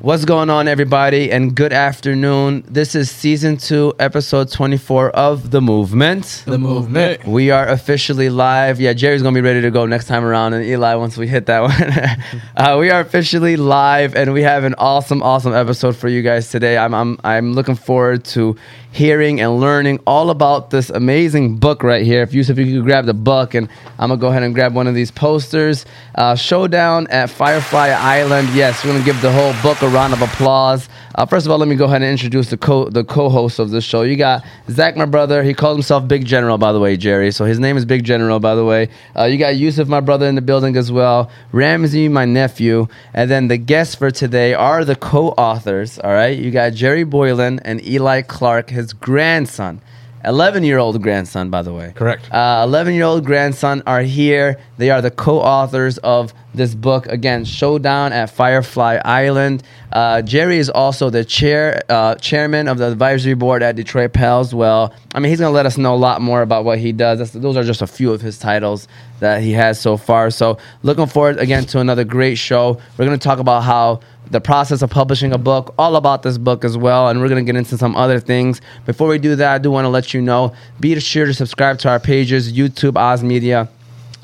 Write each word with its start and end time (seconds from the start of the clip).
What's 0.00 0.24
going 0.24 0.48
on, 0.48 0.68
everybody, 0.68 1.32
and 1.32 1.56
good 1.56 1.72
afternoon. 1.72 2.62
This 2.68 2.94
is 2.94 3.10
season 3.10 3.56
two, 3.56 3.94
episode 3.98 4.48
24 4.48 5.10
of 5.10 5.50
The 5.50 5.60
Movement. 5.60 6.44
The 6.46 6.56
movement. 6.56 7.26
We 7.26 7.50
are 7.50 7.66
officially 7.66 8.30
live. 8.30 8.80
Yeah, 8.80 8.92
Jerry's 8.92 9.24
gonna 9.24 9.34
be 9.34 9.40
ready 9.40 9.60
to 9.62 9.72
go 9.72 9.86
next 9.86 10.06
time 10.06 10.24
around, 10.24 10.54
and 10.54 10.64
Eli 10.64 10.94
once 10.94 11.16
we 11.16 11.26
hit 11.26 11.46
that 11.46 11.60
one. 11.62 12.22
uh, 12.56 12.78
we 12.78 12.90
are 12.90 13.00
officially 13.00 13.56
live, 13.56 14.14
and 14.14 14.32
we 14.32 14.42
have 14.42 14.62
an 14.62 14.76
awesome, 14.78 15.20
awesome 15.20 15.52
episode 15.52 15.96
for 15.96 16.06
you 16.08 16.22
guys 16.22 16.48
today. 16.48 16.78
I'm, 16.78 16.94
I'm, 16.94 17.18
I'm 17.24 17.54
looking 17.54 17.74
forward 17.74 18.24
to 18.26 18.54
hearing 18.90 19.40
and 19.40 19.60
learning 19.60 20.00
all 20.06 20.30
about 20.30 20.70
this 20.70 20.90
amazing 20.90 21.56
book 21.56 21.82
right 21.82 22.04
here. 22.04 22.22
If 22.22 22.34
Yusuf, 22.34 22.58
you 22.58 22.76
could 22.76 22.84
grab 22.84 23.06
the 23.06 23.14
book, 23.14 23.54
and 23.54 23.68
I'm 23.98 24.08
gonna 24.08 24.20
go 24.20 24.28
ahead 24.28 24.42
and 24.42 24.54
grab 24.54 24.74
one 24.74 24.86
of 24.86 24.94
these 24.94 25.10
posters. 25.10 25.84
Uh, 26.14 26.34
Showdown 26.34 27.06
at 27.08 27.30
Firefly 27.30 27.88
Island. 27.88 28.48
Yes, 28.54 28.84
we're 28.84 28.92
gonna 28.92 29.04
give 29.04 29.20
the 29.20 29.32
whole 29.32 29.52
book 29.62 29.82
a 29.82 29.88
round 29.88 30.12
of 30.12 30.22
applause. 30.22 30.88
Uh, 31.14 31.26
first 31.26 31.46
of 31.46 31.52
all, 31.52 31.58
let 31.58 31.68
me 31.68 31.74
go 31.74 31.86
ahead 31.86 32.02
and 32.02 32.10
introduce 32.10 32.48
the 32.50 32.56
co 32.56 32.88
the 32.88 33.04
co-host 33.04 33.58
of 33.58 33.70
this 33.70 33.84
show. 33.84 34.02
You 34.02 34.16
got 34.16 34.44
Zach, 34.70 34.96
my 34.96 35.04
brother. 35.04 35.42
He 35.42 35.52
calls 35.52 35.76
himself 35.76 36.06
Big 36.06 36.24
General, 36.24 36.58
by 36.58 36.72
the 36.72 36.80
way, 36.80 36.96
Jerry. 36.96 37.32
So 37.32 37.44
his 37.44 37.58
name 37.58 37.76
is 37.76 37.84
Big 37.84 38.04
General, 38.04 38.40
by 38.40 38.54
the 38.54 38.64
way. 38.64 38.88
Uh, 39.16 39.24
you 39.24 39.36
got 39.36 39.56
Yusuf, 39.56 39.88
my 39.88 40.00
brother, 40.00 40.26
in 40.26 40.34
the 40.34 40.40
building 40.40 40.76
as 40.76 40.92
well. 40.92 41.30
Ramsey, 41.52 42.08
my 42.08 42.24
nephew, 42.24 42.86
and 43.14 43.30
then 43.30 43.48
the 43.48 43.56
guests 43.58 43.94
for 43.96 44.10
today 44.10 44.54
are 44.54 44.84
the 44.84 44.94
co-authors. 44.94 45.98
All 45.98 46.12
right, 46.12 46.38
you 46.38 46.50
got 46.50 46.72
Jerry 46.72 47.04
Boylan 47.04 47.58
and 47.60 47.84
Eli 47.84 48.22
Clark, 48.22 48.70
his 48.78 48.92
grandson. 48.92 49.80
11 50.24 50.64
year 50.64 50.78
old 50.78 51.00
grandson, 51.02 51.50
by 51.50 51.62
the 51.62 51.72
way. 51.72 51.92
Correct. 51.94 52.28
11 52.32 52.94
year 52.94 53.04
old 53.04 53.24
grandson 53.24 53.82
are 53.86 54.02
here. 54.02 54.58
They 54.76 54.90
are 54.90 55.00
the 55.00 55.10
co 55.10 55.38
authors 55.38 55.98
of 55.98 56.34
this 56.54 56.74
book. 56.74 57.06
Again, 57.06 57.44
Showdown 57.44 58.12
at 58.12 58.30
Firefly 58.30 59.00
Island. 59.04 59.62
Uh, 59.92 60.22
Jerry 60.22 60.58
is 60.58 60.68
also 60.70 61.08
the 61.08 61.24
chair 61.24 61.80
uh, 61.88 62.16
chairman 62.16 62.68
of 62.68 62.78
the 62.78 62.90
advisory 62.90 63.34
board 63.34 63.62
at 63.62 63.76
Detroit 63.76 64.12
Pals. 64.12 64.54
Well, 64.54 64.92
I 65.14 65.20
mean, 65.20 65.30
he's 65.30 65.40
going 65.40 65.50
to 65.50 65.54
let 65.54 65.66
us 65.66 65.78
know 65.78 65.94
a 65.94 65.96
lot 65.96 66.20
more 66.20 66.42
about 66.42 66.64
what 66.64 66.78
he 66.78 66.92
does. 66.92 67.18
That's, 67.18 67.30
those 67.30 67.56
are 67.56 67.64
just 67.64 67.80
a 67.80 67.86
few 67.86 68.12
of 68.12 68.20
his 68.20 68.38
titles 68.38 68.88
that 69.20 69.40
he 69.42 69.52
has 69.52 69.80
so 69.80 69.96
far. 69.96 70.30
So, 70.30 70.58
looking 70.82 71.06
forward 71.06 71.38
again 71.38 71.64
to 71.66 71.80
another 71.80 72.04
great 72.04 72.36
show. 72.36 72.78
We're 72.96 73.06
going 73.06 73.18
to 73.18 73.24
talk 73.24 73.38
about 73.38 73.62
how 73.62 74.00
the 74.30 74.40
process 74.40 74.82
of 74.82 74.90
publishing 74.90 75.32
a 75.32 75.38
book, 75.38 75.74
all 75.78 75.96
about 75.96 76.22
this 76.22 76.38
book 76.38 76.64
as 76.64 76.76
well, 76.76 77.08
and 77.08 77.20
we're 77.20 77.28
gonna 77.28 77.42
get 77.42 77.56
into 77.56 77.78
some 77.78 77.96
other 77.96 78.20
things. 78.20 78.60
Before 78.86 79.08
we 79.08 79.18
do 79.18 79.36
that, 79.36 79.54
I 79.54 79.58
do 79.58 79.70
want 79.70 79.84
to 79.84 79.88
let 79.88 80.14
you 80.14 80.20
know: 80.20 80.52
be 80.80 80.98
sure 81.00 81.26
to 81.26 81.34
subscribe 81.34 81.78
to 81.80 81.88
our 81.88 82.00
pages, 82.00 82.52
YouTube, 82.52 82.96
Oz 82.96 83.22
Media. 83.22 83.68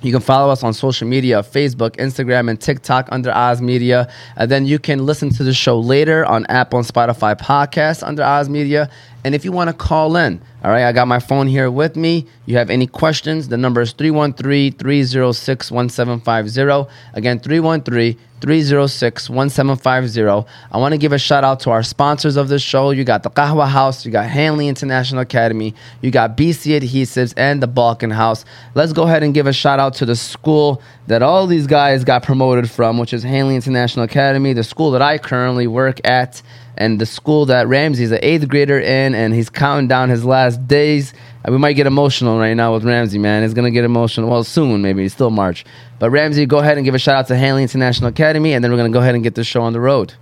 You 0.03 0.13
can 0.13 0.21
follow 0.21 0.53
us 0.53 0.63
on 0.63 0.75
social 0.75 1.09
media 1.09 1.43
Facebook, 1.43 1.97
Instagram, 1.97 2.51
and 2.51 2.61
TikTok 2.61 3.09
under 3.11 3.33
Oz 3.33 3.63
Media. 3.63 4.13
And 4.37 4.51
then 4.51 4.67
you 4.67 4.79
can 4.79 5.07
listen 5.07 5.31
to 5.31 5.43
the 5.43 5.55
show 5.55 5.81
later 5.81 6.27
on 6.27 6.45
Apple 6.47 6.79
and 6.79 6.87
Spotify 6.87 7.35
podcasts 7.41 8.07
under 8.07 8.23
Oz 8.23 8.51
Media. 8.51 8.91
And 9.25 9.35
if 9.35 9.43
you 9.45 9.53
want 9.53 9.69
to 9.69 9.75
call 9.75 10.17
in, 10.17 10.41
all 10.63 10.71
right, 10.71 10.85
I 10.85 10.93
got 10.93 11.09
my 11.09 11.19
phone 11.19 11.47
here 11.47 11.71
with 11.71 11.97
me. 11.97 12.27
You 12.45 12.59
have 12.59 12.69
any 12.69 12.87
questions? 12.87 13.49
The 13.49 13.57
number 13.57 13.81
is 13.81 13.93
313 13.93 14.73
306 14.73 15.71
1750. 15.71 16.95
Again, 17.15 17.41
313 17.41 18.19
306 18.45 19.31
1750. 19.31 20.51
I 20.71 20.77
want 20.79 20.93
to 20.93 20.99
give 20.99 21.13
a 21.13 21.19
shout 21.19 21.43
out 21.43 21.61
to 21.61 21.71
our 21.71 21.83
sponsors 21.83 22.37
of 22.37 22.49
this 22.49 22.61
show. 22.61 22.91
You 22.91 23.03
got 23.03 23.23
the 23.23 23.31
Qahwah 23.31 23.69
House, 23.69 24.05
you 24.05 24.13
got 24.13 24.27
Hanley 24.27 24.69
International 24.69 25.23
Academy, 25.23 25.75
you 26.03 26.11
got 26.11 26.37
BC 26.37 26.79
Adhesives, 26.79 27.33
and 27.39 27.63
the 27.63 27.67
Balkan 27.67 28.11
House. 28.11 28.45
Let's 28.75 28.93
go 28.93 29.05
ahead 29.05 29.23
and 29.23 29.33
give 29.33 29.47
a 29.47 29.55
shout 29.55 29.81
out 29.81 29.95
to 29.95 30.05
the 30.05 30.17
school 30.17 30.83
that 31.07 31.23
all 31.23 31.47
these 31.47 31.67
guys 31.67 32.05
got 32.05 32.23
promoted 32.23 32.71
from, 32.71 32.99
which 32.99 33.15
is 33.15 33.23
Hanley 33.23 33.57
International 33.57 34.05
Academy, 34.05 34.53
the 34.53 34.65
school 34.65 34.91
that 34.91 35.01
I 35.01 35.17
currently 35.17 35.67
work 35.67 36.07
at, 36.07 36.43
and 36.77 37.01
the 37.01 37.07
school 37.07 37.47
that 37.47 37.69
Ramsey's 37.69 38.11
an 38.13 38.19
eighth 38.23 38.49
grader 38.49 38.79
in, 38.79 39.15
and 39.15 39.35
he's 39.35 39.49
counting 39.51 39.89
down 39.89 40.09
his 40.09 40.25
last 40.25 40.67
days. 40.67 41.13
Uh, 41.47 41.53
We 41.53 41.59
might 41.59 41.75
get 41.75 41.87
emotional 41.87 42.39
right 42.39 42.55
now 42.55 42.75
with 42.75 42.85
Ramsey, 42.85 43.19
man. 43.19 43.43
It's 43.43 43.55
gonna 43.55 43.71
get 43.71 43.85
emotional. 43.85 44.29
Well, 44.31 44.45
soon, 44.45 44.83
maybe. 44.83 45.05
It's 45.05 45.15
still 45.15 45.31
March. 45.31 45.65
But 45.99 46.11
Ramsey, 46.11 46.47
go 46.47 46.59
ahead 46.59 46.77
and 46.77 46.85
give 46.85 46.95
a 46.95 46.99
shout 46.99 47.17
out 47.17 47.27
to 47.29 47.37
Hanley 47.37 47.63
International 47.63 48.09
Academy, 48.09 48.53
and 48.53 48.63
then 48.63 48.71
we're 48.71 48.79
gonna 48.79 48.91
go 48.91 49.01
ahead 49.01 49.15
and 49.15 49.23
get 49.25 49.35
this 49.35 49.47
show 49.47 49.63
on 49.63 49.73
the 49.73 49.81
road. 49.81 50.15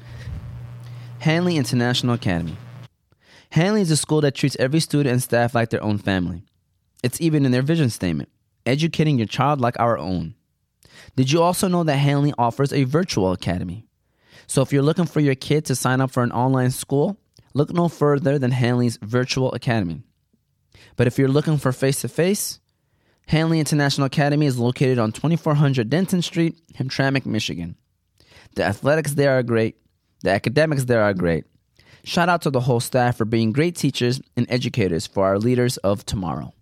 Hanley 1.21 1.57
International 1.57 2.15
Academy. 2.15 2.57
Hanley 3.51 3.83
is 3.83 3.91
a 3.91 3.97
school 3.97 4.21
that 4.23 4.35
treats 4.35 4.57
every 4.59 4.81
student 4.81 5.13
and 5.13 5.23
staff 5.23 5.55
like 5.55 5.71
their 5.71 5.83
own 5.83 5.99
family. 5.99 6.43
It's 7.03 7.21
even 7.21 7.45
in 7.45 7.53
their 7.53 7.63
vision 7.63 7.91
statement 7.91 8.29
educating 8.67 9.19
your 9.19 9.27
child 9.27 9.61
like 9.61 9.79
our 9.79 9.99
own. 9.99 10.35
Did 11.17 11.33
you 11.33 11.43
also 11.43 11.69
know 11.69 11.85
that 11.85 11.97
Hanley 11.97 12.33
offers 12.39 12.73
a 12.73 12.85
virtual 12.85 13.33
academy? 13.33 13.85
So 14.53 14.61
if 14.61 14.71
you're 14.71 14.83
looking 14.83 15.07
for 15.07 15.21
your 15.21 15.35
kid 15.35 15.65
to 15.65 15.75
sign 15.75 16.03
up 16.03 16.11
for 16.11 16.23
an 16.23 16.31
online 16.31 16.73
school, 16.73 17.17
look 17.55 17.73
no 17.73 17.89
further 17.89 18.39
than 18.39 18.51
Hanley's 18.51 18.99
Virtual 19.01 19.51
Academy. 19.55 20.03
But 20.97 21.07
if 21.07 21.19
you're 21.19 21.27
looking 21.27 21.57
for 21.57 21.73
face 21.73 22.03
to 22.03 22.09
face, 22.09 22.61
Hanley 23.29 23.61
International 23.61 24.09
Academy 24.09 24.45
is 24.45 24.59
located 24.59 24.99
on 24.99 25.11
2400 25.11 25.89
Denton 25.89 26.21
Street, 26.21 26.61
Hamtramck, 26.75 27.25
Michigan. 27.25 27.77
The 28.55 28.65
athletics 28.65 29.15
there 29.15 29.39
are 29.39 29.43
great, 29.43 29.77
the 30.21 30.33
academics 30.33 30.85
there 30.85 31.03
are 31.03 31.15
great. 31.15 31.47
Shout 32.05 32.29
out 32.29 32.43
to 32.43 32.51
the 32.51 32.61
whole 32.61 32.81
staff 32.81 33.17
for 33.17 33.25
being 33.25 33.53
great 33.53 33.75
teachers 33.75 34.21
and 34.37 34.45
educators 34.51 35.07
for 35.07 35.25
our 35.25 35.39
leaders 35.39 35.79
of 35.79 36.05
tomorrow. 36.05 36.53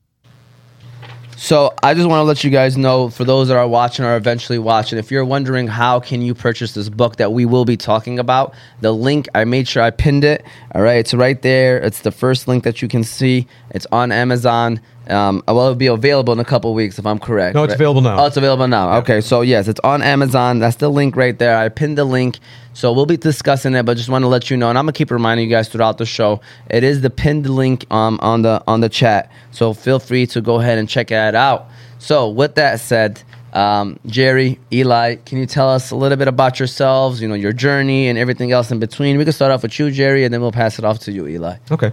So 1.42 1.72
I 1.82 1.94
just 1.94 2.06
want 2.06 2.18
to 2.20 2.24
let 2.24 2.44
you 2.44 2.50
guys 2.50 2.76
know, 2.76 3.08
for 3.08 3.24
those 3.24 3.48
that 3.48 3.56
are 3.56 3.66
watching 3.66 4.04
or 4.04 4.14
eventually 4.14 4.58
watching, 4.58 4.98
if 4.98 5.10
you're 5.10 5.24
wondering 5.24 5.68
how 5.68 5.98
can 5.98 6.20
you 6.20 6.34
purchase 6.34 6.74
this 6.74 6.90
book 6.90 7.16
that 7.16 7.32
we 7.32 7.46
will 7.46 7.64
be 7.64 7.78
talking 7.78 8.18
about, 8.18 8.52
the 8.82 8.92
link 8.92 9.26
I 9.34 9.44
made 9.44 9.66
sure 9.66 9.82
I 9.82 9.88
pinned 9.88 10.22
it. 10.22 10.44
All 10.74 10.82
right, 10.82 10.98
it's 10.98 11.14
right 11.14 11.40
there. 11.40 11.78
It's 11.78 12.00
the 12.00 12.12
first 12.12 12.46
link 12.46 12.62
that 12.64 12.82
you 12.82 12.88
can 12.88 13.02
see. 13.02 13.46
It's 13.70 13.86
on 13.90 14.12
Amazon. 14.12 14.82
Um, 15.10 15.42
well, 15.46 15.60
it'll 15.60 15.74
be 15.74 15.88
available 15.88 16.32
in 16.32 16.38
a 16.38 16.44
couple 16.44 16.72
weeks 16.74 16.98
if 16.98 17.06
I'm 17.06 17.18
correct. 17.18 17.54
No, 17.54 17.64
it's 17.64 17.72
right? 17.72 17.76
available 17.76 18.00
now. 18.00 18.22
Oh, 18.22 18.26
it's 18.26 18.36
available 18.36 18.68
now. 18.68 18.98
Okay, 18.98 19.20
so 19.20 19.40
yes, 19.40 19.68
it's 19.68 19.80
on 19.80 20.02
Amazon. 20.02 20.58
That's 20.58 20.76
the 20.76 20.88
link 20.88 21.16
right 21.16 21.38
there. 21.38 21.56
I 21.56 21.68
pinned 21.68 21.98
the 21.98 22.04
link. 22.04 22.38
So 22.72 22.92
we'll 22.92 23.06
be 23.06 23.16
discussing 23.16 23.74
it, 23.74 23.84
but 23.84 23.96
just 23.96 24.08
want 24.08 24.22
to 24.22 24.28
let 24.28 24.48
you 24.48 24.56
know, 24.56 24.68
and 24.70 24.78
I'm 24.78 24.84
gonna 24.84 24.92
keep 24.92 25.10
reminding 25.10 25.48
you 25.48 25.54
guys 25.54 25.68
throughout 25.68 25.98
the 25.98 26.06
show. 26.06 26.40
It 26.70 26.84
is 26.84 27.00
the 27.00 27.10
pinned 27.10 27.50
link 27.50 27.84
um, 27.92 28.18
on 28.22 28.42
the 28.42 28.62
on 28.66 28.80
the 28.80 28.88
chat. 28.88 29.30
So 29.50 29.74
feel 29.74 29.98
free 29.98 30.26
to 30.28 30.40
go 30.40 30.60
ahead 30.60 30.78
and 30.78 30.88
check 30.88 31.08
that 31.08 31.34
out. 31.34 31.66
So 31.98 32.30
with 32.30 32.54
that 32.54 32.80
said, 32.80 33.22
um, 33.52 33.98
Jerry, 34.06 34.58
Eli, 34.72 35.16
can 35.16 35.38
you 35.38 35.46
tell 35.46 35.68
us 35.68 35.90
a 35.90 35.96
little 35.96 36.16
bit 36.16 36.28
about 36.28 36.58
yourselves? 36.58 37.20
You 37.20 37.28
know, 37.28 37.34
your 37.34 37.52
journey 37.52 38.08
and 38.08 38.18
everything 38.18 38.52
else 38.52 38.70
in 38.70 38.78
between. 38.78 39.18
We 39.18 39.24
can 39.24 39.32
start 39.32 39.50
off 39.52 39.62
with 39.62 39.78
you, 39.78 39.90
Jerry, 39.90 40.24
and 40.24 40.32
then 40.32 40.40
we'll 40.40 40.52
pass 40.52 40.78
it 40.78 40.84
off 40.84 41.00
to 41.00 41.12
you, 41.12 41.26
Eli. 41.26 41.56
Okay. 41.70 41.90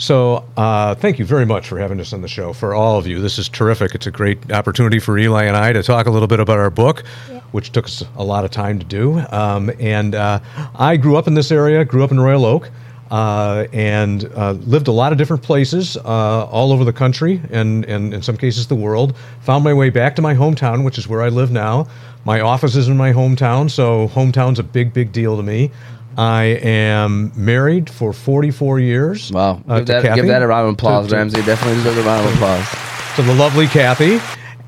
So, 0.00 0.46
uh, 0.56 0.94
thank 0.94 1.18
you 1.18 1.26
very 1.26 1.44
much 1.44 1.68
for 1.68 1.78
having 1.78 2.00
us 2.00 2.14
on 2.14 2.22
the 2.22 2.28
show. 2.28 2.54
For 2.54 2.74
all 2.74 2.96
of 2.96 3.06
you, 3.06 3.20
this 3.20 3.38
is 3.38 3.50
terrific. 3.50 3.94
It's 3.94 4.06
a 4.06 4.10
great 4.10 4.50
opportunity 4.50 4.98
for 4.98 5.18
Eli 5.18 5.44
and 5.44 5.54
I 5.54 5.74
to 5.74 5.82
talk 5.82 6.06
a 6.06 6.10
little 6.10 6.26
bit 6.26 6.40
about 6.40 6.58
our 6.58 6.70
book, 6.70 7.04
which 7.52 7.70
took 7.70 7.84
us 7.84 8.02
a 8.16 8.24
lot 8.24 8.46
of 8.46 8.50
time 8.50 8.78
to 8.78 8.86
do. 8.86 9.22
Um, 9.30 9.70
and 9.78 10.14
uh, 10.14 10.40
I 10.74 10.96
grew 10.96 11.18
up 11.18 11.26
in 11.26 11.34
this 11.34 11.52
area, 11.52 11.84
grew 11.84 12.02
up 12.02 12.12
in 12.12 12.18
Royal 12.18 12.46
Oak, 12.46 12.70
uh, 13.10 13.66
and 13.74 14.24
uh, 14.36 14.52
lived 14.52 14.88
a 14.88 14.92
lot 14.92 15.12
of 15.12 15.18
different 15.18 15.42
places 15.42 15.98
uh, 15.98 16.46
all 16.46 16.72
over 16.72 16.84
the 16.84 16.94
country 16.94 17.42
and, 17.50 17.84
and 17.84 18.14
in 18.14 18.22
some 18.22 18.38
cases 18.38 18.68
the 18.68 18.74
world. 18.74 19.14
Found 19.42 19.64
my 19.64 19.74
way 19.74 19.90
back 19.90 20.16
to 20.16 20.22
my 20.22 20.34
hometown, 20.34 20.82
which 20.82 20.96
is 20.96 21.08
where 21.08 21.20
I 21.20 21.28
live 21.28 21.50
now. 21.50 21.86
My 22.24 22.40
office 22.40 22.74
is 22.74 22.88
in 22.88 22.96
my 22.96 23.12
hometown, 23.12 23.70
so 23.70 24.08
hometown's 24.08 24.58
a 24.58 24.62
big, 24.62 24.94
big 24.94 25.12
deal 25.12 25.36
to 25.36 25.42
me. 25.42 25.70
I 26.16 26.44
am 26.44 27.32
married 27.36 27.88
for 27.88 28.12
44 28.12 28.80
years. 28.80 29.30
Wow, 29.32 29.62
uh, 29.68 29.78
give, 29.78 29.86
that, 29.86 30.14
give 30.16 30.26
that 30.26 30.42
a 30.42 30.46
round 30.46 30.68
of 30.68 30.74
applause, 30.74 31.06
To- 31.06 31.10
to- 31.10 31.16
Ramsey. 31.16 31.42
Definitely 31.42 31.76
deserves 31.82 31.98
a 31.98 32.02
round 32.02 32.26
of 32.26 32.34
applause. 32.34 32.66
to 33.16 33.22
the 33.22 33.34
lovely 33.34 33.66
Kathy. 33.66 34.18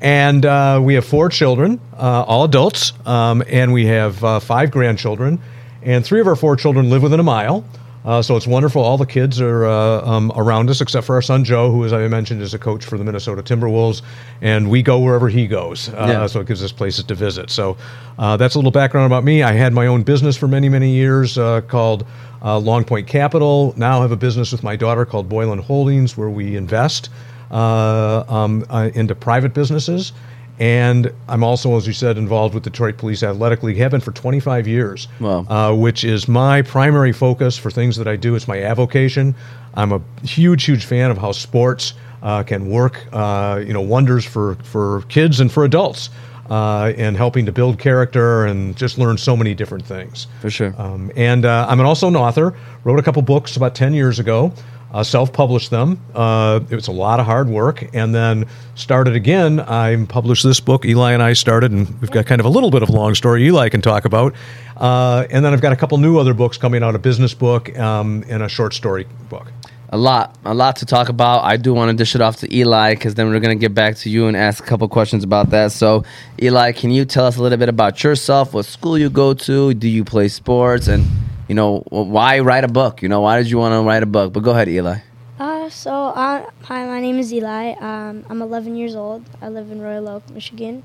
And 0.01 0.45
uh, 0.45 0.81
we 0.83 0.95
have 0.95 1.05
four 1.05 1.29
children, 1.29 1.79
uh, 1.97 2.23
all 2.27 2.43
adults, 2.43 2.91
um, 3.05 3.41
and 3.47 3.71
we 3.71 3.85
have 3.85 4.21
uh, 4.21 4.39
five 4.41 4.69
grandchildren. 4.69 5.39
And 5.81 6.03
three 6.03 6.19
of 6.19 6.27
our 6.27 6.35
four 6.35 6.55
children 6.57 6.89
live 6.89 7.03
within 7.03 7.21
a 7.21 7.23
mile. 7.23 7.63
Uh, 8.05 8.21
so 8.21 8.35
it's 8.35 8.47
wonderful. 8.47 8.81
All 8.81 8.97
the 8.97 9.05
kids 9.05 9.39
are 9.39 9.65
uh, 9.65 10.01
um, 10.05 10.31
around 10.35 10.69
us, 10.69 10.81
except 10.81 11.05
for 11.07 11.15
our 11.15 11.21
son 11.21 11.43
Joe, 11.43 11.71
who, 11.71 11.85
as 11.85 11.93
I 11.93 12.07
mentioned, 12.07 12.41
is 12.41 12.53
a 12.53 12.59
coach 12.59 12.83
for 12.83 12.97
the 12.97 13.03
Minnesota 13.03 13.41
Timberwolves, 13.41 14.01
and 14.41 14.69
we 14.69 14.83
go 14.83 14.99
wherever 14.99 15.29
he 15.29 15.47
goes. 15.47 15.89
Uh, 15.89 16.07
Yeah. 16.09 16.27
So 16.27 16.41
it 16.41 16.47
gives 16.47 16.61
us 16.63 16.71
places 16.71 17.05
to 17.05 17.15
visit. 17.15 17.49
So 17.49 17.77
uh, 18.17 18.35
that's 18.37 18.55
a 18.55 18.57
little 18.57 18.71
background 18.71 19.05
about 19.05 19.23
me. 19.23 19.43
I 19.43 19.53
had 19.53 19.73
my 19.73 19.87
own 19.87 20.03
business 20.03 20.35
for 20.35 20.47
many, 20.47 20.67
many 20.69 20.91
years 20.91 21.37
uh, 21.37 21.61
called 21.61 22.05
uh, 22.43 22.57
Long 22.59 22.83
Point 22.83 23.07
Capital. 23.07 23.73
Now 23.77 23.99
I 23.99 24.01
have 24.01 24.11
a 24.11 24.17
business 24.17 24.51
with 24.51 24.63
my 24.63 24.75
daughter 24.75 25.05
called 25.05 25.29
Boylan 25.29 25.59
Holdings, 25.59 26.17
where 26.17 26.29
we 26.29 26.57
invest 26.57 27.09
uh, 27.51 28.25
um, 28.27 28.65
uh, 28.69 28.89
into 28.93 29.15
private 29.15 29.53
businesses. 29.53 30.11
And 30.59 31.11
I'm 31.27 31.43
also, 31.43 31.75
as 31.77 31.87
you 31.87 31.93
said, 31.93 32.17
involved 32.17 32.53
with 32.53 32.63
Detroit 32.63 32.97
Police 32.97 33.23
Athletic 33.23 33.63
League. 33.63 33.77
Have 33.77 33.91
been 33.91 34.01
for 34.01 34.11
25 34.11 34.67
years, 34.67 35.07
Wow. 35.19 35.45
uh, 35.49 35.75
which 35.75 36.03
is 36.03 36.27
my 36.27 36.61
primary 36.61 37.11
focus 37.11 37.57
for 37.57 37.71
things 37.71 37.97
that 37.97 38.07
I 38.07 38.15
do. 38.15 38.35
It's 38.35 38.47
my 38.47 38.61
avocation. 38.61 39.33
I'm 39.73 39.91
a 39.91 40.01
huge, 40.23 40.63
huge 40.65 40.85
fan 40.85 41.09
of 41.09 41.17
how 41.17 41.31
sports 41.31 41.93
uh, 42.21 42.43
can 42.43 42.69
work, 42.69 43.03
uh, 43.11 43.61
you 43.65 43.73
know, 43.73 43.81
wonders 43.81 44.23
for 44.25 44.55
for 44.63 45.01
kids 45.09 45.39
and 45.39 45.51
for 45.51 45.63
adults. 45.65 46.09
uh, 46.49 46.91
and 46.97 47.15
helping 47.15 47.45
to 47.45 47.53
build 47.53 47.79
character 47.79 48.45
and 48.45 48.75
just 48.75 48.97
learn 48.97 49.17
so 49.17 49.35
many 49.35 49.55
different 49.55 49.83
things. 49.85 50.27
For 50.41 50.49
sure. 50.49 50.75
Um, 50.77 51.09
and 51.15 51.45
uh, 51.45 51.65
I'm 51.69 51.79
also 51.79 52.09
an 52.09 52.17
author. 52.17 52.53
Wrote 52.83 52.99
a 52.99 53.01
couple 53.01 53.21
books 53.21 53.55
about 53.55 53.75
10 53.75 53.93
years 53.93 54.19
ago. 54.19 54.51
Uh, 54.93 55.03
self-published 55.03 55.71
them. 55.71 55.99
Uh, 56.13 56.59
it 56.69 56.75
was 56.75 56.87
a 56.87 56.91
lot 56.91 57.19
of 57.19 57.25
hard 57.25 57.49
work, 57.49 57.83
and 57.95 58.13
then 58.13 58.45
started 58.75 59.15
again. 59.15 59.59
I 59.59 60.05
published 60.05 60.43
this 60.43 60.59
book. 60.59 60.85
Eli 60.85 61.13
and 61.13 61.23
I 61.23 61.33
started, 61.33 61.71
and 61.71 61.99
we've 61.99 62.11
got 62.11 62.27
kind 62.27 62.39
of 62.39 62.45
a 62.45 62.49
little 62.49 62.69
bit 62.69 62.83
of 62.83 62.89
a 62.89 62.91
long 62.91 63.15
story 63.15 63.43
Eli 63.47 63.69
can 63.69 63.81
talk 63.81 64.05
about. 64.05 64.35
Uh, 64.77 65.25
and 65.31 65.43
then 65.43 65.51
I've 65.51 65.61
got 65.61 65.73
a 65.73 65.75
couple 65.75 65.97
new 65.97 66.19
other 66.19 66.35
books 66.35 66.57
coming 66.57 66.83
out: 66.83 66.93
a 66.93 66.99
business 66.99 67.33
book 67.33 67.75
um, 67.79 68.23
and 68.29 68.43
a 68.43 68.49
short 68.49 68.73
story 68.75 69.07
book. 69.29 69.51
a 69.89 69.97
lot, 69.97 70.35
a 70.43 70.53
lot 70.53 70.75
to 70.77 70.85
talk 70.85 71.09
about. 71.09 71.43
I 71.43 71.55
do 71.57 71.71
want 71.73 71.91
to 71.91 71.95
dish 71.95 72.15
it 72.15 72.21
off 72.21 72.37
to 72.37 72.55
Eli 72.55 72.95
because 72.95 73.13
then 73.13 73.29
we're 73.29 73.39
going 73.39 73.57
to 73.57 73.61
get 73.61 73.75
back 73.75 73.95
to 73.97 74.09
you 74.09 74.25
and 74.27 74.35
ask 74.35 74.63
a 74.63 74.67
couple 74.67 74.87
questions 74.89 75.23
about 75.23 75.51
that. 75.51 75.71
So, 75.71 76.03
Eli, 76.41 76.71
can 76.71 76.89
you 76.89 77.05
tell 77.05 77.25
us 77.25 77.37
a 77.37 77.41
little 77.43 77.59
bit 77.59 77.69
about 77.69 78.03
yourself? 78.03 78.53
What 78.53 78.65
school 78.65 78.97
you 78.97 79.11
go 79.11 79.35
to? 79.35 79.73
Do 79.75 79.87
you 79.87 80.03
play 80.03 80.29
sports? 80.29 80.87
And 80.87 81.05
you 81.53 81.55
know, 81.55 81.83
why 81.89 82.39
write 82.39 82.63
a 82.63 82.67
book? 82.67 83.03
You 83.03 83.09
know, 83.09 83.21
why 83.21 83.37
did 83.37 83.47
you 83.47 83.59
want 83.59 83.73
to 83.73 83.87
write 83.87 84.01
a 84.01 84.07
book? 84.07 84.33
But 84.33 84.39
go 84.39 84.51
ahead, 84.53 84.67
Eli. 84.67 84.97
Uh, 85.37 85.69
so, 85.69 85.93
uh, 85.93 86.49
hi, 86.63 86.83
my 86.87 86.99
name 86.99 87.19
is 87.19 87.31
Eli. 87.31 87.73
Um, 87.79 88.25
I'm 88.27 88.41
11 88.41 88.75
years 88.75 88.95
old. 88.95 89.23
I 89.39 89.49
live 89.49 89.69
in 89.69 89.79
Royal 89.79 90.09
Oak, 90.09 90.27
Michigan. 90.31 90.81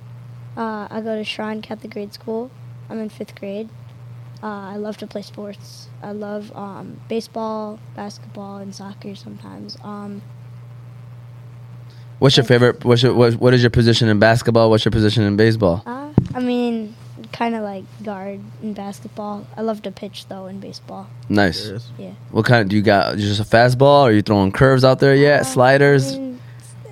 Uh, 0.58 0.86
I 0.90 1.00
go 1.00 1.16
to 1.16 1.24
Shrine 1.24 1.62
Catholic 1.62 1.94
Grade 1.94 2.12
School. 2.12 2.50
I'm 2.90 2.98
in 2.98 3.08
fifth 3.08 3.34
grade. 3.34 3.70
Uh, 4.42 4.74
I 4.74 4.76
love 4.76 4.98
to 4.98 5.06
play 5.06 5.22
sports. 5.22 5.88
I 6.02 6.12
love 6.12 6.54
um, 6.54 7.00
baseball, 7.08 7.78
basketball, 7.96 8.58
and 8.58 8.74
soccer 8.74 9.14
sometimes. 9.14 9.78
Um, 9.82 10.20
What's 12.18 12.36
your 12.36 12.44
favorite? 12.44 12.84
What's 12.84 13.02
your, 13.02 13.14
what, 13.14 13.36
what 13.36 13.54
is 13.54 13.62
your 13.62 13.70
position 13.70 14.08
in 14.10 14.18
basketball? 14.18 14.68
What's 14.68 14.84
your 14.84 14.92
position 14.92 15.22
in 15.22 15.36
baseball? 15.36 15.82
uh, 15.86 16.12
I 16.34 16.40
mean, 16.40 16.94
kind 17.32 17.54
of 17.54 17.62
like 17.62 17.84
guard 18.02 18.40
in 18.62 18.72
basketball. 18.75 19.46
I 19.56 19.62
love 19.62 19.82
to 19.82 19.90
pitch 19.90 20.26
though 20.28 20.46
in 20.46 20.60
baseball. 20.60 21.08
Nice. 21.28 21.70
Yeah. 21.98 22.12
What 22.30 22.44
kind 22.46 22.62
of 22.62 22.69
do 22.69 22.76
you 22.76 22.82
got? 22.82 23.16
Just 23.19 23.40
a 23.40 23.44
fastball? 23.44 24.02
Are 24.04 24.12
you 24.12 24.22
throwing 24.22 24.52
curves 24.52 24.84
out 24.84 24.98
there 25.00 25.14
yet? 25.14 25.40
Uh, 25.40 25.44
Sliders? 25.44 26.14
I 26.14 26.19
mean, 26.19 26.40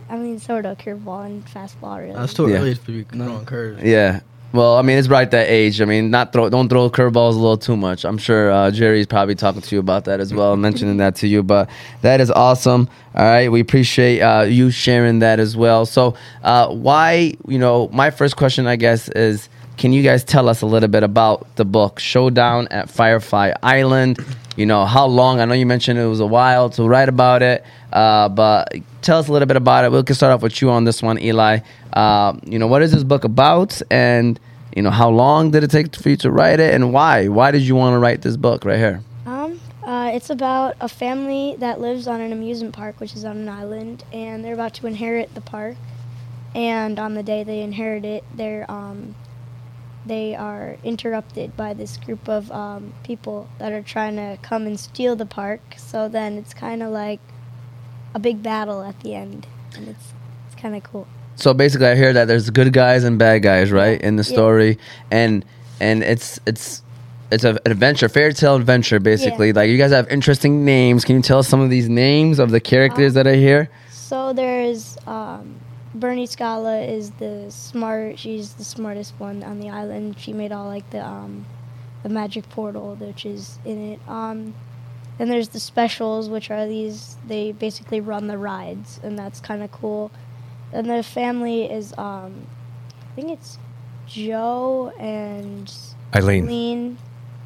I 0.09 0.17
mean, 0.17 0.39
sort 0.39 0.67
of 0.67 0.79
curveball 0.79 1.27
and 1.27 1.45
fastball. 1.47 1.99
Really. 1.99 2.15
That's 2.15 2.35
too 2.35 2.49
Yeah. 2.49 2.59
early 2.59 2.75
to 2.75 2.81
be 2.87 3.03
throwing 3.05 3.45
curves. 3.45 3.83
Yeah. 3.83 4.21
Well, 4.53 4.77
I 4.77 4.83
mean, 4.83 4.97
it's 4.97 5.09
right 5.09 5.29
that 5.33 5.49
age. 5.51 5.81
I 5.83 5.85
mean, 5.85 6.11
not 6.11 6.33
throw, 6.33 6.49
don't 6.49 6.69
throw 6.69 6.89
curveballs 6.89 7.33
a 7.33 7.39
little 7.39 7.59
too 7.59 7.77
much. 7.77 8.05
I'm 8.05 8.17
sure 8.17 8.51
uh, 8.51 8.71
Jerry's 8.71 9.07
probably 9.07 9.35
talking 9.35 9.61
to 9.61 9.75
you 9.75 9.81
about 9.81 10.05
that 10.05 10.21
as 10.21 10.33
well, 10.33 10.57
mentioning 10.69 10.99
that 10.99 11.17
to 11.17 11.27
you. 11.27 11.43
But 11.43 11.69
that 12.03 12.21
is 12.21 12.31
awesome. 12.31 12.89
All 13.15 13.25
right, 13.25 13.49
we 13.51 13.61
appreciate 13.61 14.21
uh, 14.21 14.43
you 14.43 14.71
sharing 14.71 15.19
that 15.19 15.41
as 15.41 15.57
well. 15.57 15.85
So, 15.85 16.15
uh, 16.45 16.69
why? 16.69 17.35
You 17.49 17.59
know, 17.59 17.89
my 17.93 18.11
first 18.11 18.37
question, 18.37 18.67
I 18.67 18.77
guess, 18.77 19.09
is 19.11 19.49
can 19.77 19.93
you 19.93 20.03
guys 20.03 20.25
tell 20.25 20.49
us 20.49 20.63
a 20.63 20.67
little 20.67 20.89
bit 20.89 21.03
about 21.03 21.57
the 21.57 21.65
book 21.65 21.99
Showdown 21.99 22.69
at 22.69 22.89
Firefly 22.89 23.53
Island? 23.63 24.19
You 24.57 24.65
know, 24.65 24.87
how 24.87 25.07
long? 25.07 25.41
I 25.41 25.45
know 25.45 25.53
you 25.53 25.67
mentioned 25.67 25.99
it 25.99 26.07
was 26.07 26.21
a 26.21 26.27
while 26.27 26.71
to 26.71 26.85
write 26.85 27.11
about 27.11 27.43
it, 27.43 27.63
uh, 27.93 28.31
but 28.31 28.75
tell 29.03 29.19
us 29.19 29.29
a 29.29 29.33
little 29.33 29.47
bit 29.47 29.59
about 29.59 29.85
it. 29.85 29.93
We 29.93 30.03
can 30.03 30.15
start 30.15 30.33
off 30.33 30.43
with 30.43 30.63
you 30.63 30.71
on 30.71 30.85
this 30.85 31.03
one, 31.03 31.19
Eli. 31.19 31.59
Uh, 31.93 32.39
you 32.45 32.59
know, 32.59 32.67
what 32.67 32.81
is 32.81 32.93
this 32.93 33.05
book 33.05 33.25
about, 33.25 33.81
and 33.91 34.41
you 34.75 34.81
know, 34.81 34.91
how 34.91 35.11
long 35.11 35.51
did 35.51 35.63
it 35.63 35.71
take 35.71 35.95
for 35.95 36.09
you 36.09 36.17
to 36.17 36.31
write 36.31 36.59
it, 36.59 36.75
and 36.75 36.95
why? 36.95 37.29
Why 37.29 37.51
did 37.51 37.63
you 37.63 37.77
want 37.77 37.95
to 37.95 37.99
write 37.99 38.23
this 38.23 38.39
book 38.39 38.65
right 38.65 38.79
here? 38.79 39.03
Um, 39.27 39.61
uh, 39.85 40.11
it's 40.15 40.31
about 40.31 40.77
a 40.81 40.89
family 40.89 41.55
that 41.59 41.81
lives 41.83 42.09
on 42.09 42.23
an 42.23 42.33
amusement 42.33 42.75
park, 42.75 42.99
which 42.99 43.15
is 43.15 43.27
on 43.27 43.37
an 43.37 43.49
island, 43.51 44.05
and 44.11 44.43
they're 44.43 44.55
about 44.55 44.73
to 44.75 44.87
inherit 44.87 45.35
the 45.35 45.43
park. 45.43 45.77
And 46.55 46.99
on 46.99 47.13
the 47.13 47.23
day 47.23 47.45
they 47.45 47.61
inherit 47.61 48.07
it, 48.07 48.25
they're 48.35 48.71
um, 48.71 49.15
they 50.07 50.35
are 50.35 50.77
interrupted 50.85 51.57
by 51.57 51.75
this 51.75 51.97
group 51.97 52.29
of 52.29 52.51
um, 52.53 52.93
people 53.05 53.49
that 53.59 53.73
are 53.73 53.83
trying 53.83 54.17
to 54.17 54.39
come 54.43 54.67
and 54.67 54.79
steal 54.79 55.17
the 55.17 55.27
park. 55.27 55.61
So 55.77 56.09
then 56.09 56.39
it's 56.39 56.55
kind 56.55 56.83
of 56.83 56.91
like 56.93 57.21
a 58.15 58.19
big 58.19 58.43
battle 58.43 58.83
at 58.83 59.01
the 59.01 59.15
end, 59.15 59.47
and 59.77 59.89
it's 59.89 60.13
it's 60.47 60.61
kind 60.61 60.75
of 60.77 60.83
cool. 60.85 61.07
So 61.35 61.53
basically, 61.53 61.89
I 61.89 61.97
hear 61.97 62.13
that 62.13 62.27
there's 62.29 62.49
good 62.51 62.73
guys 62.73 63.05
and 63.05 63.19
bad 63.19 63.43
guys, 63.43 63.71
right, 63.71 64.01
in 64.01 64.17
the 64.17 64.23
Yeah. 64.23 64.33
story, 64.33 64.79
and 65.11 65.45
and 65.81 66.03
it's 66.03 66.41
it's 66.47 66.83
it's 67.31 67.45
a- 67.45 67.51
an 67.67 67.73
adventure, 67.73 68.09
fairy 68.09 68.33
tale 68.33 68.55
adventure, 68.55 69.01
basically. 69.01 69.53
Like 69.53 69.69
you 69.69 69.77
guys 69.79 69.91
have 69.91 70.09
interesting 70.09 70.65
names. 70.65 71.05
Can 71.05 71.17
you 71.17 71.23
tell 71.23 71.41
us 71.41 71.49
some 71.49 71.61
of 71.61 71.69
these 71.71 71.89
names 71.89 72.39
of 72.39 72.51
the 72.53 72.61
characters 72.61 73.15
that 73.15 73.27
are 73.27 73.35
here? 73.35 73.69
So 73.91 74.33
there's 74.33 74.97
um, 75.07 75.57
Bernie 76.01 76.27
Scala 76.27 76.81
is 76.81 77.11
the 77.13 77.47
smart. 77.51 78.19
She's 78.19 78.55
the 78.55 78.65
smartest 78.65 79.15
one 79.19 79.43
on 79.43 79.61
the 79.61 79.71
island. 79.71 80.19
She 80.19 80.33
made 80.33 80.53
all 80.53 80.67
like 80.67 80.89
the 80.91 81.05
um, 81.05 81.47
the 82.03 82.09
magic 82.09 82.49
portal, 82.51 82.95
which 82.97 83.25
is 83.25 83.59
in 83.65 83.93
it. 83.93 84.01
Um, 84.07 84.55
then 85.19 85.29
there's 85.29 85.49
the 85.49 85.61
specials, 85.61 86.29
which 86.29 86.51
are 86.51 86.67
these. 86.67 87.17
They 87.27 87.53
basically 87.53 88.01
run 88.01 88.27
the 88.27 88.37
rides, 88.37 89.01
and 89.03 89.19
that's 89.19 89.41
kind 89.41 89.63
of 89.63 89.73
cool. 89.73 90.11
And 90.73 90.91
the 90.91 91.03
family 91.03 91.65
is, 91.65 91.95
um, 91.97 92.47
I 93.01 93.15
think 93.15 93.31
it's 93.31 93.59
Joe 94.07 94.93
and 94.99 95.73
Eileen. 96.15 96.45
Eileen 96.45 96.99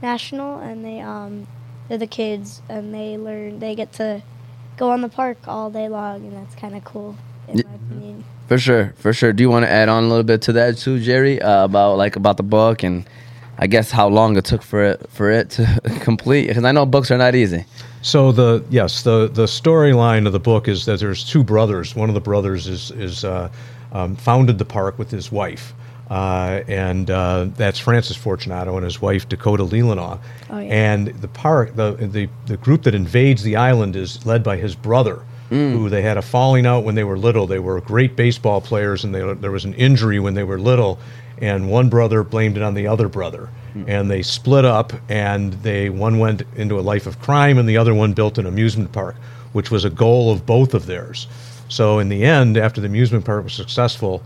National, 0.02 0.58
and 0.58 0.84
they 0.84 1.00
um, 1.00 1.46
they're 1.88 1.98
the 1.98 2.06
kids, 2.08 2.62
and 2.68 2.92
they 2.92 3.16
learn. 3.16 3.60
They 3.60 3.76
get 3.76 3.92
to 3.94 4.22
go 4.76 4.90
on 4.90 5.02
the 5.02 5.08
park 5.08 5.38
all 5.46 5.70
day 5.70 5.88
long, 5.88 6.24
and 6.24 6.32
that's 6.36 6.56
kind 6.56 6.74
of 6.74 6.84
cool, 6.84 7.16
in 7.52 7.62
my 7.66 7.74
opinion. 7.74 8.24
For 8.48 8.58
sure, 8.58 8.94
for 8.96 9.12
sure. 9.12 9.32
Do 9.32 9.42
you 9.42 9.50
want 9.50 9.64
to 9.64 9.70
add 9.70 9.88
on 9.88 10.04
a 10.04 10.08
little 10.08 10.24
bit 10.24 10.42
to 10.42 10.52
that 10.54 10.78
too, 10.78 11.00
Jerry, 11.00 11.40
uh, 11.40 11.64
about 11.64 11.96
like 11.96 12.16
about 12.16 12.36
the 12.36 12.42
book 12.42 12.82
and 12.82 13.08
I 13.58 13.66
guess 13.66 13.90
how 13.90 14.08
long 14.08 14.36
it 14.36 14.44
took 14.44 14.62
for 14.62 14.82
it 14.82 15.08
for 15.10 15.30
it 15.30 15.50
to 15.50 15.80
complete? 16.00 16.48
Because 16.48 16.64
I 16.64 16.72
know 16.72 16.86
books 16.86 17.10
are 17.10 17.18
not 17.18 17.34
easy. 17.34 17.64
So 18.02 18.32
the 18.32 18.64
yes, 18.70 19.02
the 19.02 19.28
the 19.28 19.44
storyline 19.44 20.26
of 20.26 20.32
the 20.32 20.40
book 20.40 20.66
is 20.66 20.86
that 20.86 20.98
there's 20.98 21.22
two 21.22 21.44
brothers. 21.44 21.94
One 21.94 22.08
of 22.08 22.14
the 22.14 22.20
brothers 22.20 22.66
is 22.66 22.90
is 22.92 23.24
uh, 23.24 23.50
um, 23.92 24.16
founded 24.16 24.58
the 24.58 24.64
park 24.64 24.98
with 24.98 25.10
his 25.10 25.30
wife, 25.30 25.74
uh, 26.08 26.62
and 26.66 27.10
uh, 27.10 27.48
that's 27.56 27.78
Francis 27.78 28.16
Fortunato 28.16 28.76
and 28.76 28.84
his 28.84 29.02
wife 29.02 29.28
Dakota 29.28 29.64
Leelanau. 29.64 30.18
Oh, 30.48 30.58
yeah. 30.58 30.92
And 30.92 31.08
the 31.08 31.28
park, 31.28 31.76
the, 31.76 31.92
the 31.92 32.28
the 32.46 32.56
group 32.56 32.84
that 32.84 32.94
invades 32.94 33.42
the 33.42 33.56
island 33.56 33.94
is 33.94 34.24
led 34.24 34.42
by 34.42 34.56
his 34.56 34.74
brother. 34.74 35.22
Mm. 35.50 35.72
Who 35.72 35.88
they 35.88 36.02
had 36.02 36.16
a 36.16 36.22
falling 36.22 36.64
out 36.64 36.84
when 36.84 36.94
they 36.94 37.04
were 37.04 37.18
little. 37.18 37.46
They 37.46 37.58
were 37.58 37.80
great 37.80 38.14
baseball 38.14 38.60
players, 38.60 39.02
and 39.02 39.14
they, 39.14 39.34
there 39.34 39.50
was 39.50 39.64
an 39.64 39.74
injury 39.74 40.20
when 40.20 40.34
they 40.34 40.44
were 40.44 40.60
little, 40.60 40.98
and 41.38 41.68
one 41.68 41.88
brother 41.88 42.22
blamed 42.22 42.56
it 42.56 42.62
on 42.62 42.74
the 42.74 42.86
other 42.86 43.08
brother, 43.08 43.48
mm. 43.74 43.84
and 43.88 44.08
they 44.08 44.22
split 44.22 44.64
up. 44.64 44.92
And 45.08 45.54
they 45.54 45.90
one 45.90 46.18
went 46.18 46.42
into 46.54 46.78
a 46.78 46.82
life 46.82 47.06
of 47.06 47.20
crime, 47.20 47.58
and 47.58 47.68
the 47.68 47.76
other 47.76 47.94
one 47.94 48.12
built 48.12 48.38
an 48.38 48.46
amusement 48.46 48.92
park, 48.92 49.16
which 49.52 49.70
was 49.70 49.84
a 49.84 49.90
goal 49.90 50.30
of 50.30 50.46
both 50.46 50.72
of 50.72 50.86
theirs. 50.86 51.26
So 51.68 51.98
in 51.98 52.08
the 52.08 52.24
end, 52.24 52.56
after 52.56 52.80
the 52.80 52.86
amusement 52.86 53.24
park 53.24 53.44
was 53.44 53.54
successful, 53.54 54.22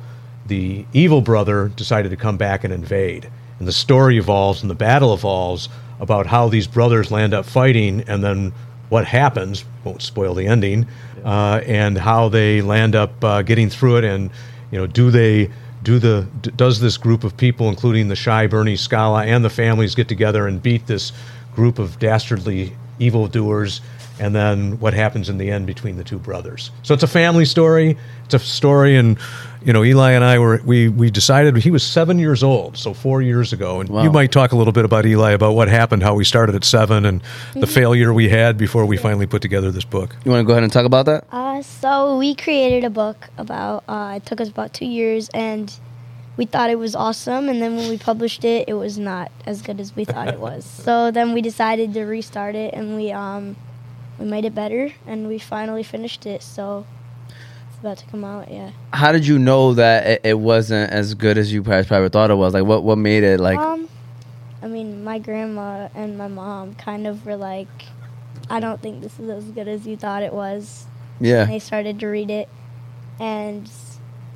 the 0.47 0.85
evil 0.93 1.21
brother 1.21 1.69
decided 1.69 2.11
to 2.11 2.17
come 2.17 2.37
back 2.37 2.65
and 2.65 2.73
invade. 2.73 3.31
And 3.59 3.69
the 3.69 3.73
story 3.73 4.19
evolves 4.19 4.63
and 4.63 4.71
the 4.71 4.75
battle 4.75 5.15
evolves 5.15 5.69
about 6.01 6.27
how 6.27 6.49
these 6.49 6.67
brothers 6.67 7.11
land 7.11 7.33
up 7.35 7.45
fighting 7.47 8.03
and 8.09 8.23
then 8.23 8.53
what 8.89 9.05
happens, 9.07 9.65
won't 9.85 10.03
spoil 10.03 10.35
the 10.35 10.47
ending, 10.47 10.87
uh, 11.25 11.61
and 11.67 11.99
how 11.99 12.29
they 12.29 12.61
land 12.61 12.95
up 12.95 13.25
uh, 13.25 13.43
getting 13.43 13.71
through 13.71 13.97
it. 13.99 14.05
And, 14.05 14.31
you 14.71 14.79
know, 14.79 14.87
do 14.87 15.11
they. 15.11 15.51
Do 15.83 15.99
the 15.99 16.27
d- 16.41 16.51
does 16.57 16.81
this 16.81 16.97
group 16.97 17.25
of 17.25 17.37
people, 17.37 17.69
including 17.69 18.09
the 18.09 18.17
shy 18.17 18.47
Bernie 18.47 18.75
Scala 18.75 19.27
and 19.27 19.45
the 19.45 19.51
families, 19.51 19.95
get 19.95 20.09
together 20.09 20.47
and 20.47 20.63
beat 20.63 20.87
this 20.87 21.13
group 21.55 21.79
of 21.79 21.99
dastardly 21.99 22.75
evildoers 22.99 23.83
and 24.19 24.35
then 24.35 24.79
what 24.79 24.95
happens 24.95 25.29
in 25.29 25.39
the 25.39 25.51
end 25.51 25.67
between 25.67 25.97
the 25.97 26.05
two 26.05 26.19
brothers. 26.19 26.71
So 26.83 26.95
it's 26.95 27.03
a 27.03 27.09
family 27.09 27.45
story. 27.45 27.97
It's 28.25 28.35
a 28.35 28.39
story, 28.39 28.97
and 28.97 29.19
you 29.65 29.73
know, 29.73 29.83
Eli 29.83 30.13
and 30.13 30.23
I 30.25 30.39
were 30.39 30.61
we 30.65 30.89
we 30.89 31.11
decided 31.11 31.57
he 31.57 31.71
was 31.71 31.83
seven 31.83 32.19
years 32.19 32.43
old, 32.43 32.77
so 32.77 32.93
four 32.93 33.23
years 33.23 33.53
ago. 33.53 33.81
And 33.81 33.89
Wow. 33.89 34.03
you 34.03 34.11
might 34.11 34.31
talk 34.31 34.53
a 34.53 34.57
little 34.57 34.73
bit 34.73 34.85
about 34.85 35.07
Eli 35.07 35.33
about 35.33 35.55
what 35.55 35.69
happened, 35.69 36.03
how 36.03 36.15
we 36.15 36.25
started 36.25 36.55
at 36.55 36.65
seven, 36.65 37.05
and 37.07 37.23
the 37.55 37.67
failure 37.67 38.13
we 38.13 38.29
had 38.29 38.59
before 38.59 38.85
we 38.85 38.97
finally 38.97 39.27
put 39.27 39.41
together 39.43 39.71
this 39.71 39.85
book. 39.85 40.17
You 40.25 40.31
want 40.31 40.43
to 40.43 40.47
go 40.47 40.53
ahead 40.53 40.63
and 40.65 40.73
talk 40.73 40.85
about 40.85 41.07
that? 41.07 41.25
Uh, 41.33 41.63
so 41.63 42.19
we 42.19 42.35
created 42.35 42.85
a 42.85 42.91
book 42.91 43.29
about. 43.39 43.85
Uh, 43.89 44.15
it 44.17 44.27
took 44.27 44.41
us 44.41 44.49
about 44.49 44.73
two 44.75 44.87
years, 44.87 45.31
and 45.33 45.73
we 46.37 46.45
thought 46.45 46.69
it 46.69 46.79
was 46.79 46.95
awesome. 46.95 47.49
And 47.49 47.63
then 47.63 47.77
when 47.77 47.89
we 47.89 47.97
published 47.97 48.45
it, 48.45 48.69
it 48.69 48.75
was 48.75 48.99
not 48.99 49.33
as 49.47 49.63
good 49.63 49.81
as 49.81 49.97
we 49.97 50.05
thought 50.05 50.29
it 50.29 50.41
was. 50.41 50.65
So 50.85 51.11
then 51.11 51.33
we 51.33 51.41
decided 51.41 51.95
to 51.95 52.05
restart 52.05 52.55
it, 52.55 52.75
and 52.75 52.97
we 52.97 53.11
um, 53.13 53.57
we 54.19 54.27
made 54.27 54.45
it 54.45 54.55
better, 54.55 54.93
and 55.07 55.27
we 55.27 55.39
finally 55.39 55.83
finished 55.83 56.27
it. 56.27 56.43
So 56.43 56.85
it's 57.75 57.81
about 57.81 57.99
to 57.99 58.07
come 58.07 58.25
out. 58.25 58.51
Yeah. 58.51 58.71
How 58.93 59.13
did 59.13 59.27
you 59.27 59.39
know 59.39 59.75
that 59.75 60.07
it, 60.07 60.21
it 60.25 60.39
wasn't 60.39 60.91
as 60.93 61.15
good 61.15 61.37
as 61.39 61.53
you 61.53 61.63
guys 61.63 61.87
probably 61.87 62.09
thought 62.09 62.31
it 62.31 62.35
was? 62.37 62.55
Like, 62.55 62.65
what 62.65 62.83
what 62.85 62.97
made 62.97 63.23
it 63.25 63.41
like? 63.41 63.59
um, 63.59 63.89
I 64.63 64.67
mean, 64.67 65.05
my 65.05 65.19
grandma 65.19 65.89
and 65.95 66.17
my 66.17 66.29
mom 66.29 66.75
kind 66.77 67.07
of 67.07 67.27
were 67.27 67.37
like, 67.37 67.69
"I 68.49 68.61
don't 68.61 68.81
think 68.81 69.03
this 69.03 69.19
is 69.21 69.29
as 69.29 69.45
good 69.45 69.69
as 69.69 69.87
you 69.87 69.97
thought 69.97 70.23
it 70.23 70.33
was." 70.33 70.87
yeah, 71.21 71.43
and 71.43 71.53
they 71.53 71.59
started 71.61 72.01
to 72.01 72.07
read 72.09 72.29
it 72.29 72.49
and 73.21 73.71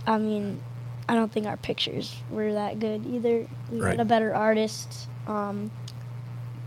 i 0.07 0.17
mean 0.17 0.61
I 1.09 1.15
don't 1.15 1.33
think 1.33 1.47
our 1.47 1.57
pictures 1.57 2.15
were 2.31 2.53
that 2.53 2.79
good 2.79 3.05
either. 3.07 3.47
We 3.73 3.81
Right. 3.81 3.93
had 3.93 4.01
a 4.01 4.05
better 4.05 4.35
artist, 4.35 5.09
um, 5.27 5.71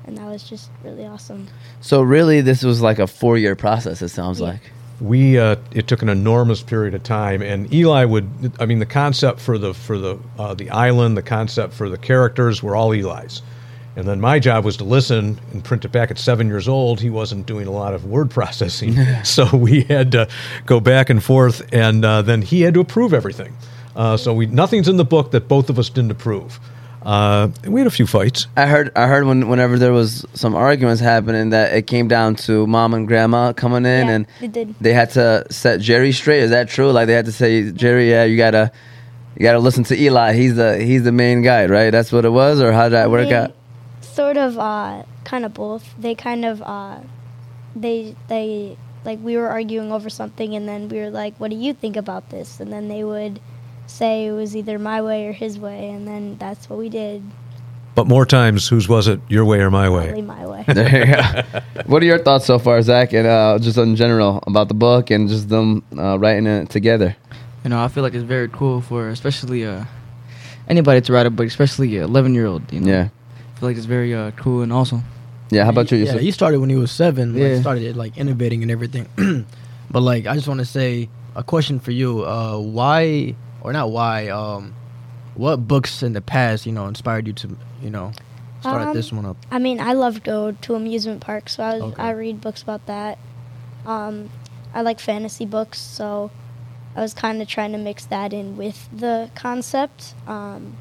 and 0.06 0.18
that 0.18 0.26
was 0.26 0.42
just 0.44 0.72
really 0.84 1.06
awesome. 1.06 1.48
So 1.80 2.02
really, 2.02 2.42
this 2.42 2.64
was 2.64 2.82
like 2.82 2.98
a 2.98 3.06
four-year 3.06 3.56
process. 3.56 4.02
It 4.02 4.10
sounds 4.10 4.40
Yeah. 4.40 4.48
like. 4.48 4.72
We 5.02 5.40
uh, 5.40 5.56
it 5.72 5.88
took 5.88 6.02
an 6.02 6.10
enormous 6.10 6.62
period 6.62 6.94
of 6.94 7.04
time 7.04 7.42
and 7.42 7.74
eli 7.74 8.06
would 8.06 8.30
i 8.60 8.66
mean 8.66 8.80
the 8.80 8.86
concept 8.86 9.40
for 9.40 9.58
the 9.58 9.74
for 9.74 9.98
the 9.98 10.18
uh, 10.38 10.54
the 10.54 10.70
island 10.70 11.18
the 11.18 11.24
concept 11.24 11.74
for 11.74 11.90
the 11.90 11.98
characters 11.98 12.62
were 12.62 12.76
all 12.76 12.92
eli's. 12.94 13.42
And 13.98 14.08
then 14.08 14.22
my 14.22 14.40
job 14.40 14.64
was 14.64 14.78
to 14.78 14.86
listen 14.86 15.38
and 15.52 15.62
print 15.66 15.84
it 15.84 15.92
back 15.92 16.12
at 16.12 16.18
seven 16.18 16.48
years 16.48 16.70
old. 16.70 17.02
He 17.02 17.10
wasn't 17.10 17.46
doing 17.46 17.68
a 17.68 17.72
lot 17.72 17.94
of 17.94 18.06
word 18.06 18.32
processing. 18.40 18.96
So 19.26 19.54
we 19.54 19.82
had 19.82 20.14
to 20.14 20.30
go 20.66 20.80
back 20.80 21.10
and 21.10 21.22
forth 21.22 21.68
and 21.74 22.06
uh, 22.06 22.22
then 22.22 22.42
he 22.42 22.62
had 22.62 22.74
to 22.76 22.80
approve 22.80 23.14
everything. 23.14 23.56
Uh, 23.94 24.16
so 24.16 24.34
we 24.34 24.46
nothing's 24.46 24.88
in 24.88 24.96
the 24.96 25.04
book 25.04 25.32
that 25.32 25.50
both 25.50 25.70
of 25.70 25.78
us 25.78 25.90
didn't 25.90 26.12
approve 26.12 26.60
uh, 27.02 27.50
we 27.68 27.80
had 27.80 27.88
a 27.88 27.92
few 27.92 28.06
fights 28.06 28.48
I 28.56 28.68
heard. 28.68 28.92
I 28.96 29.08
heard 29.08 29.26
when 29.26 29.48
whenever 29.50 29.80
there 29.80 29.92
was 29.92 30.26
some 30.34 30.54
arguments 30.56 31.02
happening 31.02 31.50
that 31.50 31.74
it 31.74 31.88
came 31.88 32.08
down 32.08 32.36
to 32.48 32.68
mom 32.68 32.94
and 32.94 33.08
grandma 33.08 33.54
coming 33.54 33.86
in 33.86 34.08
Yeah, 34.08 34.14
and 34.42 34.76
they 34.80 34.94
had 34.94 35.10
to 35.12 35.46
set 35.50 35.80
Jerry 35.80 36.12
straight. 36.12 36.44
Is 36.44 36.52
that 36.52 36.70
true? 36.70 36.92
Like 36.92 37.08
they 37.08 37.14
had 37.14 37.26
to 37.26 37.32
say, 37.32 37.72
Jerry, 37.72 38.10
yeah, 38.10 38.26
you 38.26 38.38
gotta, 38.38 38.72
you 39.36 39.42
gotta 39.44 39.60
listen 39.60 39.84
to 39.86 40.00
Eli. 40.00 40.34
He's 40.34 40.56
the 40.56 40.78
he's 40.78 41.04
the 41.04 41.12
main 41.12 41.42
guy, 41.42 41.66
right? 41.66 41.90
That's 41.90 42.12
what 42.12 42.24
it 42.26 42.30
was, 42.30 42.62
or 42.62 42.72
how 42.72 42.84
did 42.84 42.94
that 42.94 43.10
work 43.10 43.30
They 43.30 43.36
out? 43.36 43.56
Sort 44.02 44.38
of, 44.38 44.60
uh, 44.60 45.04
kind 45.24 45.46
of 45.46 45.54
both. 45.54 45.96
They 45.98 46.16
kind 46.16 46.46
of, 46.46 46.62
uh, 46.62 47.00
they 47.76 48.16
they 48.28 48.78
like 49.06 49.20
we 49.24 49.38
were 49.38 49.48
arguing 49.48 49.92
over 49.92 50.10
something, 50.10 50.54
and 50.54 50.68
then 50.68 50.88
we 50.90 51.00
were 51.00 51.10
like, 51.10 51.34
"What 51.38 51.50
do 51.50 51.56
you 51.58 51.74
think 51.74 51.96
about 51.96 52.30
this?" 52.30 52.60
And 52.60 52.72
then 52.72 52.90
they 52.90 53.04
would 53.04 53.40
say 53.92 54.28
it 54.28 54.32
was 54.32 54.56
either 54.56 54.80
my 54.80 55.02
way 55.02 55.28
or 55.28 55.34
his 55.34 55.60
way, 55.60 55.90
and 55.90 56.08
then 56.08 56.38
that's 56.40 56.70
what 56.70 56.80
we 56.80 56.90
did. 56.90 57.22
but 57.94 58.08
more 58.08 58.26
times 58.26 58.68
whose 58.72 58.88
was 58.88 59.06
it 59.08 59.20
your 59.28 59.44
way 59.44 59.60
or 59.60 59.70
my 59.70 59.90
way 59.90 60.06
Probably 60.08 60.22
my 60.38 60.46
way. 60.48 60.64
There 60.74 61.00
you 61.00 61.16
go. 61.16 61.60
what 61.92 62.02
are 62.02 62.06
your 62.06 62.20
thoughts 62.24 62.46
so 62.46 62.58
far, 62.58 62.82
Zach, 62.82 63.12
and 63.14 63.28
uh, 63.28 63.60
just 63.60 63.78
in 63.78 63.96
general 63.96 64.40
about 64.48 64.68
the 64.70 64.74
book 64.88 65.12
and 65.12 65.28
just 65.28 65.50
them 65.50 65.84
uh, 65.98 66.18
writing 66.18 66.48
it 66.48 66.70
together? 66.70 67.16
You 67.64 67.70
know, 67.70 67.84
I 67.84 67.90
feel 67.90 68.02
like 68.04 68.16
it's 68.16 68.24
very 68.38 68.48
cool 68.50 68.80
for 68.82 69.10
especially 69.10 69.66
uh, 69.66 69.84
anybody 70.68 71.02
to 71.02 71.14
write 71.14 71.26
a 71.26 71.30
book, 71.30 71.48
especially 71.48 71.98
a 71.98 72.06
11 72.06 72.34
year 72.34 72.46
old. 72.48 72.64
You 72.72 72.80
know? 72.80 72.88
Yeah, 72.88 73.10
I 73.56 73.60
feel 73.60 73.70
like 73.70 73.78
it's 73.78 73.86
very 73.86 74.16
uh, 74.16 74.32
cool 74.32 74.62
and 74.64 74.72
awesome. 74.72 75.04
yeah. 75.52 75.64
How 75.66 75.70
about 75.72 75.92
you? 75.92 75.98
Yeah, 75.98 76.18
he 76.18 76.32
started 76.32 76.60
when 76.62 76.70
he 76.70 76.78
was 76.78 76.92
seven. 76.92 77.34
Like, 77.34 77.42
Yeah. 77.44 77.62
started 77.62 77.96
like 77.98 78.18
innovating 78.18 78.62
and 78.64 78.72
everything. 78.72 79.06
but 79.92 80.02
like, 80.02 80.26
I 80.28 80.34
just 80.36 80.48
want 80.48 80.60
to 80.62 80.66
say 80.66 81.10
a 81.36 81.44
question 81.44 81.80
for 81.80 81.92
you. 81.92 82.24
Uh, 82.26 82.58
why 82.58 83.36
or 83.62 83.74
not 83.74 83.92
why? 83.92 84.28
Um, 84.30 84.74
what 85.36 85.68
books 85.68 86.04
in 86.04 86.14
the 86.14 86.22
past, 86.22 86.66
you 86.66 86.72
know, 86.72 86.88
inspired 86.88 87.28
you 87.28 87.34
to, 87.34 87.58
you 87.82 87.90
know, 87.90 88.12
start 88.62 88.88
Um, 88.90 88.94
this 88.94 89.12
one 89.12 89.26
up? 89.26 89.38
I 89.50 89.60
mean, 89.60 89.80
I 89.80 89.94
love 89.94 90.16
to 90.16 90.20
go 90.22 90.52
to 90.52 90.76
amusement 90.76 91.22
parks, 91.22 91.56
so 91.56 91.64
I 91.64 91.74
was, 91.76 91.84
Okay. 91.94 92.04
I 92.04 92.12
read 92.12 92.42
books 92.42 92.62
about 92.62 92.86
that. 92.88 93.18
Um, 93.86 94.30
I 94.74 94.82
like 94.82 95.00
fantasy 95.00 95.46
books, 95.46 95.80
so 95.80 96.32
I 96.96 97.02
was 97.02 97.14
kind 97.14 97.42
of 97.42 97.48
trying 97.48 97.72
to 97.72 97.78
mix 97.78 98.06
that 98.06 98.34
in 98.34 98.58
with 98.58 98.90
the 98.96 99.30
concept. 99.36 100.14
Um, 100.28 100.76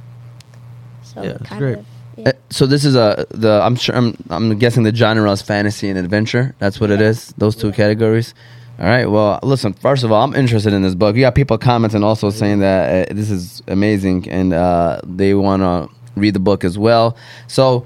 so 1.02 1.22
Yeah, 1.22 1.32
that's 1.32 1.42
kind 1.49 1.60
great. 1.60 1.78
of. 1.78 1.87
Yeah. 2.16 2.28
Uh, 2.28 2.32
So 2.50 2.66
this 2.66 2.84
is 2.84 2.96
a 2.96 3.25
the 3.30 3.60
I'm 3.62 3.76
sure 3.76 3.94
I'm 3.96 4.16
I'm 4.28 4.58
guessing 4.58 4.82
the 4.82 4.94
genre 4.94 5.30
is 5.30 5.40
fantasy 5.42 5.88
and 5.88 5.99
adventure. 5.99 6.54
That's 6.58 6.80
what 6.80 6.90
it 6.90 7.00
Yeah. 7.00 7.06
is. 7.08 7.32
Those 7.38 7.54
two 7.56 7.68
Yeah. 7.68 7.75
categories. 7.75 8.34
All 8.80 8.87
right. 8.87 9.04
Well, 9.04 9.38
listen. 9.42 9.75
First 9.75 10.04
of 10.04 10.12
all, 10.12 10.25
I'm 10.25 10.34
interested 10.34 10.72
in 10.72 10.80
this 10.80 10.94
book. 10.94 11.14
You 11.14 11.20
got 11.22 11.34
people 11.34 11.58
commenting 11.58 12.02
also 12.02 12.30
saying 12.30 12.60
that 12.60 13.10
uh, 13.10 13.14
this 13.14 13.30
is 13.30 13.62
amazing 13.68 14.28
and 14.30 14.54
uh, 14.54 15.00
they 15.04 15.34
want 15.34 15.60
to 15.60 15.88
read 16.18 16.34
the 16.34 16.40
book 16.40 16.64
as 16.64 16.78
well. 16.78 17.14
So, 17.46 17.84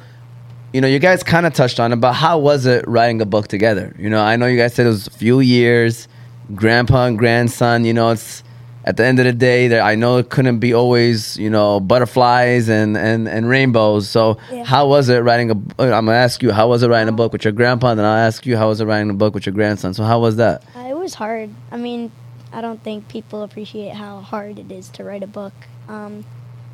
you 0.73 0.81
know, 0.81 0.87
you 0.87 1.01
guys 1.01 1.25
kind 1.25 1.47
of 1.47 1.53
touched 1.53 1.81
on 1.81 1.93
it, 1.93 1.97
but 1.97 2.13
how 2.13 2.39
was 2.39 2.65
it 2.67 2.87
writing 2.87 3.21
a 3.21 3.27
book 3.27 3.49
together? 3.49 3.95
You 3.99 4.09
know, 4.09 4.23
I 4.23 4.37
know 4.37 4.47
you 4.47 4.57
guys 4.57 4.75
said 4.75 4.87
it 4.87 4.91
was 4.91 5.09
a 5.09 5.11
few 5.11 5.41
years, 5.41 6.07
grandpa 6.55 7.07
and 7.07 7.19
grandson. 7.19 7.85
You 7.85 7.93
know, 7.93 8.11
it's 8.11 8.45
at 8.85 8.97
the 8.97 9.05
end 9.05 9.19
of 9.19 9.25
the 9.25 9.33
day 9.33 9.67
that 9.69 9.81
I 9.81 9.95
know 9.97 10.19
it 10.19 10.29
couldn't 10.31 10.59
be 10.59 10.75
always, 10.75 11.37
you 11.39 11.49
know, 11.51 11.81
butterflies 11.81 12.69
and 12.69 12.97
and 12.97 13.27
and 13.29 13.49
rainbows. 13.49 14.09
So, 14.09 14.37
Yeah. 14.53 14.63
how 14.65 14.87
was 14.87 15.09
it 15.09 15.19
writing 15.25 15.51
a? 15.51 15.55
I'm 15.83 16.07
gonna 16.07 16.13
ask 16.13 16.43
you, 16.43 16.53
how 16.53 16.69
was 16.69 16.83
it 16.83 16.89
writing 16.89 17.09
a 17.09 17.13
book 17.13 17.33
with 17.33 17.45
your 17.45 17.53
grandpa? 17.53 17.89
And 17.91 17.99
then 17.99 18.07
I'll 18.07 18.27
ask 18.27 18.45
you, 18.47 18.57
how 18.57 18.69
was 18.69 18.81
it 18.81 18.85
writing 18.87 19.11
a 19.11 19.15
book 19.15 19.35
with 19.35 19.47
your 19.47 19.55
grandson? 19.55 19.95
So, 19.95 20.05
how 20.05 20.21
was 20.21 20.37
that? 20.37 20.63
Uh, 21.05 21.07
was 21.07 21.15
hard. 21.15 21.51
I 21.71 21.77
mean, 21.77 22.11
I 22.53 22.61
don't 22.61 22.83
think 22.83 23.09
people 23.09 23.43
appreciate 23.43 23.95
how 23.95 24.21
hard 24.21 24.59
it 24.59 24.73
is 24.73 24.89
to 24.91 25.05
write 25.05 25.23
a 25.23 25.27
book. 25.27 25.53
Um, 25.89 26.25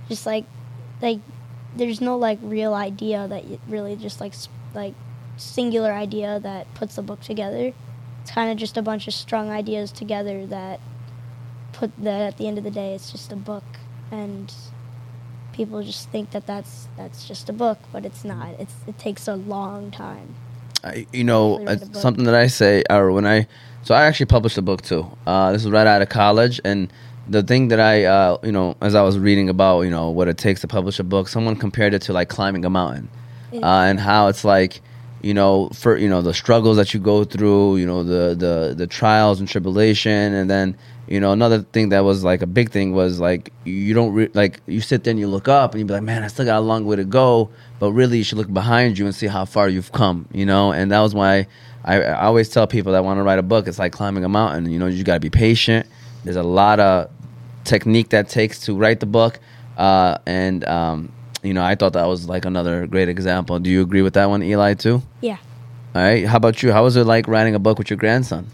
just 0.09 0.27
like, 0.27 0.45
like, 1.03 1.19
there's 1.77 2.01
no 2.01 2.17
like 2.17 2.39
real 2.43 2.75
idea 2.75 3.29
that 3.29 3.45
really 3.69 3.97
just 3.97 4.21
like 4.21 4.35
like 4.75 4.95
singular 5.37 5.93
idea 5.93 6.41
that 6.41 6.73
puts 6.75 6.97
the 6.97 7.03
book 7.03 7.21
together. 7.21 7.73
It's 8.23 8.31
kind 8.31 8.51
of 8.51 8.57
just 8.57 8.77
a 8.77 8.83
bunch 8.83 9.09
of 9.09 9.15
strung 9.15 9.51
ideas 9.51 9.93
together 9.93 10.47
that 10.47 10.81
put 11.73 11.91
that 11.99 12.21
at 12.21 12.37
the 12.37 12.47
end 12.47 12.59
of 12.59 12.65
the 12.65 12.71
day 12.71 12.95
it's 12.95 13.11
just 13.11 13.33
a 13.33 13.37
book 13.37 13.65
and 14.11 14.53
people 15.53 15.83
just 15.83 16.11
think 16.11 16.31
that 16.33 16.47
that's 16.47 16.89
that's 16.97 17.27
just 17.27 17.49
a 17.49 17.53
book 17.53 17.79
but 17.93 18.05
it's 18.05 18.25
not 18.25 18.49
it's 18.59 18.75
it 18.87 18.99
takes 18.99 19.29
a 19.29 19.37
long 19.37 19.91
time 19.91 20.35
I, 20.83 21.07
you 21.13 21.25
know, 21.25 21.55
Actually 21.55 21.67
read 21.67 21.75
it's 21.75 21.83
a 21.83 21.87
book. 21.91 22.03
something 22.03 22.25
that 22.25 22.35
I 22.35 22.47
say, 22.47 22.83
or 22.89 23.13
when 23.13 23.27
I, 23.27 23.47
so 23.83 23.95
I 23.95 24.05
actually 24.05 24.27
published 24.27 24.59
a 24.59 24.63
book 24.63 24.83
too. 24.83 25.11
Uh, 25.27 25.53
this 25.53 25.65
was 25.65 25.73
right 25.73 25.87
out 25.87 26.03
of 26.03 26.09
college, 26.09 26.61
and 26.65 26.93
the 27.29 27.43
thing 27.43 27.69
that 27.69 27.81
I, 27.81 28.05
uh, 28.05 28.39
you 28.43 28.53
know, 28.53 28.77
as 28.81 28.95
I 28.95 29.03
was 29.03 29.19
reading 29.19 29.49
about, 29.49 29.83
you 29.83 29.91
know, 29.91 30.11
what 30.11 30.29
it 30.29 30.37
takes 30.37 30.61
to 30.63 30.69
publish 30.69 30.99
a 30.99 31.05
book, 31.05 31.29
someone 31.29 31.57
compared 31.57 31.95
it 31.95 32.03
to 32.03 32.13
like 32.13 32.29
climbing 32.29 32.65
a 32.65 32.71
mountain, 32.71 33.09
uh, 33.53 33.85
and 33.89 34.01
how 34.01 34.27
it's 34.29 34.45
like, 34.45 34.81
you 35.23 35.33
know, 35.35 35.69
for 35.71 35.97
you 35.97 36.09
know 36.09 36.23
the 36.23 36.35
struggles 36.35 36.77
that 36.77 36.93
you 36.93 37.01
go 37.01 37.25
through, 37.25 37.77
you 37.77 37.87
know, 37.87 38.03
the 38.03 38.35
the 38.35 38.75
the 38.77 38.87
trials 38.87 39.39
and 39.41 39.49
tribulation, 39.49 40.35
and 40.35 40.51
then 40.51 40.77
you 41.07 41.21
know 41.21 41.33
another 41.33 41.61
thing 41.61 41.91
that 41.91 42.01
was 42.01 42.25
like 42.25 42.43
a 42.43 42.47
big 42.47 42.71
thing 42.71 42.93
was 42.93 43.21
like 43.21 43.53
you 43.65 43.95
don't 43.95 44.13
re- 44.13 44.31
like 44.35 44.61
you 44.67 44.81
sit 44.81 45.05
there 45.05 45.11
and 45.11 45.21
you 45.21 45.27
look 45.27 45.49
up 45.49 45.73
and 45.73 45.81
you 45.81 45.85
be 45.87 45.93
like, 45.95 46.03
man, 46.03 46.23
I 46.23 46.29
still 46.29 46.45
got 46.47 46.59
a 46.59 46.61
long 46.61 46.85
way 46.85 46.97
to 46.97 47.05
go, 47.05 47.51
but 47.79 47.93
really 47.93 48.19
you 48.19 48.25
should 48.25 48.39
look 48.39 48.53
behind 48.53 48.99
you 48.99 49.07
and 49.07 49.15
see 49.15 49.27
how 49.27 49.45
far 49.45 49.69
you've 49.69 49.93
come, 49.93 50.27
you 50.33 50.47
know, 50.47 50.73
and 50.73 50.91
that 50.91 51.01
was 51.01 51.15
why 51.15 51.47
I, 51.85 52.03
I 52.03 52.25
always 52.25 52.49
tell 52.49 52.67
people 52.67 52.93
that 52.93 53.05
want 53.05 53.19
to 53.19 53.23
write 53.23 53.39
a 53.39 53.43
book, 53.43 53.67
it's 53.67 53.79
like 53.79 53.93
climbing 53.93 54.25
a 54.25 54.29
mountain, 54.29 54.71
you 54.71 54.79
know, 54.79 54.87
you 54.87 55.03
got 55.05 55.15
to 55.15 55.21
be 55.21 55.31
patient. 55.31 55.87
There's 56.25 56.37
a 56.37 56.43
lot 56.43 56.81
of 56.81 57.11
technique 57.65 58.11
that 58.11 58.29
takes 58.29 58.61
to 58.61 58.77
write 58.77 59.01
the 59.01 59.07
book, 59.07 59.39
uh, 59.79 60.19
and 60.27 60.65
um, 60.65 61.13
you 61.43 61.55
know, 61.55 61.63
I 61.63 61.75
thought 61.75 61.95
that 61.95 62.07
was 62.07 62.29
like 62.29 62.45
another 62.45 62.87
great 62.87 63.09
example. 63.09 63.59
Do 63.59 63.71
you 63.71 63.81
agree 63.83 64.03
with 64.03 64.15
that 64.15 64.29
one, 64.29 64.43
Eli, 64.43 64.75
too? 64.75 65.03
yeah 65.21 65.39
All 65.95 66.03
right. 66.03 66.27
How 66.27 66.37
about 66.37 66.63
you? 66.63 66.73
How 66.73 66.85
was 66.85 66.97
it 66.97 67.05
like 67.05 67.27
writing 67.29 67.55
a 67.55 67.59
book 67.59 67.79
with 67.79 67.89
your 67.91 67.97
grandson? 67.97 68.47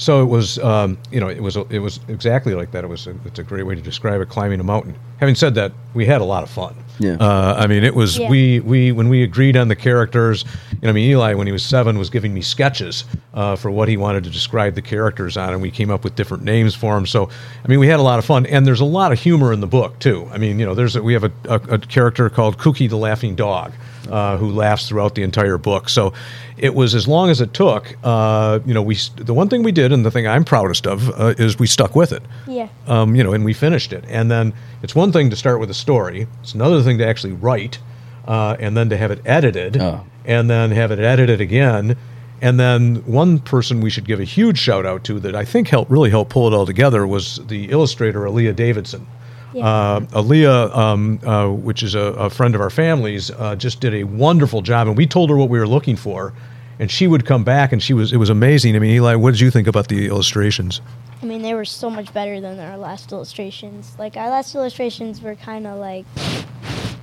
So 0.00 0.22
it 0.22 0.30
was, 0.30 0.58
um, 0.60 0.96
you 1.12 1.20
know, 1.20 1.28
it 1.28 1.42
was 1.42 1.56
it 1.56 1.78
was 1.78 2.00
exactly 2.08 2.54
like 2.54 2.70
that. 2.70 2.84
It 2.84 2.86
was 2.86 3.06
a, 3.06 3.14
it's 3.26 3.38
a 3.38 3.42
great 3.42 3.64
way 3.66 3.74
to 3.74 3.82
describe 3.82 4.22
it. 4.22 4.30
Climbing 4.30 4.58
a 4.58 4.64
mountain. 4.64 4.94
Having 5.18 5.34
said 5.34 5.54
that, 5.56 5.72
we 5.92 6.06
had 6.06 6.22
a 6.22 6.24
lot 6.24 6.42
of 6.42 6.48
fun. 6.48 6.74
Yeah. 6.98 7.16
Uh, 7.20 7.54
I 7.58 7.66
mean, 7.66 7.84
it 7.84 7.94
was 7.94 8.18
Yeah. 8.18 8.30
we 8.30 8.60
we 8.60 8.92
when 8.92 9.10
we 9.10 9.22
agreed 9.22 9.58
on 9.58 9.68
the 9.68 9.76
characters. 9.76 10.46
You 10.72 10.78
know, 10.84 10.88
I 10.88 10.92
mean, 10.92 11.10
Eli 11.10 11.34
when 11.34 11.46
he 11.46 11.52
was 11.52 11.62
seven 11.62 11.98
was 11.98 12.08
giving 12.08 12.32
me 12.32 12.40
sketches 12.40 13.04
uh, 13.34 13.56
for 13.56 13.70
what 13.70 13.88
he 13.90 13.98
wanted 13.98 14.24
to 14.24 14.30
describe 14.30 14.74
the 14.74 14.80
characters 14.80 15.36
on, 15.36 15.52
and 15.52 15.60
we 15.60 15.70
came 15.70 15.90
up 15.90 16.02
with 16.02 16.16
different 16.16 16.44
names 16.44 16.74
for 16.74 16.94
them. 16.94 17.04
So, 17.04 17.28
I 17.62 17.68
mean, 17.68 17.78
we 17.78 17.86
had 17.86 18.00
a 18.00 18.02
lot 18.02 18.18
of 18.18 18.24
fun, 18.24 18.46
and 18.46 18.66
there's 18.66 18.80
a 18.80 18.86
lot 18.86 19.12
of 19.12 19.20
humor 19.20 19.52
in 19.52 19.60
the 19.60 19.66
book 19.66 19.98
too. 19.98 20.26
I 20.32 20.38
mean, 20.38 20.58
you 20.58 20.64
know, 20.64 20.74
there's 20.74 20.96
a, 20.96 21.02
we 21.02 21.12
have 21.12 21.24
a, 21.24 21.32
a, 21.44 21.56
a 21.74 21.78
character 21.78 22.30
called 22.30 22.56
Cookie 22.56 22.86
the 22.86 22.96
Laughing 22.96 23.34
Dog. 23.34 23.72
Uh, 24.08 24.36
who 24.38 24.50
laughs 24.50 24.88
throughout 24.88 25.14
the 25.14 25.22
entire 25.22 25.58
book? 25.58 25.88
So, 25.88 26.12
it 26.56 26.74
was 26.74 26.94
as 26.94 27.06
long 27.08 27.30
as 27.30 27.40
it 27.40 27.52
took. 27.54 27.96
Uh, 28.02 28.60
you 28.66 28.72
know, 28.74 28.82
we 28.82 28.96
the 29.16 29.34
one 29.34 29.48
thing 29.48 29.62
we 29.62 29.72
did, 29.72 29.92
and 29.92 30.04
the 30.04 30.10
thing 30.10 30.26
I'm 30.26 30.44
proudest 30.44 30.86
of, 30.86 31.08
uh, 31.20 31.34
is 31.38 31.58
we 31.58 31.66
stuck 31.66 31.94
with 31.94 32.12
it 32.12 32.22
yeah 32.46 32.68
um, 32.86 33.14
you 33.14 33.22
know, 33.24 33.32
and 33.32 33.44
we 33.44 33.52
finished 33.52 33.92
it. 33.92 34.04
And 34.08 34.30
then 34.30 34.52
it's 34.82 34.94
one 34.94 35.12
thing 35.12 35.30
to 35.30 35.36
start 35.36 35.60
with 35.60 35.70
a 35.70 35.74
story; 35.74 36.26
it's 36.42 36.54
another 36.54 36.82
thing 36.82 36.98
to 36.98 37.06
actually 37.06 37.32
write, 37.34 37.78
uh, 38.26 38.56
and 38.58 38.76
then 38.76 38.88
to 38.90 38.96
have 38.96 39.10
it 39.10 39.20
edited, 39.24 39.76
Oh. 39.80 40.04
and 40.24 40.48
then 40.50 40.70
have 40.70 40.90
it 40.90 40.98
edited 40.98 41.40
again. 41.40 41.96
And 42.42 42.58
then 42.58 42.96
one 43.06 43.38
person 43.38 43.82
we 43.82 43.90
should 43.90 44.06
give 44.06 44.18
a 44.18 44.24
huge 44.24 44.58
shout 44.58 44.86
out 44.86 45.04
to 45.04 45.20
that 45.20 45.34
I 45.34 45.44
think 45.44 45.68
helped 45.68 45.90
really 45.90 46.08
help 46.10 46.30
pull 46.30 46.46
it 46.48 46.54
all 46.54 46.64
together 46.64 47.06
was 47.06 47.38
the 47.48 47.70
illustrator 47.70 48.20
Aaliyah 48.20 48.56
Davidson. 48.56 49.06
Yeah. 49.52 49.66
Uh, 49.66 50.00
Aaliyah, 50.00 50.76
um, 50.76 51.20
uh, 51.24 51.48
which 51.48 51.82
is 51.82 51.94
a, 51.94 52.00
a 52.00 52.30
friend 52.30 52.54
of 52.54 52.60
our 52.60 52.70
family's, 52.70 53.30
uh, 53.30 53.56
just 53.56 53.80
did 53.80 53.94
a 53.94 54.04
wonderful 54.04 54.62
job, 54.62 54.86
and 54.86 54.96
we 54.96 55.06
told 55.06 55.30
her 55.30 55.36
what 55.36 55.48
we 55.48 55.58
were 55.58 55.66
looking 55.66 55.96
for, 55.96 56.32
and 56.78 56.90
she 56.90 57.06
would 57.06 57.26
come 57.26 57.42
back, 57.44 57.72
and 57.72 57.82
she 57.82 57.92
was 57.92 58.12
it 58.12 58.16
was 58.16 58.30
amazing. 58.30 58.76
I 58.76 58.78
mean, 58.78 58.92
Eli, 58.92 59.16
what 59.16 59.32
did 59.32 59.40
you 59.40 59.50
think 59.50 59.66
about 59.66 59.88
the 59.88 60.06
illustrations? 60.06 60.80
I 61.22 61.26
mean, 61.26 61.42
they 61.42 61.54
were 61.54 61.64
so 61.64 61.90
much 61.90 62.12
better 62.14 62.40
than 62.40 62.58
our 62.60 62.78
last 62.78 63.12
illustrations. 63.12 63.94
Like 63.98 64.16
our 64.16 64.30
last 64.30 64.54
illustrations 64.54 65.20
were 65.20 65.34
kind 65.34 65.66
of 65.66 65.78
like, 65.78 66.06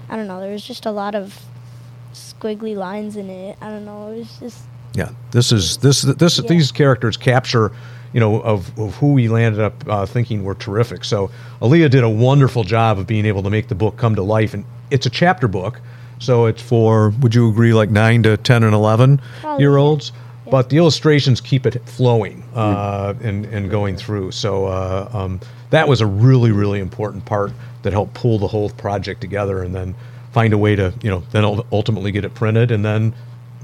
I 0.09 0.15
don't 0.15 0.27
know. 0.27 0.39
There 0.39 0.51
was 0.51 0.65
just 0.65 0.85
a 0.85 0.91
lot 0.91 1.13
of 1.15 1.39
squiggly 2.13 2.75
lines 2.75 3.15
in 3.15 3.29
it. 3.29 3.57
I 3.61 3.69
don't 3.69 3.85
know. 3.85 4.11
It 4.11 4.17
was 4.19 4.39
just 4.39 4.63
Yeah, 4.95 5.09
this 5.31 5.51
is 5.51 5.77
this 5.77 6.01
this 6.01 6.39
Yeah. 6.39 6.47
these 6.47 6.71
characters 6.71 7.17
capture 7.17 7.71
you 8.13 8.19
know, 8.19 8.41
of, 8.41 8.77
of 8.79 8.95
who 8.95 9.13
we 9.13 9.27
landed 9.27 9.61
up 9.61 9.73
uh, 9.87 10.05
thinking 10.05 10.43
were 10.43 10.55
terrific. 10.55 11.03
So 11.03 11.29
Aaliyah 11.61 11.89
did 11.89 12.03
a 12.03 12.09
wonderful 12.09 12.63
job 12.63 12.99
of 12.99 13.07
being 13.07 13.25
able 13.25 13.43
to 13.43 13.49
make 13.49 13.67
the 13.67 13.75
book 13.75 13.97
come 13.97 14.15
to 14.15 14.23
life, 14.23 14.53
and 14.53 14.65
it's 14.91 15.05
a 15.05 15.09
chapter 15.09 15.47
book, 15.47 15.81
so 16.19 16.45
it's 16.45 16.61
for 16.61 17.09
would 17.21 17.33
you 17.33 17.49
agree 17.49 17.73
like 17.73 17.89
nine 17.89 18.23
to 18.23 18.37
ten 18.37 18.63
and 18.63 18.73
eleven 18.73 19.21
Probably, 19.41 19.63
year 19.63 19.73
yeah. 19.73 19.83
olds. 19.83 20.11
But 20.49 20.69
the 20.69 20.77
illustrations 20.77 21.41
keep 21.41 21.65
it 21.65 21.83
flowing 21.89 22.41
uh, 22.55 23.15
and, 23.21 23.45
and 23.47 23.69
going 23.69 23.97
through. 23.97 24.31
So 24.31 24.67
uh, 24.67 25.09
um, 25.11 25.41
that 25.71 25.89
was 25.89 25.99
a 25.99 26.05
really, 26.05 26.53
really 26.53 26.79
important 26.79 27.25
part 27.25 27.51
that 27.81 27.91
helped 27.91 28.13
pull 28.13 28.39
the 28.39 28.47
whole 28.47 28.69
project 28.69 29.19
together 29.19 29.61
and 29.61 29.75
then 29.75 29.93
find 30.31 30.53
a 30.53 30.57
way 30.57 30.73
to, 30.77 30.93
you 31.03 31.09
know, 31.09 31.21
then 31.31 31.43
ultimately 31.73 32.13
get 32.13 32.23
it 32.23 32.33
printed. 32.33 32.71
And 32.71 32.85
then 32.85 33.13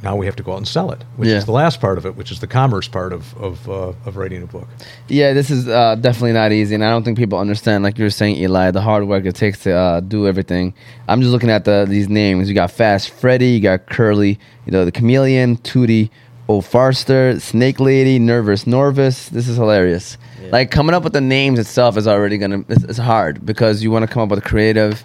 now 0.04 0.16
we 0.18 0.26
have 0.26 0.36
to 0.36 0.44
go 0.44 0.52
out 0.54 0.58
and 0.58 0.68
sell 0.68 0.92
it, 0.92 1.02
which 1.16 1.30
Yeah. 1.30 1.38
is 1.38 1.46
the 1.46 1.52
last 1.54 1.80
part 1.80 1.98
of 1.98 2.06
it, 2.06 2.16
which 2.18 2.32
is 2.32 2.40
the 2.40 2.48
commerce 2.48 2.88
part 2.88 3.14
of, 3.14 3.36
of, 3.38 3.70
uh, 3.70 3.94
of 4.06 4.18
writing 4.18 4.44
a 4.44 4.46
book. 4.46 4.68
Yeah, 5.08 5.34
this 5.34 5.50
is 5.50 5.68
uh, 5.68 5.96
definitely 5.96 6.34
not 6.34 6.52
easy, 6.52 6.76
and 6.76 6.84
I 6.84 6.90
don't 6.90 7.04
think 7.04 7.18
people 7.18 7.40
understand. 7.40 7.84
Like 7.84 7.98
you 7.98 8.04
were 8.04 8.10
saying, 8.10 8.36
Eli, 8.38 8.72
the 8.72 8.82
hard 8.82 9.08
work 9.08 9.26
it 9.26 9.36
takes 9.36 9.60
to 9.64 9.72
uh, 9.74 10.00
do 10.02 10.28
everything. 10.28 10.74
I'm 11.08 11.22
just 11.22 11.32
looking 11.32 11.50
at 11.50 11.64
the 11.66 11.86
these 11.88 12.10
names. 12.10 12.50
You 12.50 12.56
got 12.56 12.70
Fast 12.72 13.12
Freddy, 13.12 13.48
you 13.48 13.60
got 13.62 13.86
Curly, 13.88 14.38
you 14.66 14.72
know, 14.72 14.84
the 14.86 14.92
Chameleon, 14.92 15.58
Tootie, 15.58 16.10
O'Farster, 16.50 17.40
Snake 17.40 17.80
Lady, 17.80 18.20
Nervous 18.20 18.66
Norvis. 18.66 19.30
This 19.30 19.48
is 19.48 19.56
hilarious. 19.58 20.18
Like 20.52 20.70
coming 20.70 20.94
up 20.94 21.04
with 21.04 21.14
the 21.14 21.22
names 21.22 21.58
itself 21.58 21.96
is 21.98 22.06
already 22.08 22.38
gonna 22.38 22.64
it's, 22.68 22.84
it's 22.84 22.98
hard 22.98 23.46
because 23.46 23.82
you 23.82 23.90
want 23.90 24.04
to 24.06 24.14
come 24.14 24.22
up 24.22 24.30
with 24.30 24.44
creative 24.44 25.04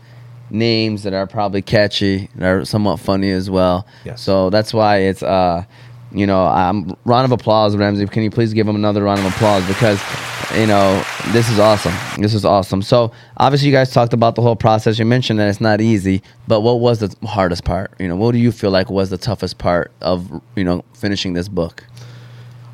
names 0.51 1.03
that 1.03 1.13
are 1.13 1.27
probably 1.27 1.63
catchy 1.63 2.29
and 2.35 2.43
are 2.43 2.65
somewhat 2.65 3.01
funny 3.01 3.31
as 3.31 3.51
well. 3.51 3.87
Yes. 4.05 4.23
So 4.23 4.51
that's 4.51 4.73
why 4.73 4.99
it's 4.99 5.23
uh 5.23 5.65
you 6.13 6.27
know, 6.27 6.47
um, 6.47 6.97
round 7.05 7.27
of 7.27 7.33
applause, 7.33 7.77
Ramsey. 7.77 8.07
Can 8.07 8.23
you 8.23 8.31
please 8.31 8.53
give 8.55 8.67
him 8.67 8.77
another 8.77 9.03
round 9.03 9.21
of 9.21 9.27
applause 9.27 9.67
because, 9.67 10.01
you 10.57 10.67
know, 10.67 11.03
this 11.33 11.49
is 11.51 11.59
awesome. 11.59 11.95
This 12.19 12.35
is 12.35 12.45
awesome. 12.45 12.81
So 12.83 13.13
obviously, 13.37 13.69
you 13.69 13.75
guys 13.75 13.91
talked 13.91 14.13
about 14.13 14.35
the 14.35 14.43
whole 14.43 14.57
process. 14.57 14.99
You 14.99 15.05
mentioned 15.05 15.39
that 15.39 15.49
it's 15.49 15.61
not 15.61 15.81
easy, 15.81 16.23
but 16.47 16.61
what 16.61 16.81
was 16.81 17.01
the 17.01 17.15
hardest 17.27 17.65
part? 17.65 17.93
You 17.99 18.09
know, 18.09 18.17
what 18.17 18.33
do 18.33 18.39
you 18.39 18.53
feel 18.53 18.71
like 18.71 18.91
was 18.91 19.11
the 19.11 19.19
toughest 19.19 19.59
part 19.59 19.93
of 20.01 20.41
you 20.57 20.65
know 20.65 20.85
finishing 20.95 21.35
this 21.35 21.49
book? 21.49 21.85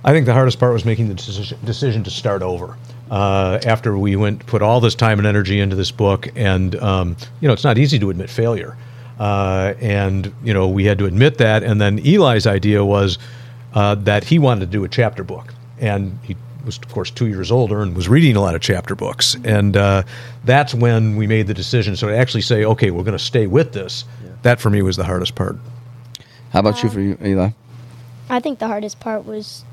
I 0.05 0.13
think 0.13 0.27
the 0.27 0.35
hardest 0.35 0.61
part 0.61 0.73
was 0.73 0.85
making 0.85 1.09
the 1.09 1.15
decision, 1.15 1.59
decision 1.65 2.05
to 2.05 2.11
start 2.11 2.43
over. 2.43 2.77
Uh, 3.15 3.61
after 3.65 3.97
we 3.97 4.17
went 4.17 4.45
put 4.47 4.61
all 4.61 4.81
this 4.81 4.97
time 4.97 5.19
and 5.21 5.27
energy 5.27 5.61
into 5.61 5.77
this 5.77 5.93
book, 5.93 6.29
and 6.35 6.75
um, 6.83 7.17
you 7.41 7.47
know 7.47 7.55
it's 7.55 7.63
not 7.63 7.79
easy 7.79 7.97
to 7.97 8.11
admit 8.11 8.29
failure, 8.29 8.77
uh, 9.21 9.73
and 9.81 10.35
you 10.43 10.53
know 10.53 10.67
we 10.69 10.85
had 10.85 10.99
to 10.99 11.07
admit 11.07 11.39
that. 11.39 11.63
And 11.63 11.81
then 11.81 12.01
Eli's 12.01 12.45
idea 12.45 12.85
was 12.85 13.19
uh, 13.75 13.95
that 13.95 14.25
he 14.25 14.41
wanted 14.41 14.63
to 14.63 14.67
do 14.67 14.83
a 14.83 14.89
chapter 14.89 15.23
book, 15.23 15.55
and 15.79 16.19
he 16.25 16.35
was 16.67 16.77
of 16.79 16.89
course 16.89 17.09
two 17.09 17.29
years 17.29 17.53
older 17.53 17.83
and 17.83 17.95
was 17.95 18.09
reading 18.09 18.35
a 18.35 18.41
lot 18.41 18.57
of 18.57 18.61
chapter 18.61 18.97
books, 18.97 19.37
and 19.45 19.77
uh, 19.77 20.03
that's 20.45 20.75
when 20.75 21.15
we 21.15 21.29
made 21.29 21.47
the 21.47 21.55
decision. 21.55 21.95
So 21.95 22.09
to 22.09 22.17
actually 22.17 22.43
say, 22.43 22.65
okay, 22.65 22.91
we're 22.91 23.05
going 23.05 23.17
to 23.17 23.25
stay 23.25 23.47
with 23.47 23.75
this, 23.75 24.05
that 24.43 24.61
for 24.61 24.71
me 24.71 24.83
was 24.83 24.97
the 24.97 25.05
hardest 25.05 25.37
part. 25.37 25.57
How 26.51 26.59
about 26.59 26.83
you 26.83 26.91
for 26.91 26.99
you, 26.99 27.17
Eli? 27.25 27.51
I 28.29 28.41
think 28.41 28.59
the 28.59 28.67
hardest 28.67 28.99
part 28.99 29.25
was 29.25 29.65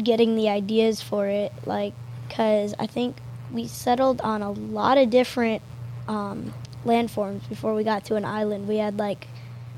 getting 0.00 0.36
the 0.36 0.48
ideas 0.48 1.02
for 1.02 1.26
it, 1.26 1.52
like, 1.66 1.92
because 2.34 2.74
I 2.80 2.88
think 2.88 3.18
we 3.52 3.68
settled 3.68 4.20
on 4.22 4.42
a 4.42 4.50
lot 4.50 4.98
of 4.98 5.08
different 5.08 5.62
um, 6.08 6.52
landforms 6.84 7.48
before 7.48 7.76
we 7.76 7.84
got 7.84 8.06
to 8.06 8.16
an 8.16 8.24
island. 8.24 8.66
We 8.66 8.78
had 8.78 8.98
like, 8.98 9.28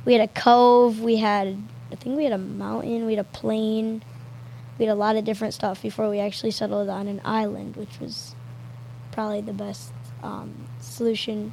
we 0.06 0.14
had 0.14 0.22
a 0.22 0.32
cove, 0.32 1.00
we 1.00 1.16
had, 1.16 1.62
I 1.92 1.96
think 1.96 2.16
we 2.16 2.24
had 2.24 2.32
a 2.32 2.38
mountain, 2.38 3.04
we 3.04 3.12
had 3.12 3.26
a 3.26 3.28
plain, 3.28 4.02
we 4.78 4.86
had 4.86 4.92
a 4.92 4.94
lot 4.94 5.16
of 5.16 5.24
different 5.26 5.52
stuff 5.52 5.82
before 5.82 6.08
we 6.08 6.18
actually 6.18 6.50
settled 6.50 6.88
on 6.88 7.08
an 7.08 7.20
island, 7.26 7.76
which 7.76 8.00
was 8.00 8.34
probably 9.12 9.42
the 9.42 9.52
best 9.52 9.92
um, 10.22 10.66
solution 10.80 11.52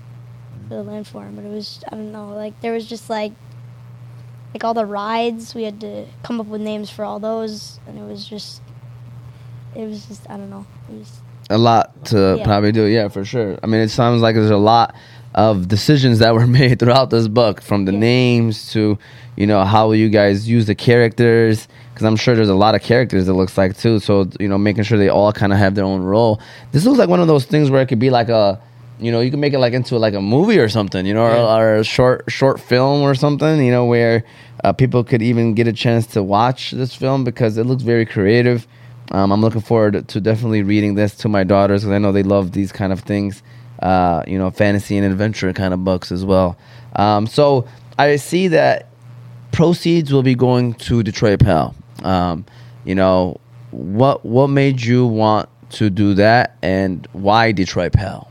for 0.69 0.75
the 0.75 0.89
landform. 0.89 1.35
But 1.35 1.43
it 1.43 1.51
was, 1.51 1.83
I 1.91 1.95
don't 1.97 2.13
know, 2.13 2.29
like 2.29 2.61
there 2.61 2.71
was 2.71 2.87
just 2.87 3.09
like 3.09 3.33
like 4.53 4.63
all 4.63 4.73
the 4.73 4.85
rides 4.85 5.53
we 5.53 5.63
had 5.63 5.81
to 5.81 6.05
come 6.23 6.39
up 6.39 6.45
with 6.45 6.61
names 6.61 6.89
for 6.89 7.03
all 7.03 7.19
those 7.19 7.81
and 7.87 7.97
it 7.97 8.03
was 8.03 8.25
just 8.25 8.61
it 9.75 9.87
was 9.87 10.05
just 10.05 10.29
i 10.29 10.37
don't 10.37 10.49
know 10.49 10.65
a 11.49 11.57
lot 11.57 12.05
to 12.05 12.35
Yeah. 12.39 12.43
probably 12.45 12.71
do. 12.71 12.83
Yeah, 12.85 13.07
for 13.09 13.25
sure. 13.25 13.57
I 13.63 13.67
mean, 13.67 13.81
it 13.81 13.89
sounds 13.89 14.21
like 14.21 14.35
there's 14.35 14.49
a 14.49 14.57
lot 14.57 14.95
of 15.35 15.67
decisions 15.67 16.19
that 16.19 16.33
were 16.33 16.47
made 16.59 16.79
throughout 16.79 17.09
this 17.09 17.27
book, 17.27 17.61
from 17.61 17.85
the 17.85 17.91
Yeah. 17.93 17.99
names 17.99 18.71
to 18.73 18.97
you 19.35 19.47
know 19.47 19.63
how 19.65 19.91
you 19.93 20.09
guys 20.09 20.47
use 20.47 20.65
the 20.67 20.75
characters. 20.75 21.67
Because 21.93 22.05
I'm 22.07 22.15
sure 22.15 22.35
there's 22.35 22.49
a 22.49 22.55
lot 22.55 22.73
of 22.73 22.81
characters. 22.81 23.27
It 23.27 23.33
looks 23.33 23.55
like 23.57 23.77
too. 23.77 23.99
So 23.99 24.27
you 24.39 24.47
know, 24.47 24.57
making 24.57 24.83
sure 24.83 24.97
they 24.97 25.09
all 25.09 25.31
kind 25.31 25.53
of 25.53 25.59
have 25.59 25.75
their 25.75 25.85
own 25.85 26.01
role. 26.01 26.39
This 26.71 26.85
looks 26.85 26.97
like 26.97 27.09
one 27.09 27.19
of 27.19 27.27
those 27.27 27.45
things 27.45 27.69
where 27.69 27.81
it 27.81 27.87
could 27.87 27.99
be 27.99 28.09
like 28.09 28.29
a. 28.29 28.59
You 28.99 29.11
know, 29.11 29.19
you 29.21 29.31
can 29.31 29.39
make 29.39 29.53
it 29.53 29.59
like 29.59 29.73
into 29.73 29.97
like 29.97 30.13
a 30.13 30.21
movie 30.21 30.59
or 30.59 30.69
something, 30.69 31.05
you 31.05 31.13
know, 31.15 31.23
or, 31.25 31.35
or 31.35 31.75
a 31.77 31.83
short 31.83 32.23
short 32.29 32.59
film 32.59 33.01
or 33.01 33.15
something, 33.15 33.61
you 33.61 33.71
know, 33.71 33.85
where 33.85 34.23
uh, 34.63 34.71
people 34.71 35.03
could 35.03 35.21
even 35.21 35.55
get 35.55 35.67
a 35.67 35.73
chance 35.73 36.05
to 36.07 36.23
watch 36.23 36.71
this 36.71 36.93
film 36.95 37.23
because 37.23 37.57
it 37.57 37.65
looks 37.65 37.83
very 37.83 38.05
creative. 38.05 38.65
Um, 39.11 39.31
I'm 39.31 39.41
looking 39.41 39.61
forward 39.61 40.07
to 40.07 40.21
definitely 40.21 40.63
reading 40.63 40.95
this 40.95 41.15
to 41.17 41.29
my 41.29 41.43
daughters 41.43 41.81
because 41.81 41.93
I 41.93 41.97
know 41.97 42.11
they 42.11 42.23
love 42.23 42.51
these 42.51 42.71
kind 42.71 42.93
of 42.93 43.01
things, 43.01 43.43
uh, 43.81 44.23
you 44.27 44.37
know, 44.37 44.49
fantasy 44.49 44.97
and 44.97 45.05
adventure 45.05 45.51
kind 45.53 45.73
of 45.73 45.83
books 45.83 46.11
as 46.11 46.25
well. 46.25 46.57
Um, 46.95 47.27
so 47.27 47.67
I 47.97 48.15
see 48.15 48.47
that 48.49 48.89
proceeds 49.51 50.11
will 50.11 50.23
be 50.23 50.35
going 50.35 50.73
to 50.75 51.03
Detroit 51.03 51.39
Pal. 51.39 51.75
Um, 52.03 52.45
you 52.85 52.95
know, 52.95 53.39
what 53.71 54.25
what 54.25 54.47
made 54.47 54.81
you 54.81 55.05
want 55.05 55.49
to 55.71 55.89
do 55.89 56.13
that, 56.15 56.57
and 56.61 57.07
why 57.13 57.51
Detroit 57.51 57.93
Pal? 57.93 58.29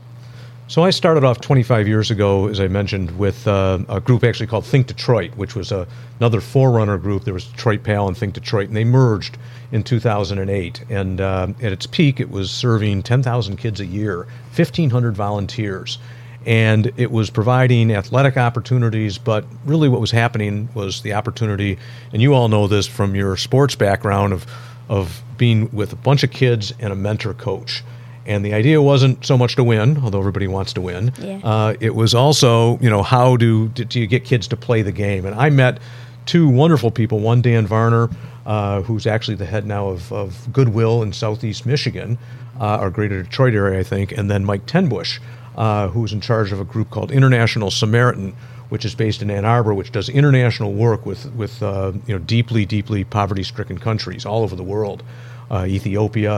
So 0.67 0.83
I 0.83 0.89
started 0.91 1.23
off 1.23 1.41
25 1.41 1.87
years 1.87 2.09
ago, 2.09 2.47
as 2.47 2.59
I 2.59 2.67
mentioned, 2.67 3.17
with 3.19 3.47
uh, 3.47 3.79
a 3.89 3.99
group 3.99 4.23
actually 4.23 4.47
called 4.47 4.65
Think 4.65 4.87
Detroit, 4.87 5.35
which 5.35 5.55
was 5.55 5.71
a, 5.71 5.87
another 6.23 6.39
forerunner 6.39 6.97
group. 6.97 7.25
There 7.25 7.33
was 7.33 7.43
Detroit 7.43 7.83
Pal 7.83 8.07
and 8.07 8.17
Think 8.17 8.33
Detroit, 8.33 8.69
and 8.69 8.77
they 8.77 8.85
merged 8.85 9.37
in 9.73 9.83
2008. 9.83 10.85
And 10.89 11.19
uh, 11.19 11.47
at 11.61 11.73
its 11.73 11.85
peak, 11.85 12.21
it 12.21 12.31
was 12.31 12.49
serving 12.49 13.03
10,000 13.03 13.57
kids 13.57 13.81
a 13.81 13.85
year, 13.85 14.19
1,500 14.55 15.17
volunteers. 15.17 15.97
And 16.45 16.93
it 16.95 17.11
was 17.11 17.29
providing 17.29 17.91
athletic 17.91 18.37
opportunities, 18.37 19.17
but 19.17 19.43
really 19.65 19.89
what 19.89 19.99
was 19.99 20.11
happening 20.11 20.69
was 20.73 21.01
the 21.01 21.11
opportunity, 21.11 21.77
and 22.13 22.21
you 22.21 22.33
all 22.33 22.47
know 22.47 22.67
this 22.67 22.87
from 22.87 23.15
your 23.15 23.35
sports 23.35 23.75
background, 23.75 24.31
of, 24.31 24.45
of 24.87 25.21
being 25.37 25.69
with 25.73 25.91
a 25.91 25.97
bunch 25.97 26.23
of 26.23 26.31
kids 26.31 26.73
and 26.79 26.93
a 26.93 26.95
mentor 26.95 27.33
coach. 27.33 27.83
And 28.25 28.45
the 28.45 28.53
idea 28.53 28.81
wasn't 28.81 29.25
so 29.25 29.37
much 29.37 29.57
to 29.57 29.63
win, 29.63 29.97
although 30.01 30.19
everybody 30.19 30.47
wants 30.47 30.71
to 30.73 30.81
win. 30.81 31.11
Yeah. 31.19 31.41
Uh, 31.43 31.75
it 31.81 31.95
was 31.95 32.15
also, 32.15 32.77
you 32.79 32.89
know, 32.89 33.03
how 33.03 33.35
do, 33.35 33.67
do 33.69 33.83
do 33.83 33.99
you 33.99 34.07
get 34.07 34.23
kids 34.23 34.47
to 34.49 34.55
play 34.55 34.81
the 34.81 34.93
game? 34.93 35.25
And 35.25 35.35
I 35.35 35.49
met 35.49 35.79
two 36.25 36.47
wonderful 36.47 36.91
people. 36.91 37.19
One, 37.19 37.41
Dan 37.41 37.67
Varner, 37.67 38.09
uh, 38.45 38.81
who's 38.81 39.07
actually 39.07 39.35
the 39.35 39.45
head 39.45 39.65
now 39.65 39.87
of, 39.87 40.11
of 40.11 40.51
Goodwill 40.51 41.03
in 41.03 41.13
Southeast 41.13 41.65
Michigan, 41.65 42.17
uh, 42.59 42.79
or 42.79 42.89
Greater 42.89 43.23
Detroit 43.23 43.53
area, 43.53 43.79
I 43.79 43.83
think, 43.83 44.11
and 44.11 44.29
then 44.29 44.45
Mike 44.45 44.65
Tenbusch, 44.65 45.19
uh, 45.55 45.87
who's 45.89 46.13
in 46.13 46.21
charge 46.21 46.51
of 46.51 46.59
a 46.59 46.65
group 46.65 46.89
called 46.89 47.11
International 47.11 47.71
Samaritan, 47.71 48.35
which 48.69 48.85
is 48.85 48.95
based 48.95 49.21
in 49.21 49.29
Ann 49.29 49.45
Arbor, 49.45 49.73
which 49.73 49.91
does 49.91 50.09
international 50.09 50.73
work 50.73 51.05
with 51.05 51.31
with 51.33 51.61
uh, 51.61 51.91
you 52.07 52.13
know 52.13 52.19
deeply, 52.19 52.65
deeply 52.65 53.03
poverty-stricken 53.03 53.77
countries 53.77 54.25
all 54.25 54.43
over 54.43 54.55
the 54.55 54.63
world 54.63 55.03
uh, 55.51 55.65
Ethiopia. 55.65 56.33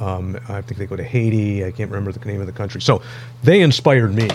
Um, 0.00 0.38
I 0.48 0.62
think 0.62 0.78
they 0.78 0.86
go 0.86 0.96
to 0.96 1.04
Haiti. 1.04 1.64
I 1.64 1.70
can't 1.70 1.90
remember 1.90 2.12
the 2.12 2.24
name 2.24 2.40
of 2.40 2.46
the 2.46 2.52
country. 2.52 2.80
So 2.80 3.02
they 3.42 3.60
inspired 3.60 4.14
me. 4.14 4.28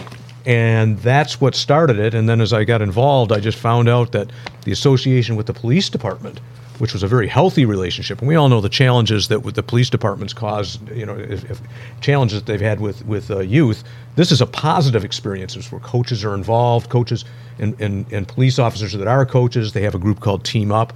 And 0.46 1.00
that's 1.00 1.42
what 1.42 1.56
started 1.56 1.98
it. 2.00 2.14
And 2.14 2.30
then 2.30 2.40
as 2.40 2.54
I 2.54 2.64
got 2.64 2.82
involved, 2.82 3.32
I 3.32 3.40
just 3.40 3.58
found 3.58 3.90
out 3.90 4.12
that 4.12 4.32
the 4.64 4.72
association 4.72 5.36
with 5.36 5.48
the 5.48 5.54
police 5.54 5.90
department, 5.90 6.40
which 6.78 6.94
was 6.94 7.04
a 7.04 7.08
very 7.08 7.28
healthy 7.28 7.66
relationship, 7.66 8.20
and 8.20 8.28
we 8.28 8.36
all 8.36 8.48
know 8.50 8.62
the 8.62 8.70
challenges 8.70 9.28
that 9.30 9.42
the 9.44 9.64
police 9.64 9.90
departments 9.90 10.34
cause, 10.34 10.78
you 10.94 11.06
know, 11.06 11.16
if, 11.16 11.50
if 11.50 11.62
challenges 12.02 12.40
that 12.40 12.46
they've 12.46 12.62
had 12.62 12.80
with 12.80 13.06
with 13.06 13.32
uh, 13.32 13.40
youth. 13.40 13.84
This 14.16 14.32
is 14.32 14.40
a 14.40 14.46
positive 14.46 15.04
experience. 15.04 15.56
It's 15.56 15.72
where 15.72 15.82
coaches 15.82 16.24
are 16.24 16.34
involved, 16.34 16.90
coaches 16.90 17.26
and, 17.60 17.80
and, 17.82 18.06
and 18.12 18.28
police 18.28 18.60
officers 18.60 18.94
that 18.94 19.08
are 19.08 19.26
coaches. 19.26 19.74
They 19.74 19.82
have 19.82 19.96
a 19.96 20.00
group 20.00 20.20
called 20.20 20.44
Team 20.44 20.72
Up. 20.72 20.94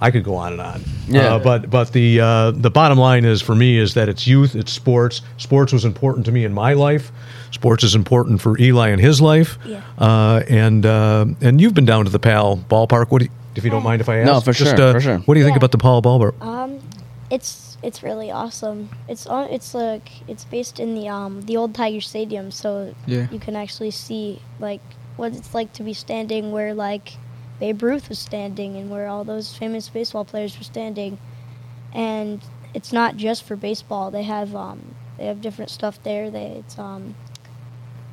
I 0.00 0.10
could 0.10 0.24
go 0.24 0.34
on 0.36 0.52
and 0.52 0.60
on. 0.62 0.82
Yeah. 1.08 1.34
Uh, 1.34 1.38
but 1.38 1.70
but 1.70 1.92
the 1.92 2.20
uh, 2.20 2.50
the 2.52 2.70
bottom 2.70 2.98
line 2.98 3.24
is 3.24 3.42
for 3.42 3.54
me 3.54 3.76
is 3.78 3.94
that 3.94 4.08
it's 4.08 4.26
youth, 4.26 4.54
it's 4.54 4.72
sports. 4.72 5.20
Sports 5.36 5.72
was 5.72 5.84
important 5.84 6.24
to 6.26 6.32
me 6.32 6.44
in 6.44 6.52
my 6.54 6.72
life. 6.72 7.12
Sports 7.50 7.84
is 7.84 7.94
important 7.94 8.40
for 8.40 8.58
Eli 8.58 8.90
in 8.90 8.98
his 8.98 9.20
life. 9.20 9.58
Yeah. 9.66 9.82
Uh, 9.98 10.42
and 10.48 10.86
uh, 10.86 11.26
and 11.40 11.60
you've 11.60 11.74
been 11.74 11.84
down 11.86 12.04
to 12.06 12.10
the 12.10 12.18
Pal 12.18 12.56
ballpark. 12.56 13.10
What 13.10 13.18
do 13.18 13.24
you, 13.26 13.30
if 13.56 13.64
you 13.64 13.70
don't 13.70 13.82
mind 13.82 14.00
if 14.00 14.08
I 14.08 14.18
ask? 14.20 14.26
No, 14.26 14.40
for 14.40 14.52
Just, 14.52 14.76
sure, 14.76 14.86
uh, 14.88 14.92
for 14.92 15.00
sure. 15.00 15.18
What 15.18 15.34
do 15.34 15.40
you 15.40 15.44
think 15.46 15.56
about 15.56 15.72
the 15.72 15.78
Pal 15.78 16.00
ballpark? 16.00 16.40
um 16.40 16.78
it's 17.30 17.76
it's 17.82 18.02
really 18.02 18.28
awesome 18.30 18.88
it's 19.08 19.24
on 19.26 19.48
it's 19.50 19.72
like 19.72 20.10
it's 20.28 20.44
based 20.44 20.80
in 20.80 20.96
the 20.96 21.06
um 21.08 21.40
the 21.42 21.56
old 21.56 21.72
tiger 21.74 22.00
stadium 22.00 22.50
so 22.50 22.92
Yeah. 23.06 23.28
you 23.30 23.38
can 23.38 23.54
actually 23.54 23.92
see 23.92 24.40
like 24.58 24.80
what 25.16 25.34
it's 25.36 25.54
like 25.54 25.72
to 25.74 25.84
be 25.84 25.92
standing 25.94 26.50
where 26.50 26.74
like 26.74 27.12
babe 27.60 27.82
ruth 27.82 28.08
was 28.08 28.18
standing 28.18 28.76
and 28.76 28.90
where 28.90 29.06
all 29.06 29.22
those 29.22 29.54
famous 29.56 29.88
baseball 29.88 30.24
players 30.24 30.56
were 30.58 30.64
standing 30.64 31.18
and 31.92 32.42
it's 32.74 32.92
not 32.92 33.16
just 33.16 33.42
for 33.44 33.56
baseball. 33.56 34.10
They 34.10 34.22
have 34.22 34.54
um, 34.54 34.94
they 35.18 35.26
have 35.26 35.40
different 35.40 35.70
stuff 35.70 36.02
there. 36.02 36.30
They 36.30 36.62
it's 36.64 36.78
um, 36.78 37.14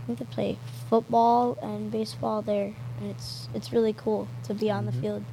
I 0.03 0.07
think 0.07 0.19
they 0.19 0.25
play 0.25 0.57
football 0.89 1.57
and 1.61 1.91
baseball 1.91 2.41
there, 2.41 2.73
and 2.99 3.11
it's 3.11 3.49
it's 3.53 3.71
really 3.71 3.93
cool 3.93 4.27
to 4.43 4.53
be 4.53 4.71
on 4.71 4.85
the 4.85 4.91
field. 4.91 5.23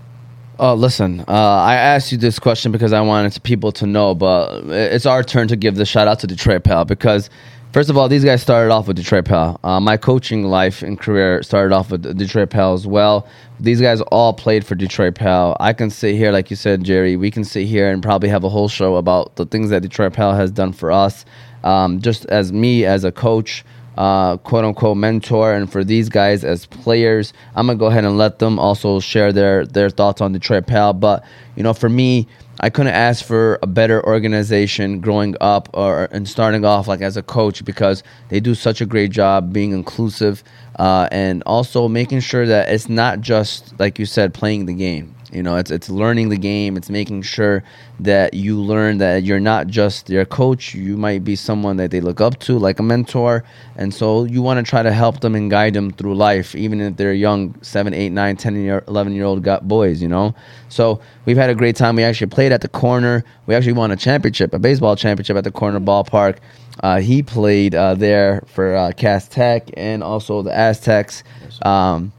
Oh, 0.56 0.74
listen. 0.74 1.20
Uh, 1.26 1.32
I 1.32 1.74
asked 1.74 2.12
you 2.12 2.18
this 2.18 2.38
question 2.38 2.70
because 2.70 2.92
I 2.92 3.00
wanted 3.00 3.42
people 3.42 3.72
to 3.72 3.86
know, 3.86 4.14
but 4.14 4.62
it's 4.66 5.04
our 5.04 5.24
turn 5.24 5.48
to 5.48 5.56
give 5.56 5.74
the 5.74 5.84
shout 5.84 6.06
out 6.06 6.20
to 6.20 6.28
Detroit 6.28 6.62
Pal 6.62 6.84
because, 6.84 7.28
first 7.74 7.90
of 7.90 7.96
all, 7.96 8.08
these 8.08 8.24
guys 8.24 8.40
started 8.40 8.72
off 8.72 8.86
with 8.86 8.96
Detroit 8.96 9.24
Pal. 9.24 9.58
Uh, 9.64 9.80
my 9.80 9.96
coaching 9.96 10.44
life 10.44 10.80
and 10.80 10.96
career 10.98 11.42
started 11.42 11.74
off 11.74 11.90
with 11.90 12.16
Detroit 12.16 12.50
Pal 12.50 12.72
as 12.72 12.86
well. 12.86 13.26
These 13.58 13.80
guys 13.80 14.00
all 14.12 14.32
played 14.32 14.64
for 14.64 14.76
Detroit 14.76 15.16
Pal. 15.16 15.56
I 15.58 15.72
can 15.72 15.90
sit 15.90 16.14
here, 16.14 16.30
like 16.30 16.50
you 16.50 16.56
said, 16.56 16.84
Jerry. 16.84 17.16
We 17.16 17.32
can 17.32 17.42
sit 17.42 17.66
here 17.66 17.90
and 17.90 18.00
probably 18.00 18.28
have 18.28 18.44
a 18.44 18.48
whole 18.48 18.68
show 18.68 18.94
about 18.94 19.34
the 19.34 19.44
things 19.44 19.70
that 19.70 19.82
Detroit 19.82 20.12
Pal 20.12 20.36
has 20.36 20.52
done 20.52 20.72
for 20.72 20.92
us. 20.92 21.24
Um, 21.64 22.00
just 22.00 22.26
as 22.26 22.52
me 22.52 22.84
as 22.84 23.02
a 23.02 23.10
coach, 23.10 23.64
uh, 23.98 24.36
quote 24.36 24.64
unquote 24.64 24.96
mentor, 24.96 25.52
and 25.52 25.70
for 25.70 25.82
these 25.82 26.08
guys 26.08 26.44
as 26.44 26.66
players, 26.66 27.32
I'm 27.56 27.66
gonna 27.66 27.78
go 27.78 27.86
ahead 27.86 28.04
and 28.04 28.16
let 28.16 28.38
them 28.38 28.60
also 28.60 29.00
share 29.00 29.32
their 29.32 29.66
their 29.66 29.90
thoughts 29.90 30.20
on 30.20 30.32
Detroit 30.32 30.68
Pal. 30.68 30.92
But 30.92 31.24
you 31.56 31.64
know, 31.64 31.74
for 31.74 31.88
me, 31.88 32.28
I 32.60 32.70
couldn't 32.70 32.94
ask 32.94 33.24
for 33.24 33.58
a 33.62 33.66
better 33.66 34.04
organization 34.06 35.00
growing 35.00 35.34
up 35.40 35.68
or 35.74 36.04
and 36.12 36.28
starting 36.28 36.64
off 36.64 36.86
like 36.86 37.00
as 37.00 37.16
a 37.16 37.22
coach 37.22 37.64
because 37.64 38.02
they 38.28 38.40
do 38.40 38.54
such 38.54 38.80
a 38.80 38.86
great 38.86 39.10
job 39.10 39.52
being 39.52 39.72
inclusive 39.72 40.44
uh, 40.78 41.08
and 41.10 41.42
also 41.46 41.88
making 41.88 42.20
sure 42.20 42.46
that 42.46 42.68
it's 42.68 42.88
not 42.88 43.20
just 43.20 43.78
like 43.78 43.98
you 43.98 44.06
said 44.06 44.32
playing 44.34 44.66
the 44.66 44.74
game. 44.74 45.13
You 45.34 45.42
know, 45.42 45.56
it's 45.56 45.70
it's 45.70 45.88
learning 45.88 46.28
the 46.28 46.36
game. 46.36 46.76
It's 46.76 46.88
making 46.88 47.22
sure 47.22 47.64
that 48.00 48.34
you 48.34 48.60
learn 48.60 48.98
that 48.98 49.22
you're 49.24 49.40
not 49.40 49.66
just 49.66 50.06
their 50.06 50.24
coach. 50.24 50.74
You 50.74 50.96
might 50.96 51.24
be 51.24 51.36
someone 51.36 51.76
that 51.78 51.90
they 51.90 52.00
look 52.00 52.20
up 52.20 52.38
to, 52.40 52.58
like 52.58 52.78
a 52.78 52.82
mentor. 52.82 53.44
And 53.76 53.92
so 53.92 54.24
you 54.24 54.42
want 54.42 54.64
to 54.64 54.68
try 54.68 54.82
to 54.82 54.92
help 54.92 55.20
them 55.20 55.34
and 55.34 55.50
guide 55.50 55.74
them 55.74 55.90
through 55.92 56.14
life, 56.14 56.54
even 56.54 56.80
if 56.80 56.96
they're 56.96 57.12
young, 57.12 57.60
seven, 57.62 57.92
eight, 57.94 58.10
nine, 58.10 58.36
ten 58.36 58.54
year, 58.56 58.84
eleven 58.86 59.12
year 59.12 59.24
old 59.24 59.42
got 59.42 59.66
boys. 59.66 60.00
You 60.00 60.08
know. 60.08 60.34
So 60.68 61.00
we've 61.26 61.36
had 61.36 61.50
a 61.50 61.54
great 61.54 61.76
time. 61.76 61.96
We 61.96 62.04
actually 62.04 62.28
played 62.28 62.52
at 62.52 62.60
the 62.60 62.68
corner. 62.68 63.24
We 63.46 63.54
actually 63.54 63.74
won 63.74 63.90
a 63.90 63.96
championship, 63.96 64.54
a 64.54 64.58
baseball 64.58 64.96
championship 64.96 65.36
at 65.36 65.44
the 65.44 65.52
corner 65.52 65.80
ballpark. 65.80 66.38
Uh, 66.80 67.00
he 67.00 67.22
played 67.22 67.74
uh, 67.74 67.94
there 67.94 68.42
for 68.48 68.74
uh, 68.74 68.92
Cass 68.92 69.28
Tech 69.28 69.70
and 69.76 70.02
also 70.02 70.42
the 70.42 70.52
Aztecs. 70.56 71.22
Um, 71.62 72.12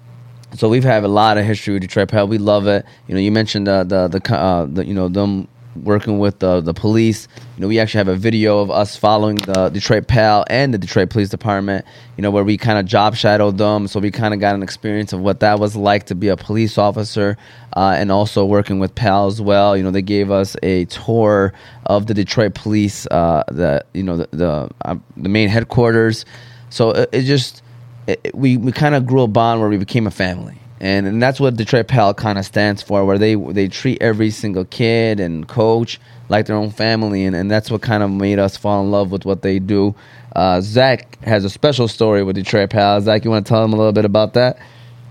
so 0.56 0.70
we've 0.70 0.84
had 0.84 1.04
a 1.04 1.08
lot 1.08 1.38
of 1.38 1.46
history 1.46 1.74
with 1.74 1.82
Detroit 1.82 2.10
Pal. 2.10 2.28
We 2.28 2.38
love 2.38 2.68
it. 2.68 2.86
You 3.08 3.16
know, 3.16 3.20
you 3.20 3.32
mentioned 3.32 3.68
uh, 3.68 3.84
the 3.84 4.08
the 4.08 4.36
uh, 4.36 4.66
the 4.66 4.86
you 4.86 4.94
know 4.94 5.08
them 5.08 5.48
working 5.76 6.20
with 6.20 6.40
the 6.40 6.62
the 6.62 6.74
police. 6.74 7.28
You 7.56 7.62
know, 7.62 7.68
we 7.68 7.80
actually 7.80 8.00
have 8.00 8.08
a 8.08 8.16
video 8.16 8.60
of 8.60 8.72
us 8.72 8.96
following 8.96 9.36
the 9.36 9.70
Detroit 9.70 10.08
Pal 10.08 10.46
and 10.50 10.74
the 10.74 10.78
Detroit 10.78 11.10
Police 11.10 11.30
Department. 11.30 11.86
You 12.18 12.22
know, 12.22 12.32
where 12.32 12.44
we 12.44 12.58
kind 12.58 12.80
of 12.80 12.86
job 12.86 13.16
shadowed 13.16 13.58
them, 13.58 13.88
so 13.88 14.00
we 14.00 14.12
kind 14.12 14.34
of 14.34 14.40
got 14.40 14.56
an 14.56 14.64
experience 14.64 15.14
of 15.14 15.20
what 15.20 15.42
that 15.42 15.60
was 15.60 15.76
like 15.76 16.06
to 16.06 16.16
be 16.16 16.30
a 16.30 16.38
police 16.38 16.78
officer, 16.78 17.38
uh, 17.76 17.96
and 17.98 18.12
also 18.12 18.46
working 18.46 18.80
with 18.80 18.96
Pal 18.96 19.28
as 19.28 19.42
well. 19.42 19.76
You 19.76 19.84
know, 19.84 19.92
they 19.92 20.02
gave 20.02 20.32
us 20.32 20.56
a 20.64 20.86
tour 20.86 21.54
of 21.86 22.08
the 22.08 22.14
Detroit 22.14 22.56
Police, 22.56 23.08
uh, 23.08 23.44
the 23.48 23.86
you 23.94 24.04
know 24.04 24.18
the 24.18 24.30
the, 24.32 24.70
uh, 24.84 24.96
the 25.18 25.30
main 25.30 25.50
headquarters. 25.50 26.26
So 26.70 26.92
it, 26.92 27.10
it 27.12 27.22
just 27.24 27.62
it, 28.08 28.32
we 28.34 28.58
we 28.58 28.72
kind 28.72 28.96
of 28.96 29.06
grew 29.06 29.22
a 29.22 29.28
bond 29.28 29.62
where 29.62 29.70
we 29.70 29.78
became 29.78 30.08
a 30.08 30.12
family. 30.12 30.58
And, 30.82 31.08
and 31.08 31.24
that's 31.24 31.40
what 31.40 31.56
Detroit 31.56 31.88
Pal 31.88 32.14
kind 32.14 32.38
of 32.38 32.46
stands 32.46 32.82
for, 32.82 33.06
where 33.06 33.18
they 33.18 33.36
they 33.36 33.68
treat 33.70 34.02
every 34.02 34.30
single 34.30 34.66
kid 34.66 35.20
and 35.20 35.48
coach 35.48 36.00
like 36.28 36.48
their 36.48 36.56
own 36.56 36.72
family, 36.72 37.24
and, 37.24 37.36
and 37.36 37.50
that's 37.50 37.72
what 37.72 37.82
kind 37.82 38.04
of 38.04 38.12
made 38.12 38.40
us 38.40 38.58
fall 38.58 38.84
in 38.84 38.92
love 38.92 39.12
with 39.12 39.26
what 39.26 39.42
they 39.42 39.60
do. 39.60 39.96
Uh, 40.36 40.60
Zach 40.60 41.24
has 41.24 41.46
a 41.46 41.50
special 41.50 41.88
story 41.88 42.24
with 42.24 42.36
Detroit 42.36 42.72
Pal. 42.72 43.00
Zach, 43.02 43.24
you 43.24 43.32
want 43.32 43.46
to 43.46 43.50
tell 43.50 43.62
them 43.62 43.74
a 43.74 43.78
little 43.78 43.94
bit 43.94 44.06
about 44.06 44.34
that? 44.34 44.58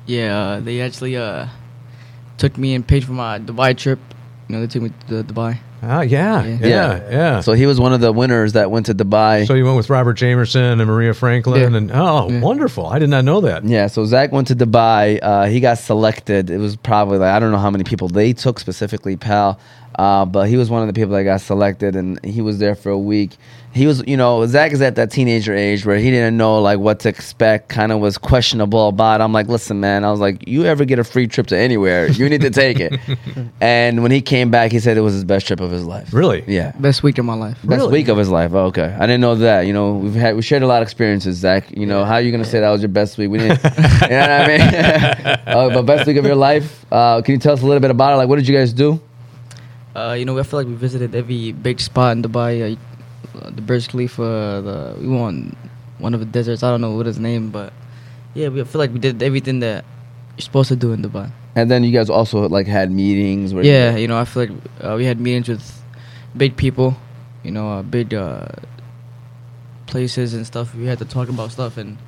Yeah, 0.06 0.38
uh, 0.38 0.60
they 0.60 0.82
actually 0.82 1.16
uh, 1.16 1.46
took 2.36 2.58
me 2.58 2.74
and 2.74 2.86
paid 2.86 3.04
for 3.04 3.12
my 3.12 3.38
Dubai 3.38 3.76
trip. 3.76 4.00
You 4.48 4.56
know, 4.56 4.60
they 4.60 4.66
took 4.66 4.82
me 4.82 4.92
to 5.08 5.24
Dubai. 5.24 5.58
Ah, 5.86 6.00
yeah, 6.02 6.44
yeah, 6.44 6.66
yeah, 6.66 7.00
yeah. 7.10 7.40
So 7.40 7.52
he 7.52 7.66
was 7.66 7.78
one 7.78 7.92
of 7.92 8.00
the 8.00 8.12
winners 8.12 8.54
that 8.54 8.70
went 8.70 8.86
to 8.86 8.94
Dubai. 8.94 9.46
So 9.46 9.54
you 9.54 9.64
went 9.64 9.76
with 9.76 9.90
Robert 9.90 10.16
Jamerson 10.16 10.80
and 10.80 10.86
Maria 10.86 11.14
Franklin, 11.14 11.60
Yeah. 11.72 11.76
and 11.78 11.90
oh, 11.92 12.28
Yeah. 12.30 12.40
wonderful! 12.40 12.86
I 12.86 12.98
did 12.98 13.10
not 13.10 13.24
know 13.24 13.40
that. 13.42 13.64
Yeah, 13.64 13.86
so 13.88 14.04
Zach 14.06 14.32
went 14.32 14.48
to 14.48 14.56
Dubai. 14.56 15.18
Uh, 15.22 15.44
he 15.46 15.60
got 15.60 15.78
selected. 15.78 16.50
It 16.50 16.58
was 16.58 16.76
probably 16.76 17.18
like 17.18 17.30
I 17.32 17.38
don't 17.38 17.52
know 17.52 17.58
how 17.58 17.70
many 17.70 17.84
people 17.84 18.08
they 18.08 18.32
took 18.32 18.58
specifically, 18.58 19.16
pal. 19.16 19.58
Uh, 19.98 20.24
but 20.24 20.48
he 20.48 20.56
was 20.56 20.70
one 20.70 20.82
of 20.82 20.88
the 20.88 20.92
people 20.92 21.14
that 21.14 21.24
got 21.24 21.40
selected, 21.40 21.94
and 21.96 22.22
he 22.24 22.40
was 22.40 22.58
there 22.58 22.74
for 22.74 22.90
a 22.90 22.98
week. 22.98 23.36
He 23.72 23.88
was, 23.88 24.06
you 24.06 24.16
know, 24.16 24.46
Zach 24.46 24.70
is 24.70 24.80
at 24.82 24.94
that 24.96 25.10
teenager 25.10 25.52
age 25.52 25.84
where 25.84 25.98
he 25.98 26.08
didn't 26.12 26.36
know 26.36 26.60
like 26.60 26.78
what 26.78 27.00
to 27.00 27.08
expect. 27.08 27.68
Kind 27.68 27.90
of 27.90 27.98
was 27.98 28.18
questionable 28.18 28.86
about. 28.88 29.20
it. 29.20 29.24
I'm 29.24 29.32
like, 29.32 29.48
listen, 29.48 29.80
man. 29.80 30.04
I 30.04 30.12
was 30.12 30.20
like, 30.20 30.46
you 30.46 30.64
ever 30.64 30.84
get 30.84 31.00
a 31.00 31.04
free 31.04 31.26
trip 31.26 31.48
to 31.48 31.56
anywhere, 31.56 32.06
you 32.08 32.28
need 32.28 32.42
to 32.42 32.50
take 32.50 32.78
it. 32.78 33.00
and 33.60 34.02
when 34.04 34.12
he 34.12 34.20
came 34.20 34.48
back, 34.52 34.70
he 34.70 34.78
said 34.78 34.96
it 34.96 35.00
was 35.00 35.14
his 35.14 35.24
best 35.24 35.48
trip 35.48 35.58
of 35.60 35.72
his 35.72 35.84
life. 35.84 36.12
Really? 36.14 36.44
Yeah. 36.46 36.70
Best 36.78 37.02
week 37.02 37.18
of 37.18 37.24
my 37.24 37.34
life. 37.34 37.54
Best 37.64 37.80
Really? 37.80 37.92
week 37.92 38.06
of 38.08 38.16
his 38.16 38.28
life. 38.28 38.52
Oh, 38.54 38.66
okay, 38.66 38.94
I 38.96 39.06
didn't 39.06 39.20
know 39.22 39.34
that. 39.36 39.62
You 39.62 39.72
know, 39.72 39.94
we've 39.94 40.14
had 40.14 40.36
we 40.36 40.42
shared 40.42 40.62
a 40.62 40.68
lot 40.68 40.80
of 40.80 40.86
experiences, 40.86 41.36
Zach. 41.38 41.76
You 41.76 41.86
know, 41.86 42.04
how 42.04 42.14
are 42.14 42.20
you 42.20 42.30
gonna 42.30 42.44
say 42.44 42.60
that 42.60 42.70
was 42.70 42.80
your 42.80 42.90
best 42.90 43.18
week? 43.18 43.28
We 43.30 43.38
didn't. 43.38 43.60
you 43.64 43.70
know 43.80 44.20
what 44.20 44.30
I 44.30 44.46
mean? 44.46 44.60
uh, 45.46 45.70
but 45.74 45.82
best 45.82 46.06
week 46.06 46.16
of 46.16 46.24
your 46.24 46.36
life. 46.36 46.84
Uh, 46.92 47.22
can 47.22 47.32
you 47.34 47.40
tell 47.40 47.54
us 47.54 47.62
a 47.62 47.66
little 47.66 47.80
bit 47.80 47.90
about 47.90 48.12
it? 48.12 48.16
Like, 48.18 48.28
what 48.28 48.36
did 48.36 48.46
you 48.46 48.56
guys 48.56 48.72
do? 48.72 49.00
Uh, 49.94 50.16
you 50.18 50.24
know, 50.24 50.36
I 50.38 50.42
feel 50.42 50.58
like 50.58 50.66
we 50.66 50.74
visited 50.74 51.14
every 51.14 51.52
big 51.52 51.80
spot 51.80 52.16
in 52.16 52.22
Dubai. 52.22 52.76
Uh, 53.34 53.50
the 53.50 53.62
Burj 53.62 53.88
Khalifa. 53.88 54.60
The 54.64 55.00
we 55.00 55.08
went 55.08 55.56
one 55.98 56.14
of 56.14 56.20
the 56.20 56.26
deserts. 56.26 56.62
I 56.62 56.70
don't 56.70 56.80
know 56.80 56.92
what 56.96 57.06
his 57.06 57.18
name, 57.18 57.50
but 57.50 57.72
yeah, 58.34 58.48
we 58.48 58.60
I 58.60 58.64
feel 58.64 58.80
like 58.80 58.92
we 58.92 58.98
did 58.98 59.22
everything 59.22 59.60
that 59.60 59.84
you're 60.36 60.42
supposed 60.42 60.68
to 60.68 60.76
do 60.76 60.92
in 60.92 61.02
Dubai. 61.02 61.30
And 61.54 61.70
then 61.70 61.84
you 61.84 61.92
guys 61.92 62.10
also 62.10 62.48
like 62.48 62.66
had 62.66 62.90
meetings. 62.90 63.54
Where 63.54 63.64
Yeah, 63.64 63.96
you 63.96 64.08
know, 64.08 64.18
I 64.18 64.24
feel 64.24 64.46
like 64.46 64.52
uh, 64.80 64.94
we 64.96 65.04
had 65.04 65.20
meetings 65.20 65.48
with 65.48 65.82
big 66.36 66.56
people, 66.56 66.96
you 67.44 67.52
know, 67.52 67.70
uh, 67.70 67.82
big 67.82 68.12
uh, 68.12 68.46
places 69.86 70.34
and 70.34 70.44
stuff. 70.44 70.74
We 70.74 70.86
had 70.86 70.98
to 70.98 71.04
talk 71.04 71.28
about 71.28 71.52
stuff, 71.52 71.76
and 71.76 71.98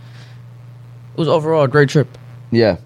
it 1.15 1.19
was 1.19 1.29
overall 1.29 1.63
a 1.63 1.69
great 1.69 1.89
trip. 1.89 2.19
yeah, 2.51 2.79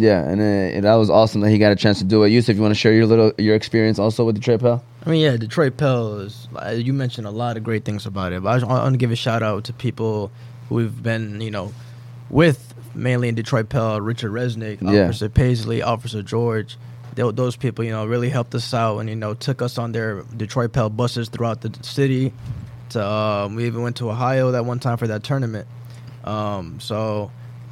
yeah, 0.00 0.28
and, 0.28 0.40
uh, 0.40 0.80
that 0.88 0.94
was 0.96 1.10
awesome 1.10 1.40
that 1.42 1.50
he 1.50 1.58
got 1.58 1.72
a 1.72 1.76
chance 1.76 1.98
to 1.98 2.04
do 2.04 2.22
it. 2.24 2.30
Yusuf, 2.30 2.56
you 2.56 2.62
want 2.62 2.72
to 2.74 2.78
share 2.78 2.92
your 2.92 3.06
little 3.06 3.32
your 3.38 3.54
experience 3.54 3.98
also 3.98 4.24
with 4.24 4.34
the 4.34 4.40
trip, 4.40 4.60
pal? 4.60 4.82
I 5.06 5.10
mean, 5.10 5.20
yeah, 5.20 5.36
Detroit 5.36 5.76
Pal 5.76 6.18
is. 6.20 6.48
uh, 6.56 6.70
You 6.70 6.92
mentioned 6.92 7.26
a 7.26 7.30
lot 7.30 7.56
of 7.56 7.64
great 7.64 7.84
things 7.84 8.04
about 8.06 8.32
it, 8.32 8.42
but 8.42 8.50
I 8.50 8.58
just 8.58 8.68
want 8.70 8.92
to 8.92 8.98
give 8.98 9.10
a 9.10 9.16
shout 9.16 9.42
out 9.42 9.64
to 9.64 9.72
people 9.72 10.30
who've 10.68 11.02
been, 11.02 11.40
you 11.40 11.50
know, 11.50 11.72
with 12.28 12.74
mainly 12.94 13.28
in 13.28 13.34
Detroit 13.34 13.68
Pal, 13.68 14.00
Richard 14.00 14.32
Resnick, 14.32 14.78
Yeah. 14.82 15.04
Officer 15.04 15.28
Paisley, 15.28 15.80
Officer 15.82 16.22
George. 16.22 16.76
Tho- 17.14 17.32
Those 17.32 17.56
people, 17.56 17.84
you 17.84 17.90
know, 17.92 18.04
really 18.06 18.28
helped 18.28 18.54
us 18.54 18.72
out 18.74 18.98
and 18.98 19.08
you 19.08 19.16
know 19.16 19.34
took 19.34 19.62
us 19.62 19.78
on 19.78 19.92
their 19.92 20.22
Detroit 20.36 20.72
Pal 20.72 20.90
buses 20.90 21.28
throughout 21.28 21.60
the 21.62 21.72
city. 21.82 22.32
To 22.90 23.04
um, 23.04 23.54
we 23.56 23.66
even 23.66 23.82
went 23.82 23.96
to 23.96 24.10
Ohio 24.10 24.50
that 24.52 24.64
one 24.64 24.78
time 24.80 24.96
for 24.96 25.06
that 25.08 25.22
tournament. 25.22 25.66
Um, 26.24 26.78
so 26.80 27.30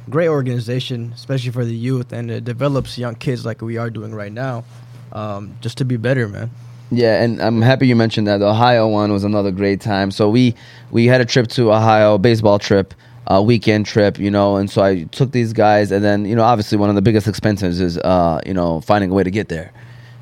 great 0.09 0.27
organization, 0.27 1.11
especially 1.15 1.51
for 1.51 1.63
the 1.63 1.75
youth, 1.75 2.11
and 2.11 2.29
it 2.31 2.43
develops 2.43 2.97
young 2.97 3.15
kids 3.15 3.45
like 3.45 3.61
we 3.61 3.77
are 3.77 3.89
doing 3.89 4.13
right 4.13 4.31
now, 4.31 4.63
um, 5.11 5.55
just 5.61 5.77
to 5.77 5.85
be 5.85 5.97
better, 5.97 6.27
man. 6.27 6.49
Yeah, 6.91 7.21
and 7.21 7.39
I'm 7.41 7.61
happy 7.61 7.87
you 7.87 7.95
mentioned 7.95 8.27
that. 8.27 8.37
The 8.37 8.47
Ohio 8.47 8.87
one 8.87 9.11
was 9.11 9.23
another 9.23 9.51
great 9.51 9.79
time. 9.79 10.09
So 10.09 10.29
we 10.29 10.55
we 10.91 11.05
had 11.05 11.21
a 11.21 11.25
trip 11.25 11.47
to 11.49 11.71
Ohio, 11.71 12.17
baseball 12.17 12.57
trip, 12.57 12.95
a 13.27 13.41
weekend 13.41 13.85
trip, 13.85 14.17
you 14.17 14.31
know, 14.31 14.55
and 14.55 14.69
so 14.69 14.81
I 14.81 15.03
took 15.03 15.31
these 15.31 15.53
guys, 15.53 15.91
and 15.91 16.03
then 16.03 16.25
you 16.25 16.35
know, 16.35 16.43
obviously 16.43 16.77
one 16.79 16.89
of 16.89 16.95
the 16.95 17.01
biggest 17.03 17.27
expenses 17.27 17.79
is 17.79 17.97
uh, 17.99 18.41
you 18.45 18.53
know 18.53 18.81
finding 18.81 19.11
a 19.11 19.13
way 19.13 19.23
to 19.23 19.31
get 19.31 19.49
there, 19.49 19.71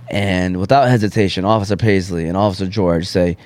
and 0.10 0.58
without 0.60 0.90
hesitation, 0.90 1.46
Officer 1.46 1.78
Paisley 1.78 2.28
and 2.28 2.36
Officer 2.36 2.68
George 2.68 3.08
say, 3.08 3.38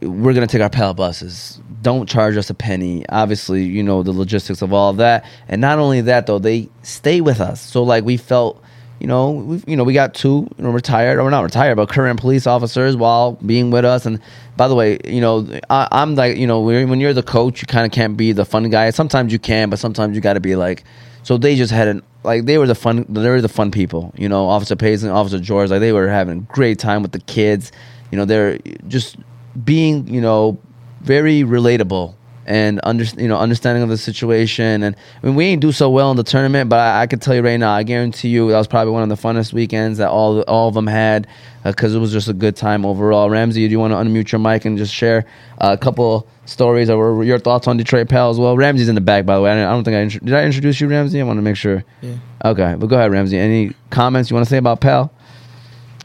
"We're 0.00 0.34
gonna 0.34 0.48
take 0.48 0.62
our 0.62 0.70
Pal 0.70 0.94
buses. 0.94 1.60
Don't 1.84 2.08
charge 2.08 2.36
us 2.36 2.50
a 2.50 2.54
penny." 2.54 3.04
Obviously, 3.08 3.62
you 3.62 3.82
know 3.82 4.02
the 4.02 4.12
logistics 4.12 4.60
of 4.62 4.72
all 4.72 4.90
of 4.90 4.96
that, 4.96 5.24
and 5.48 5.60
not 5.60 5.78
only 5.78 6.00
that 6.00 6.26
though, 6.26 6.40
they 6.40 6.68
stay 6.82 7.20
with 7.20 7.40
us. 7.40 7.60
So 7.60 7.84
like 7.84 8.04
we 8.04 8.16
felt 8.16 8.60
you 9.00 9.08
know, 9.08 9.32
we 9.32 9.62
you 9.66 9.76
know 9.76 9.84
we 9.84 9.92
got 9.92 10.14
two 10.14 10.48
you 10.56 10.64
know, 10.64 10.70
retired 10.70 11.18
or 11.18 11.30
not 11.30 11.42
retired, 11.42 11.76
but 11.76 11.88
current 11.88 12.18
police 12.18 12.46
officers 12.46 12.96
while 12.96 13.32
being 13.32 13.70
with 13.70 13.84
us. 13.84 14.06
And 14.06 14.18
by 14.56 14.66
the 14.66 14.74
way, 14.74 14.98
you 15.04 15.20
know, 15.20 15.46
I, 15.68 15.88
I'm 15.92 16.14
like 16.14 16.36
you 16.38 16.46
know 16.46 16.60
when 16.60 17.00
you're 17.00 17.12
the 17.12 17.22
coach, 17.22 17.60
you 17.60 17.66
kind 17.66 17.84
of 17.84 17.92
can't 17.92 18.16
be 18.16 18.32
the 18.32 18.44
fun 18.44 18.70
guy. 18.70 18.88
Sometimes 18.90 19.32
you 19.32 19.38
can, 19.38 19.68
but 19.68 19.78
sometimes 19.78 20.14
you 20.14 20.22
got 20.22 20.34
to 20.34 20.40
be 20.40 20.56
like. 20.56 20.84
So 21.22 21.38
they 21.38 21.56
just 21.56 21.72
had 21.72 21.88
an 21.88 22.02
like 22.22 22.44
they 22.44 22.58
were 22.58 22.66
the 22.66 22.74
fun 22.74 23.04
they 23.08 23.28
were 23.28 23.40
the 23.40 23.48
fun 23.48 23.70
people. 23.70 24.12
You 24.16 24.28
know, 24.28 24.46
Officer 24.46 24.76
and 24.80 25.10
Officer 25.10 25.38
George, 25.38 25.70
like 25.70 25.80
they 25.80 25.92
were 25.92 26.08
having 26.08 26.38
a 26.38 26.40
great 26.42 26.78
time 26.78 27.02
with 27.02 27.12
the 27.12 27.20
kids. 27.20 27.72
You 28.10 28.18
know, 28.18 28.24
they're 28.24 28.58
just 28.88 29.16
being 29.64 30.08
you 30.08 30.20
know 30.20 30.58
very 31.04 31.42
relatable 31.42 32.14
and 32.46 32.78
under, 32.82 33.04
you 33.16 33.28
know 33.28 33.38
understanding 33.38 33.82
of 33.82 33.88
the 33.88 33.96
situation. 33.96 34.82
And 34.82 34.96
I 35.22 35.26
mean, 35.26 35.34
we 35.34 35.46
ain't 35.46 35.60
do 35.62 35.72
so 35.72 35.88
well 35.90 36.10
in 36.10 36.16
the 36.16 36.24
tournament, 36.24 36.68
but 36.68 36.78
I, 36.78 37.02
I 37.02 37.06
can 37.06 37.18
tell 37.18 37.34
you 37.34 37.42
right 37.42 37.56
now, 37.58 37.72
I 37.72 37.82
guarantee 37.82 38.28
you 38.28 38.50
that 38.50 38.58
was 38.58 38.66
probably 38.66 38.92
one 38.92 39.02
of 39.02 39.08
the 39.08 39.16
funnest 39.28 39.52
weekends 39.52 39.98
that 39.98 40.08
all 40.08 40.42
all 40.42 40.68
of 40.68 40.74
them 40.74 40.86
had 40.86 41.26
because 41.64 41.94
it 41.94 41.98
was 41.98 42.12
just 42.12 42.28
a 42.28 42.32
good 42.32 42.56
time 42.56 42.84
overall. 42.84 43.30
Ramsey, 43.30 43.66
do 43.66 43.70
you 43.70 43.78
want 43.78 43.92
to 43.92 43.96
unmute 43.96 44.32
your 44.32 44.38
mic 44.38 44.64
and 44.64 44.76
just 44.76 44.92
share 44.92 45.24
uh, 45.58 45.76
a 45.78 45.82
couple 45.82 46.26
stories 46.44 46.90
or 46.90 47.24
your 47.24 47.38
thoughts 47.38 47.66
on 47.66 47.76
Detroit 47.78 48.08
Pal 48.08 48.30
as 48.30 48.38
well? 48.38 48.56
Ramsey's 48.56 48.88
in 48.88 48.94
the 48.94 49.00
back, 49.00 49.24
by 49.24 49.36
the 49.36 49.40
way. 49.40 49.50
I 49.50 49.54
don't, 49.54 49.66
I 49.66 49.70
don't 49.70 49.84
think 49.84 49.94
I 49.96 50.02
intro- 50.02 50.20
did. 50.20 50.34
I 50.34 50.44
introduce 50.44 50.80
you, 50.80 50.88
Ramsey. 50.88 51.20
I 51.20 51.24
want 51.24 51.38
to 51.38 51.42
make 51.42 51.56
sure. 51.56 51.84
Yeah. 52.02 52.16
Okay, 52.44 52.76
but 52.78 52.86
go 52.88 52.96
ahead, 52.96 53.10
Ramsey. 53.10 53.38
Any 53.38 53.72
comments 53.90 54.30
you 54.30 54.34
want 54.34 54.44
to 54.46 54.50
say 54.50 54.58
about 54.58 54.80
Pal? 54.82 55.10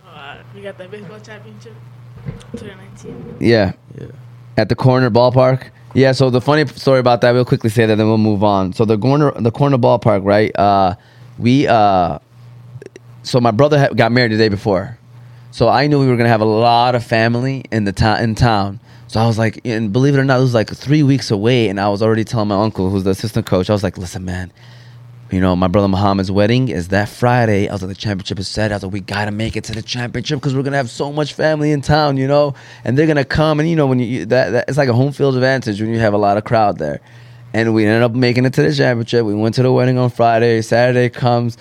Uh, 0.08 0.38
we 0.56 0.62
got 0.62 0.78
the 0.78 0.88
baseball 0.88 1.20
championship 1.20 1.74
2019. 2.54 3.38
Yeah. 3.42 3.74
Yeah. 4.00 4.08
At 4.60 4.68
the 4.68 4.76
corner 4.76 5.10
ballpark. 5.10 5.70
Yeah. 5.94 6.12
So 6.12 6.30
the 6.30 6.42
funny 6.42 6.66
story 6.68 7.00
about 7.00 7.22
that, 7.22 7.32
we'll 7.32 7.46
quickly 7.46 7.70
say 7.70 7.86
that, 7.86 7.96
then 7.96 8.08
we'll 8.08 8.18
move 8.18 8.44
on. 8.44 8.74
So 8.74 8.84
the 8.84 8.98
corner, 8.98 9.32
the 9.32 9.52
corner 9.52 9.78
ballpark, 9.78 10.26
right? 10.26 10.54
Uh, 10.54 10.96
we. 11.38 11.66
Uh, 11.66 12.20
so 13.24 13.40
my 13.40 13.52
brother 13.52 13.80
had, 13.80 13.96
got 13.96 14.12
married 14.12 14.34
the 14.34 14.38
day 14.38 14.50
before, 14.50 14.98
so 15.52 15.70
I 15.70 15.88
knew 15.88 16.00
we 16.00 16.08
were 16.08 16.18
gonna 16.18 16.30
have 16.30 16.42
a 16.42 16.46
lot 16.46 16.94
of 16.94 17.06
family 17.06 17.64
in 17.72 17.86
the 17.86 17.94
town 17.94 18.22
in 18.22 18.36
town. 18.36 18.82
So 19.08 19.20
I 19.20 19.28
was 19.28 19.38
like, 19.38 19.62
and 19.66 19.94
believe 19.94 20.14
it 20.14 20.20
or 20.20 20.26
not, 20.26 20.40
it 20.40 20.42
was 20.42 20.54
like 20.54 20.70
three 20.70 21.04
weeks 21.04 21.32
away, 21.32 21.70
and 21.70 21.80
I 21.80 21.88
was 21.88 22.04
already 22.04 22.24
telling 22.24 22.50
my 22.50 22.62
uncle, 22.62 22.90
who's 22.90 23.06
the 23.06 23.12
assistant 23.12 23.46
coach, 23.46 23.70
I 23.70 23.74
was 23.74 23.84
like, 23.84 23.98
listen, 23.98 24.26
man, 24.26 24.52
you 25.32 25.40
know, 25.40 25.56
my 25.56 25.68
brother 25.68 25.88
Muhammad's 25.88 26.32
wedding 26.32 26.70
is 26.70 26.88
that 26.90 27.08
Friday. 27.10 27.68
I 27.70 27.74
was 27.74 27.82
like, 27.82 27.90
the 27.90 27.96
championship 27.96 28.40
is 28.40 28.48
set. 28.48 28.72
I 28.72 28.76
was 28.76 28.84
like, 28.84 28.94
we 28.94 29.00
gotta 29.02 29.32
make 29.32 29.56
it 29.56 29.64
to 29.66 29.74
the 29.74 29.82
championship 29.82 30.40
because 30.40 30.56
we're 30.56 30.64
gonna 30.64 30.78
have 30.78 30.90
so 30.90 31.12
much 31.12 31.34
family 31.34 31.72
in 31.72 31.82
town, 31.82 32.18
you 32.18 32.28
know, 32.28 32.56
and 32.84 32.98
they're 32.98 33.08
gonna 33.08 33.24
come. 33.26 33.60
And 33.60 33.70
you 33.70 33.76
know, 33.76 33.86
when 33.88 34.00
you 34.00 34.26
that, 34.26 34.50
that 34.52 34.66
it's 34.68 34.78
like 34.78 34.90
a 34.90 34.94
home 34.94 35.12
field 35.12 35.36
advantage 35.36 35.80
when 35.82 35.92
you 35.94 36.00
have 36.00 36.14
a 36.14 36.18
lot 36.18 36.38
of 36.38 36.44
crowd 36.46 36.78
there. 36.80 37.00
And 37.54 37.74
we 37.74 37.86
ended 37.86 38.04
up 38.04 38.14
making 38.14 38.46
it 38.46 38.54
to 38.54 38.62
the 38.64 38.74
championship. 38.74 39.26
We 39.26 39.34
went 39.34 39.56
to 39.56 39.64
the 39.64 39.72
wedding 39.72 39.98
on 39.98 40.10
Friday. 40.12 40.62
Saturday 40.62 41.10
comes, 41.10 41.58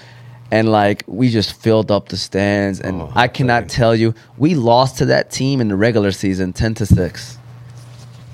and 0.50 0.70
like 0.70 1.02
we 1.06 1.28
just 1.30 1.60
filled 1.62 1.90
up 1.90 2.08
the 2.10 2.16
stands. 2.16 2.80
And 2.80 3.02
Oh, 3.02 3.12
I 3.14 3.28
cannot 3.28 3.60
dang. 3.62 3.68
tell 3.68 3.94
you, 3.96 4.14
we 4.36 4.54
lost 4.54 4.98
to 4.98 5.06
that 5.06 5.30
team 5.30 5.60
in 5.60 5.68
the 5.68 5.76
regular 5.76 6.12
season, 6.12 6.52
ten 6.52 6.74
to 6.74 6.86
six. 6.86 7.36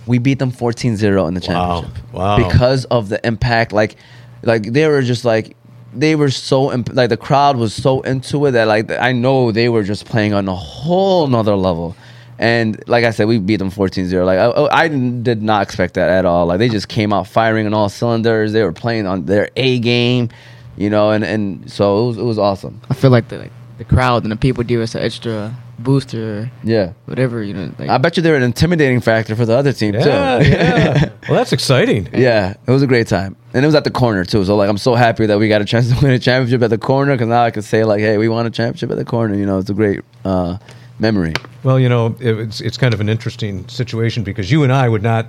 We 0.07 0.19
beat 0.19 0.39
them 0.39 0.53
14-0 0.53 1.27
in 1.29 1.35
the 1.35 1.41
Wow. 1.41 1.47
championship 1.81 2.13
Wow. 2.13 2.37
because 2.37 2.85
of 2.87 3.09
the 3.09 3.25
impact. 3.27 3.73
Like, 3.73 3.97
like 4.47 4.73
they 4.73 4.87
were 4.89 5.03
just 5.03 5.25
like 5.25 5.57
they 5.93 6.17
were 6.17 6.31
so 6.31 6.73
imp- 6.73 6.93
like 6.93 7.09
the 7.09 7.17
crowd 7.17 7.57
was 7.57 7.75
so 7.75 8.01
into 8.03 8.45
it 8.47 8.53
that 8.53 8.67
like 8.67 8.91
I 8.91 9.13
know 9.13 9.53
they 9.53 9.69
were 9.69 9.83
just 9.83 10.07
playing 10.07 10.35
on 10.35 10.49
a 10.49 10.55
whole 10.55 11.27
nother 11.27 11.57
level. 11.57 11.97
And 12.37 12.83
like 12.89 13.05
I 13.05 13.11
said, 13.11 13.29
we 13.29 13.39
beat 13.39 13.59
them 13.59 13.71
14-0. 13.71 14.27
Like 14.27 14.41
I, 14.41 14.47
oh, 14.47 14.69
I 14.73 14.89
did 14.89 15.41
not 15.41 15.63
expect 15.63 15.95
that 15.95 16.11
at 16.11 16.25
all. 16.25 16.47
Like 16.47 16.59
they 16.59 16.69
just 16.69 16.89
came 16.89 17.13
out 17.13 17.29
firing 17.29 17.65
on 17.67 17.75
all 17.75 17.89
cylinders. 17.89 18.53
They 18.53 18.65
were 18.65 18.73
playing 18.73 19.07
on 19.07 19.27
their 19.27 19.51
A 19.55 19.79
game, 19.79 20.31
you 20.77 20.91
know, 20.91 21.13
and, 21.13 21.23
and 21.23 21.71
so 21.71 22.03
it 22.03 22.07
was 22.09 22.19
it 22.19 22.23
was 22.23 22.39
awesome. 22.39 22.81
I 22.91 22.95
feel 22.95 23.11
like 23.11 23.29
the 23.29 23.39
like, 23.39 23.53
the 23.79 23.85
crowd 23.85 24.25
and 24.25 24.33
the 24.33 24.37
people 24.37 24.65
give 24.65 24.81
us 24.81 24.95
an 24.97 25.03
extra 25.03 25.57
booster, 25.79 26.51
Yeah. 26.63 26.93
whatever 27.07 27.43
you 27.43 27.55
know. 27.55 27.73
Like, 27.79 27.89
I 27.89 27.99
bet 27.99 28.17
you 28.17 28.23
they're 28.23 28.37
an 28.37 28.43
intimidating 28.43 29.01
factor 29.01 29.35
for 29.37 29.45
the 29.47 29.57
other 29.57 29.73
team 29.73 29.95
Yeah, 29.95 30.03
too. 30.39 30.49
yeah. 30.49 31.09
well, 31.29 31.39
that's 31.39 31.53
exciting. 31.53 32.09
Yeah, 32.13 32.55
it 32.67 32.71
was 32.71 32.83
a 32.83 32.87
great 32.87 33.07
time, 33.09 33.37
and 33.53 33.65
it 33.65 33.67
was 33.69 33.75
at 33.75 33.85
the 33.85 33.91
corner 33.91 34.25
too. 34.25 34.45
So 34.45 34.57
like, 34.57 34.69
I'm 34.69 34.79
so 34.79 34.95
happy 34.95 35.27
that 35.27 35.39
we 35.39 35.49
got 35.49 35.61
a 35.63 35.65
chance 35.65 35.89
to 35.91 35.97
win 36.05 36.13
a 36.13 36.19
championship 36.19 36.63
at 36.63 36.71
the 36.71 36.79
corner 36.79 37.13
because 37.15 37.29
now 37.29 37.43
I 37.45 37.51
can 37.51 37.63
say 37.63 37.85
like, 37.85 38.01
hey, 38.01 38.19
we 38.19 38.29
won 38.29 38.47
a 38.47 38.51
championship 38.51 38.91
at 38.91 38.97
the 38.99 39.05
corner. 39.05 39.35
You 39.35 39.47
know, 39.47 39.59
it's 39.59 39.71
a 39.71 39.75
great 39.75 40.01
uh, 40.25 40.59
memory. 40.99 41.35
Well, 41.63 41.79
you 41.81 41.89
know, 41.89 42.17
it, 42.21 42.39
it's 42.39 42.61
it's 42.61 42.77
kind 42.77 42.95
of 42.95 43.01
an 43.01 43.09
interesting 43.09 43.67
situation 43.69 44.23
because 44.25 44.51
you 44.51 44.63
and 44.63 44.73
I 44.73 44.89
would 44.89 45.03
not 45.03 45.27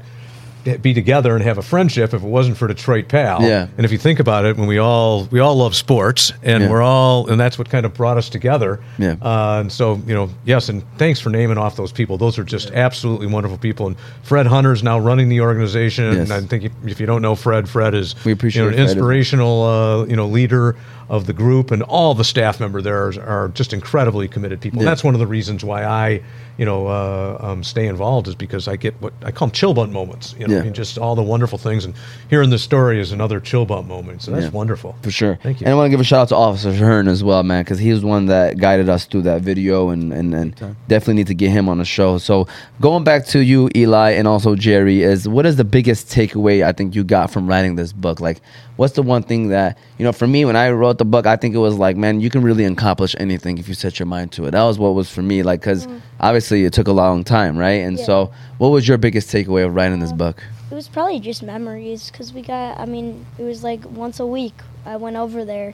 be 0.82 0.94
together 0.94 1.36
and 1.36 1.44
have 1.44 1.58
a 1.58 1.62
friendship 1.62 2.14
if 2.14 2.24
it 2.24 2.28
wasn't 2.28 2.58
for 2.58 2.68
Detroit 2.68 3.08
Pal. 3.08 3.42
Yeah. 3.44 3.68
And 3.78 3.86
if 3.86 3.92
you 3.92 3.98
think 3.98 4.20
about 4.20 4.46
it, 4.46 4.58
when 4.58 4.68
we 4.68 4.80
all 4.80 5.26
we 5.26 5.40
all 5.40 5.56
love 5.56 5.76
sports 5.76 6.34
and 6.44 6.64
Yeah. 6.64 6.70
we're 6.72 6.82
all 6.82 7.28
and 7.30 7.40
that's 7.40 7.58
what 7.60 7.70
kind 7.70 7.86
of 7.86 7.94
brought 7.94 8.18
us 8.18 8.30
together. 8.30 8.80
Yeah. 8.98 9.16
Uh, 9.22 9.60
and 9.62 9.72
so 9.72 10.02
you 10.08 10.14
know, 10.16 10.30
yes, 10.44 10.70
and 10.70 10.84
thanks 10.98 11.20
for 11.20 11.30
naming 11.30 11.58
off 11.58 11.76
those 11.76 11.92
people. 11.92 12.18
Those 12.18 12.40
are 12.40 12.44
just 12.44 12.72
absolutely 12.72 13.28
wonderful 13.28 13.58
people. 13.60 13.88
And 13.88 13.96
Fred 14.24 14.48
Hunter's 14.48 14.82
now 14.82 14.98
running 15.00 15.30
the 15.30 15.42
organization. 15.42 16.06
Yes. 16.14 16.30
And 16.30 16.34
I 16.34 16.42
think 16.48 16.64
if, 16.64 16.72
if 16.86 17.00
you 17.00 17.06
don't 17.06 17.22
know 17.22 17.36
Fred, 17.36 17.70
Fred 17.70 17.94
is 17.94 18.16
We 18.26 18.32
appreciate 18.32 18.64
you 18.64 18.72
know, 18.72 18.78
an 18.78 18.84
Fred. 18.84 18.90
inspirational 18.98 19.64
uh, 19.64 20.06
you 20.06 20.16
know 20.16 20.26
leader 20.28 20.76
of 21.08 21.28
the 21.28 21.34
group, 21.34 21.72
and 21.72 21.84
all 21.84 22.14
the 22.16 22.24
staff 22.24 22.60
member 22.60 22.82
there 22.82 23.08
are, 23.08 23.14
are 23.22 23.48
just 23.50 23.74
incredibly 23.74 24.28
committed 24.28 24.60
people. 24.60 24.80
And 24.80 24.88
that's 24.88 25.04
one 25.04 25.14
of 25.14 25.20
the 25.20 25.28
reasons 25.28 25.64
why 25.64 25.84
I, 25.84 26.22
you 26.58 26.66
know, 26.66 26.88
uh, 26.88 27.38
um, 27.42 27.64
stay 27.64 27.88
involved 27.88 28.28
is 28.28 28.34
because 28.34 28.68
I 28.68 28.76
get 28.76 29.00
what 29.02 29.14
I 29.24 29.32
call 29.32 29.48
them 29.48 29.54
chill 29.54 29.74
bump 29.74 29.92
moments. 29.92 30.34
You 30.40 30.48
know, 30.48 30.64
Yeah. 30.64 30.70
Just 30.72 30.98
all 30.98 31.16
the 31.16 31.22
wonderful 31.22 31.58
things. 31.58 31.86
And 31.86 31.94
hearing 32.30 32.50
this 32.50 32.64
story 32.64 33.00
is 33.00 33.12
another 33.12 33.40
chill 33.40 33.66
bump 33.66 33.88
moment. 33.88 34.24
So 34.24 34.32
that's 34.32 34.46
Yeah. 34.46 34.52
wonderful. 34.52 34.96
For 35.04 35.12
sure. 35.12 35.38
Thank 35.44 35.62
you. 35.62 35.66
And 35.66 35.74
I 35.74 35.78
want 35.78 35.86
to 35.86 35.90
give 35.92 36.00
a 36.00 36.04
shout 36.04 36.22
out 36.22 36.30
to 36.30 36.36
Officer 36.36 36.74
Hearn 36.74 37.08
as 37.08 37.24
well, 37.24 37.44
man, 37.44 37.64
because 37.64 37.78
he 37.78 37.92
was 37.92 38.04
one 38.04 38.26
that 38.28 38.58
guided 38.58 38.90
us 38.90 39.06
through 39.06 39.24
that 39.24 39.42
video 39.42 39.90
and, 39.90 40.12
and, 40.12 40.34
and 40.34 40.76
definitely 40.88 41.16
need 41.16 41.28
to 41.28 41.36
get 41.36 41.52
him 41.52 41.70
on 41.70 41.78
the 41.78 41.86
show. 41.86 42.18
So 42.18 42.48
going 42.82 43.04
back 43.04 43.26
to 43.28 43.40
you, 43.40 43.70
Eli, 43.76 44.12
and 44.12 44.28
also 44.28 44.56
Jerry, 44.56 45.04
is 45.04 45.28
what 45.28 45.46
is 45.46 45.58
the 45.58 45.64
biggest 45.64 46.08
takeaway 46.08 46.66
I 46.66 46.72
think 46.72 46.96
you 46.96 47.04
got 47.04 47.30
from 47.32 47.48
writing 47.48 47.76
this 47.76 47.94
book? 47.94 48.20
Like, 48.20 48.42
what's 48.78 48.94
the 48.94 49.04
one 49.04 49.24
thing 49.24 49.50
that, 49.50 49.78
you 49.98 50.04
know, 50.04 50.12
for 50.12 50.28
me, 50.28 50.46
when 50.46 50.56
I 50.56 50.72
wrote 50.72 50.95
the 50.98 51.06
book, 51.06 51.26
I 51.26 51.36
think 51.36 51.56
it 51.56 51.60
was 51.60 51.78
like, 51.78 51.98
man, 51.98 52.22
you 52.22 52.30
can 52.30 52.42
really 52.42 52.66
accomplish 52.66 53.16
anything 53.20 53.58
if 53.58 53.68
you 53.68 53.74
set 53.74 54.00
your 54.00 54.06
mind 54.06 54.32
to 54.34 54.46
it. 54.46 54.52
That 54.52 54.64
was 54.64 54.78
what 54.78 54.96
was 54.96 55.10
for 55.10 55.22
me, 55.22 55.44
like, 55.44 55.62
because 55.62 55.88
mm. 55.88 56.02
obviously 56.20 56.66
it 56.66 56.74
took 56.74 56.88
a 56.88 56.92
long 56.92 57.24
time, 57.24 57.58
right? 57.58 57.82
And 57.82 57.98
Yeah. 57.98 58.06
so 58.06 58.32
what 58.58 58.70
was 58.70 58.88
your 58.88 58.98
biggest 58.98 59.30
takeaway 59.30 59.66
of 59.66 59.76
writing 59.76 60.00
this 60.00 60.12
book? 60.12 60.44
It 60.72 60.76
was 60.76 60.88
probably 60.88 61.20
just 61.20 61.44
memories 61.44 62.10
because 62.10 62.34
we 62.34 62.42
got, 62.42 62.80
I 62.80 62.86
mean, 62.86 63.26
it 63.38 63.44
was 63.44 63.64
like 63.64 63.86
once 63.86 64.20
a 64.20 64.26
week 64.26 64.56
I 64.86 64.98
went 64.98 65.16
over 65.16 65.46
there. 65.46 65.74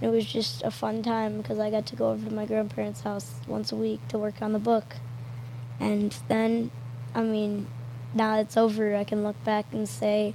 It 0.00 0.08
was 0.08 0.26
just 0.26 0.62
a 0.62 0.70
fun 0.70 1.02
time 1.02 1.38
because 1.38 1.58
I 1.58 1.70
got 1.70 1.86
to 1.86 1.96
go 1.96 2.10
over 2.10 2.28
to 2.28 2.34
my 2.34 2.44
grandparents' 2.44 3.02
house 3.02 3.34
once 3.46 3.70
a 3.70 3.76
week 3.76 4.00
to 4.08 4.18
work 4.18 4.42
on 4.42 4.52
the 4.52 4.58
book. 4.58 4.96
And 5.78 6.14
then, 6.28 6.70
I 7.14 7.22
mean, 7.22 7.66
now 8.14 8.38
it's 8.38 8.56
over, 8.56 8.96
I 8.96 9.04
can 9.04 9.22
look 9.22 9.42
back 9.44 9.66
and 9.72 9.88
say, 9.88 10.34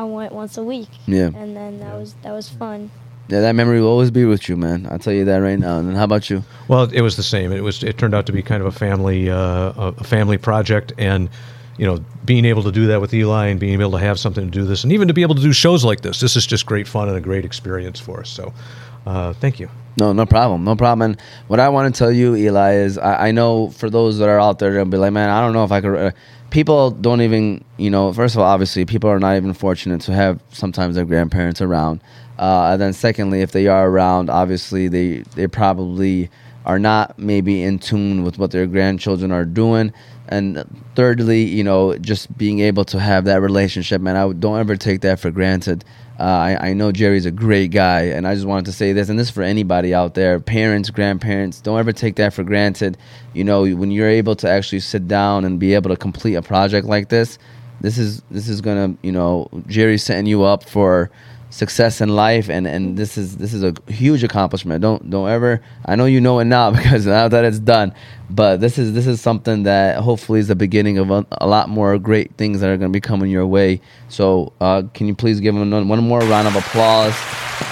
I 0.00 0.04
went 0.04 0.32
once 0.32 0.56
a 0.56 0.62
week. 0.62 0.88
Yeah. 1.06 1.26
And 1.26 1.54
then 1.54 1.78
that 1.80 1.94
was 1.94 2.14
that 2.22 2.32
was 2.32 2.48
fun. 2.48 2.90
Yeah, 3.28 3.40
that 3.40 3.54
memory 3.54 3.80
will 3.80 3.88
always 3.88 4.10
be 4.10 4.24
with 4.24 4.48
you, 4.48 4.56
man. 4.56 4.88
I'll 4.90 4.98
tell 4.98 5.12
you 5.12 5.26
that 5.26 5.38
right 5.38 5.58
now. 5.58 5.78
And 5.78 5.88
then 5.88 5.94
how 5.94 6.04
about 6.04 6.30
you? 6.30 6.42
Well, 6.68 6.84
it 6.90 7.02
was 7.02 7.16
the 7.16 7.22
same. 7.22 7.52
It 7.52 7.62
was. 7.62 7.84
It 7.84 7.98
turned 7.98 8.14
out 8.14 8.24
to 8.26 8.32
be 8.32 8.42
kind 8.42 8.62
of 8.62 8.66
a 8.66 8.72
family, 8.72 9.30
uh, 9.30 9.36
a 9.36 9.94
a 9.98 10.04
family 10.04 10.38
project, 10.38 10.94
and 10.96 11.28
you 11.76 11.84
know, 11.84 12.02
being 12.24 12.46
able 12.46 12.62
to 12.62 12.72
do 12.72 12.86
that 12.86 13.00
with 13.02 13.12
Eli 13.12 13.48
and 13.48 13.60
being 13.60 13.74
able 13.74 13.92
to 13.92 13.98
have 13.98 14.18
something 14.18 14.44
to 14.44 14.50
do 14.50 14.64
this, 14.64 14.84
and 14.84 14.92
even 14.92 15.06
to 15.06 15.14
be 15.14 15.22
able 15.22 15.34
to 15.34 15.42
do 15.42 15.52
shows 15.52 15.84
like 15.84 16.00
this, 16.00 16.18
this 16.20 16.34
is 16.34 16.46
just 16.46 16.64
great 16.64 16.88
fun 16.88 17.08
and 17.08 17.16
a 17.16 17.20
great 17.20 17.44
experience 17.44 18.00
for 18.00 18.20
us. 18.20 18.30
So, 18.30 18.54
uh, 19.04 19.34
thank 19.34 19.60
you. 19.60 19.68
No, 19.98 20.12
no 20.12 20.24
problem, 20.24 20.64
no 20.64 20.76
problem. 20.76 21.10
And 21.10 21.20
what 21.48 21.60
I 21.60 21.68
want 21.68 21.94
to 21.94 21.98
tell 21.98 22.10
you, 22.10 22.36
Eli, 22.36 22.72
is 22.72 22.96
I, 22.96 23.28
I 23.28 23.30
know 23.32 23.68
for 23.68 23.90
those 23.90 24.16
that 24.18 24.28
are 24.30 24.40
out 24.40 24.58
there, 24.60 24.72
they'll 24.72 24.84
be 24.86 24.96
like, 24.96 25.12
man, 25.12 25.28
I 25.28 25.40
don't 25.42 25.52
know 25.52 25.64
if 25.64 25.72
I 25.72 25.80
could. 25.82 26.14
People 26.50 26.90
don't 26.90 27.20
even, 27.20 27.64
you 27.76 27.90
know, 27.90 28.12
first 28.12 28.34
of 28.34 28.40
all, 28.40 28.46
obviously, 28.46 28.84
people 28.84 29.08
are 29.08 29.20
not 29.20 29.36
even 29.36 29.54
fortunate 29.54 30.00
to 30.02 30.12
have 30.12 30.40
sometimes 30.50 30.96
their 30.96 31.04
grandparents 31.04 31.60
around. 31.60 32.00
Uh, 32.38 32.70
and 32.72 32.80
then 32.80 32.92
secondly, 32.92 33.42
if 33.42 33.52
they 33.52 33.66
are 33.66 33.88
around, 33.88 34.30
obviously 34.30 34.88
they 34.88 35.18
they 35.36 35.46
probably 35.46 36.30
are 36.64 36.78
not 36.78 37.18
maybe 37.18 37.62
in 37.62 37.78
tune 37.78 38.22
with 38.22 38.38
what 38.38 38.50
their 38.50 38.66
grandchildren 38.66 39.30
are 39.30 39.44
doing. 39.44 39.92
And 40.28 40.64
thirdly, 40.94 41.42
you 41.42 41.64
know, 41.64 41.96
just 41.98 42.36
being 42.38 42.60
able 42.60 42.84
to 42.86 43.00
have 43.00 43.24
that 43.24 43.40
relationship, 43.42 44.00
man, 44.00 44.16
I 44.16 44.32
don't 44.32 44.58
ever 44.58 44.76
take 44.76 45.00
that 45.00 45.18
for 45.18 45.30
granted. 45.30 45.84
Uh, 46.20 46.56
I, 46.60 46.68
I 46.68 46.72
know 46.74 46.92
Jerry's 46.92 47.24
a 47.24 47.30
great 47.30 47.70
guy, 47.70 48.02
and 48.02 48.28
I 48.28 48.34
just 48.34 48.46
wanted 48.46 48.66
to 48.66 48.72
say 48.72 48.92
this, 48.92 49.08
and 49.08 49.18
this 49.18 49.28
is 49.28 49.32
for 49.32 49.42
anybody 49.42 49.94
out 49.94 50.12
there, 50.12 50.38
parents, 50.38 50.90
grandparents, 50.90 51.62
don't 51.62 51.78
ever 51.78 51.92
take 51.92 52.16
that 52.16 52.34
for 52.34 52.44
granted. 52.44 52.98
You 53.32 53.42
know, 53.42 53.62
when 53.62 53.90
you're 53.90 54.10
able 54.10 54.36
to 54.36 54.48
actually 54.48 54.80
sit 54.80 55.08
down 55.08 55.46
and 55.46 55.58
be 55.58 55.72
able 55.72 55.88
to 55.88 55.96
complete 55.96 56.34
a 56.34 56.42
project 56.42 56.86
like 56.86 57.08
this, 57.08 57.38
this 57.80 57.96
is 57.96 58.20
this 58.30 58.50
is 58.50 58.60
gonna, 58.60 58.94
you 59.00 59.12
know, 59.12 59.48
Jerry's 59.66 60.02
setting 60.02 60.26
you 60.26 60.42
up 60.42 60.68
for 60.68 61.10
success 61.50 62.00
in 62.00 62.08
life, 62.08 62.48
and, 62.48 62.66
and 62.66 62.96
this 62.96 63.18
is 63.18 63.36
this 63.36 63.52
is 63.52 63.62
a 63.62 63.74
huge 63.88 64.24
accomplishment. 64.24 64.80
Don't 64.80 65.10
don't 65.10 65.28
ever. 65.28 65.60
I 65.84 65.96
know 65.96 66.06
you 66.06 66.20
know 66.20 66.38
it 66.38 66.44
now 66.46 66.70
because 66.76 67.06
now 67.06 67.28
that 67.28 67.44
it's 67.44 67.58
done, 67.58 67.94
but 68.30 68.60
this 68.60 68.78
is 68.78 68.92
this 68.92 69.06
is 69.06 69.20
something 69.20 69.64
that 69.64 69.98
hopefully 69.98 70.40
is 70.40 70.48
the 70.48 70.56
beginning 70.56 70.98
of 70.98 71.10
a, 71.10 71.26
a 71.32 71.46
lot 71.46 71.68
more 71.68 71.98
great 71.98 72.34
things 72.36 72.60
that 72.60 72.70
are 72.70 72.76
going 72.76 72.90
to 72.90 72.96
be 72.96 73.00
coming 73.00 73.30
your 73.30 73.46
way. 73.46 73.80
So 74.08 74.52
uh, 74.60 74.84
can 74.94 75.06
you 75.06 75.14
please 75.14 75.40
give 75.40 75.54
them 75.54 75.70
one 75.70 75.88
one 75.88 76.02
more 76.02 76.20
round 76.20 76.48
of 76.48 76.56
applause? 76.56 77.14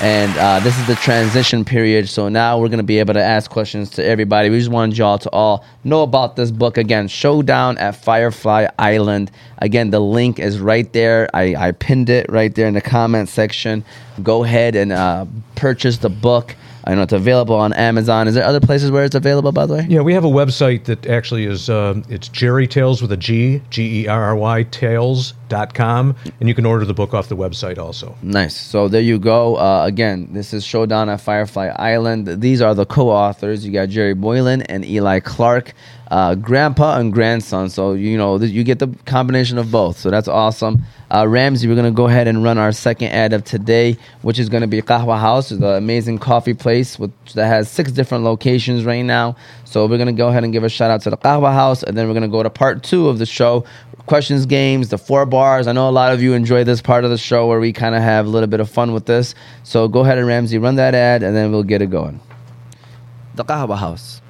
And 0.01 0.37
uh, 0.39 0.61
this 0.61 0.79
is 0.79 0.87
the 0.87 0.95
transition 0.95 1.65
period. 1.65 2.09
So 2.09 2.29
now 2.29 2.59
we're 2.59 2.69
going 2.69 2.79
to 2.79 2.85
be 2.85 2.99
able 2.99 3.15
to 3.15 3.23
ask 3.23 3.51
questions 3.51 3.91
to 3.91 4.05
everybody. 4.05 4.49
We 4.49 4.59
just 4.59 4.71
wanted 4.71 4.97
y'all 4.97 5.19
to 5.19 5.31
all 5.31 5.65
know 5.83 6.03
about 6.03 6.37
this 6.37 6.51
book. 6.51 6.79
Again, 6.79 7.09
Showdown 7.09 7.79
at 7.79 7.97
Firefly 7.97 8.69
Island. 8.79 9.31
Again, 9.59 9.91
the 9.91 10.01
link 10.01 10.39
is 10.39 10.61
right 10.61 10.93
there. 10.93 11.29
I, 11.35 11.55
I 11.57 11.73
pinned 11.73 12.11
it 12.11 12.27
right 12.29 12.55
there 12.55 12.69
in 12.69 12.75
the 12.75 12.81
comment 12.81 13.29
section. 13.29 13.85
Go 14.23 14.45
ahead 14.45 14.77
and 14.77 14.93
uh, 14.93 15.27
purchase 15.57 15.99
the 15.99 16.11
book. 16.11 16.55
I 16.89 16.95
know 16.95 17.03
it's 17.03 17.13
available 17.13 17.55
on 17.55 17.75
Amazon. 17.75 18.29
Is 18.29 18.35
there 18.35 18.45
other 18.45 18.61
places 18.61 18.91
where 18.91 19.05
it's 19.05 19.15
available, 19.15 19.53
by 19.53 19.67
the 19.67 19.75
way? 19.75 19.87
Yeah, 19.91 20.01
we 20.01 20.15
have 20.15 20.25
a 20.25 20.29
website 20.29 20.85
that 20.85 21.07
actually 21.07 21.45
is 21.45 21.69
uh, 21.69 22.01
it's 22.09 22.29
Jerry 22.29 22.67
Tales 22.67 23.03
with 23.03 23.13
a 23.13 23.17
G, 23.17 23.61
G 23.69 24.05
E 24.05 24.09
R 24.09 24.23
R 24.23 24.35
Y 24.35 24.63
Tales.com, 24.63 26.17
and 26.41 26.49
you 26.49 26.55
can 26.55 26.65
order 26.65 26.87
the 26.87 26.95
book 26.95 27.13
off 27.13 27.29
the 27.29 27.37
website 27.37 27.77
also. 27.77 28.17
Nice. 28.23 28.57
So 28.57 28.89
there 28.89 29.03
you 29.03 29.19
go. 29.19 29.57
Uh, 29.57 29.85
again, 29.85 30.29
this 30.33 30.55
is 30.55 30.65
Showdown 30.65 31.11
at 31.11 31.21
Firefly 31.21 31.67
Island. 31.77 32.41
These 32.41 32.63
are 32.63 32.75
the 32.75 32.87
co-authors. 32.87 33.67
You 33.67 33.73
got 33.73 33.91
Jerry 33.91 34.15
Boylan 34.15 34.63
and 34.63 34.83
Eli 34.83 35.21
Clark, 35.21 35.75
uh, 36.11 36.35
grandpa 36.35 36.99
and 36.99 37.13
grandson. 37.13 37.71
So 37.71 37.93
you 37.93 38.17
know 38.17 38.39
th- 38.39 38.51
you 38.51 38.65
get 38.65 38.79
the 38.79 38.89
combination 39.05 39.59
of 39.59 39.71
both. 39.71 39.99
So 39.99 40.11
that's 40.11 40.29
awesome. 40.29 40.83
Uh, 41.11 41.27
Ramsey, 41.27 41.69
we're 41.69 41.77
gonna 41.77 41.91
go 41.91 42.07
ahead 42.07 42.29
and 42.29 42.43
run 42.43 42.59
our 42.59 42.73
second 42.73 43.09
ad 43.09 43.33
of 43.33 43.45
today, 43.45 43.97
which 44.23 44.39
is 44.39 44.49
gonna 44.49 44.67
be 44.67 44.81
Qahwah 44.83 45.19
House, 45.19 45.51
the 45.51 45.75
amazing 45.75 46.19
coffee 46.19 46.55
place 46.55 46.97
that 47.35 47.47
has 47.47 47.71
six 47.71 47.93
different 47.93 48.25
locations 48.25 48.85
right 48.85 49.03
now. 49.03 49.37
So 49.65 49.87
we're 49.87 49.99
gonna 49.99 50.13
go 50.13 50.29
ahead 50.29 50.45
and 50.45 50.53
give 50.53 50.65
a 50.65 50.69
shout 50.69 50.91
out 50.91 51.03
to 51.03 51.11
the 51.11 51.17
Qahwah 51.17 51.53
House, 51.53 51.83
and 51.83 51.97
then 51.97 52.09
we're 52.09 52.15
gonna 52.15 52.29
go 52.29 52.43
to 52.43 52.51
part 52.51 52.83
two 52.83 53.09
of 53.09 53.19
the 53.19 53.27
show, 53.27 53.65
questions 54.07 54.47
games, 54.47 54.89
the 54.89 54.99
four 54.99 55.27
bars. 55.27 55.67
I 55.67 55.73
know 55.73 55.89
a 55.89 55.91
lot 55.91 56.13
of 56.13 56.23
you 56.23 56.33
enjoy 56.33 56.65
this 56.65 56.81
part 56.81 57.05
of 57.05 57.11
the 57.11 57.19
show 57.19 57.47
where 57.47 57.61
we 57.61 57.73
kind 57.73 57.95
of 57.95 58.03
have 58.03 58.27
a 58.27 58.29
little 58.29 58.47
bit 58.47 58.61
of 58.61 58.71
fun 58.71 58.93
with 58.93 59.07
this. 59.07 59.35
So 59.63 59.89
go 59.89 60.01
ahead 60.01 60.19
and 60.19 60.27
Ramsey 60.27 60.59
run 60.59 60.77
that 60.77 60.95
ad, 60.95 61.23
and 61.23 61.37
then 61.37 61.53
we'll 61.53 61.63
get 61.63 61.83
it 61.83 61.91
going. 61.91 62.21
The 63.35 63.45
Qahwah 63.45 63.79
House. 63.79 64.21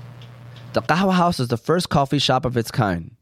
The 0.75 0.83
Qahwah 0.83 1.15
House 1.15 1.41
is 1.41 1.49
the 1.49 1.57
first 1.57 1.89
coffee 1.89 2.19
shop 2.19 2.45
of 2.45 2.55
its 2.55 2.71
kind. 2.71 3.17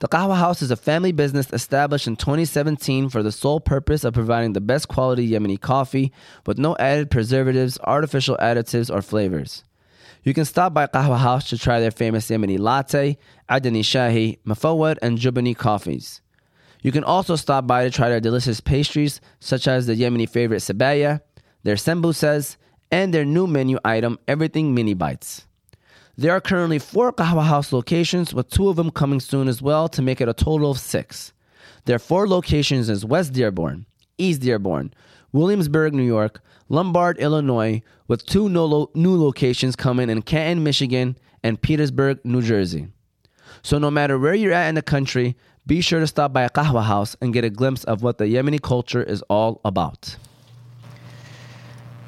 The 0.00 0.08
Qahwah 0.08 0.36
House 0.36 0.60
is 0.60 0.70
a 0.70 0.76
family 0.76 1.10
business 1.10 1.50
established 1.50 2.06
in 2.06 2.16
2017 2.16 3.08
for 3.08 3.22
the 3.22 3.32
sole 3.32 3.60
purpose 3.60 4.04
of 4.04 4.12
providing 4.12 4.52
the 4.52 4.60
best 4.60 4.86
quality 4.86 5.26
Yemeni 5.26 5.58
coffee 5.58 6.12
with 6.44 6.58
no 6.58 6.76
added 6.76 7.10
preservatives, 7.10 7.78
artificial 7.84 8.36
additives, 8.42 8.94
or 8.94 9.00
flavors. 9.00 9.64
You 10.22 10.34
can 10.34 10.44
stop 10.44 10.74
by 10.74 10.86
Qahwah 10.86 11.16
House 11.16 11.48
to 11.48 11.56
try 11.56 11.80
their 11.80 11.90
famous 11.90 12.28
Yemeni 12.28 12.58
latte, 12.58 13.16
Adani 13.48 13.80
Shahi, 13.80 14.38
Mafawad, 14.46 14.98
and 15.00 15.16
Jubani 15.16 15.56
coffees. 15.56 16.20
You 16.82 16.92
can 16.92 17.04
also 17.04 17.36
stop 17.36 17.66
by 17.66 17.84
to 17.84 17.90
try 17.90 18.10
their 18.10 18.20
delicious 18.20 18.60
pastries, 18.60 19.22
such 19.40 19.66
as 19.66 19.86
the 19.86 19.94
Yemeni 19.94 20.28
favorite 20.28 20.58
sabaya, 20.60 21.22
their 21.62 21.76
sembusas, 21.76 22.58
and 22.90 23.14
their 23.14 23.24
new 23.24 23.46
menu 23.46 23.78
item, 23.82 24.18
Everything 24.28 24.74
Mini 24.74 24.92
Bites. 24.92 25.45
There 26.18 26.32
are 26.32 26.40
currently 26.40 26.78
four 26.78 27.12
Qahwah 27.12 27.44
House 27.44 27.74
locations, 27.74 28.32
with 28.32 28.48
two 28.48 28.70
of 28.70 28.76
them 28.76 28.90
coming 28.90 29.20
soon 29.20 29.48
as 29.48 29.60
well 29.60 29.86
to 29.90 30.00
make 30.00 30.18
it 30.22 30.30
a 30.30 30.32
total 30.32 30.70
of 30.70 30.78
six. 30.78 31.34
Their 31.84 31.98
four 31.98 32.26
locations 32.26 32.88
is 32.88 33.04
West 33.04 33.34
Dearborn, 33.34 33.84
East 34.16 34.40
Dearborn, 34.40 34.94
Williamsburg, 35.32 35.92
New 35.92 36.02
York, 36.06 36.40
Lombard, 36.70 37.18
Illinois, 37.18 37.82
with 38.08 38.24
two 38.24 38.48
new 38.48 39.16
locations 39.22 39.76
coming 39.76 40.08
in 40.08 40.22
Canton, 40.22 40.64
Michigan, 40.64 41.18
and 41.42 41.60
Petersburg, 41.60 42.24
New 42.24 42.40
Jersey. 42.40 42.88
So 43.62 43.78
no 43.78 43.90
matter 43.90 44.18
where 44.18 44.34
you're 44.34 44.54
at 44.54 44.70
in 44.70 44.74
the 44.74 44.80
country, 44.80 45.36
be 45.66 45.82
sure 45.82 46.00
to 46.00 46.06
stop 46.06 46.32
by 46.32 46.44
a 46.44 46.50
Qahwah 46.50 46.84
House 46.84 47.14
and 47.20 47.34
get 47.34 47.44
a 47.44 47.50
glimpse 47.50 47.84
of 47.84 48.02
what 48.02 48.16
the 48.16 48.24
Yemeni 48.24 48.62
culture 48.62 49.02
is 49.02 49.20
all 49.28 49.60
about. 49.66 50.16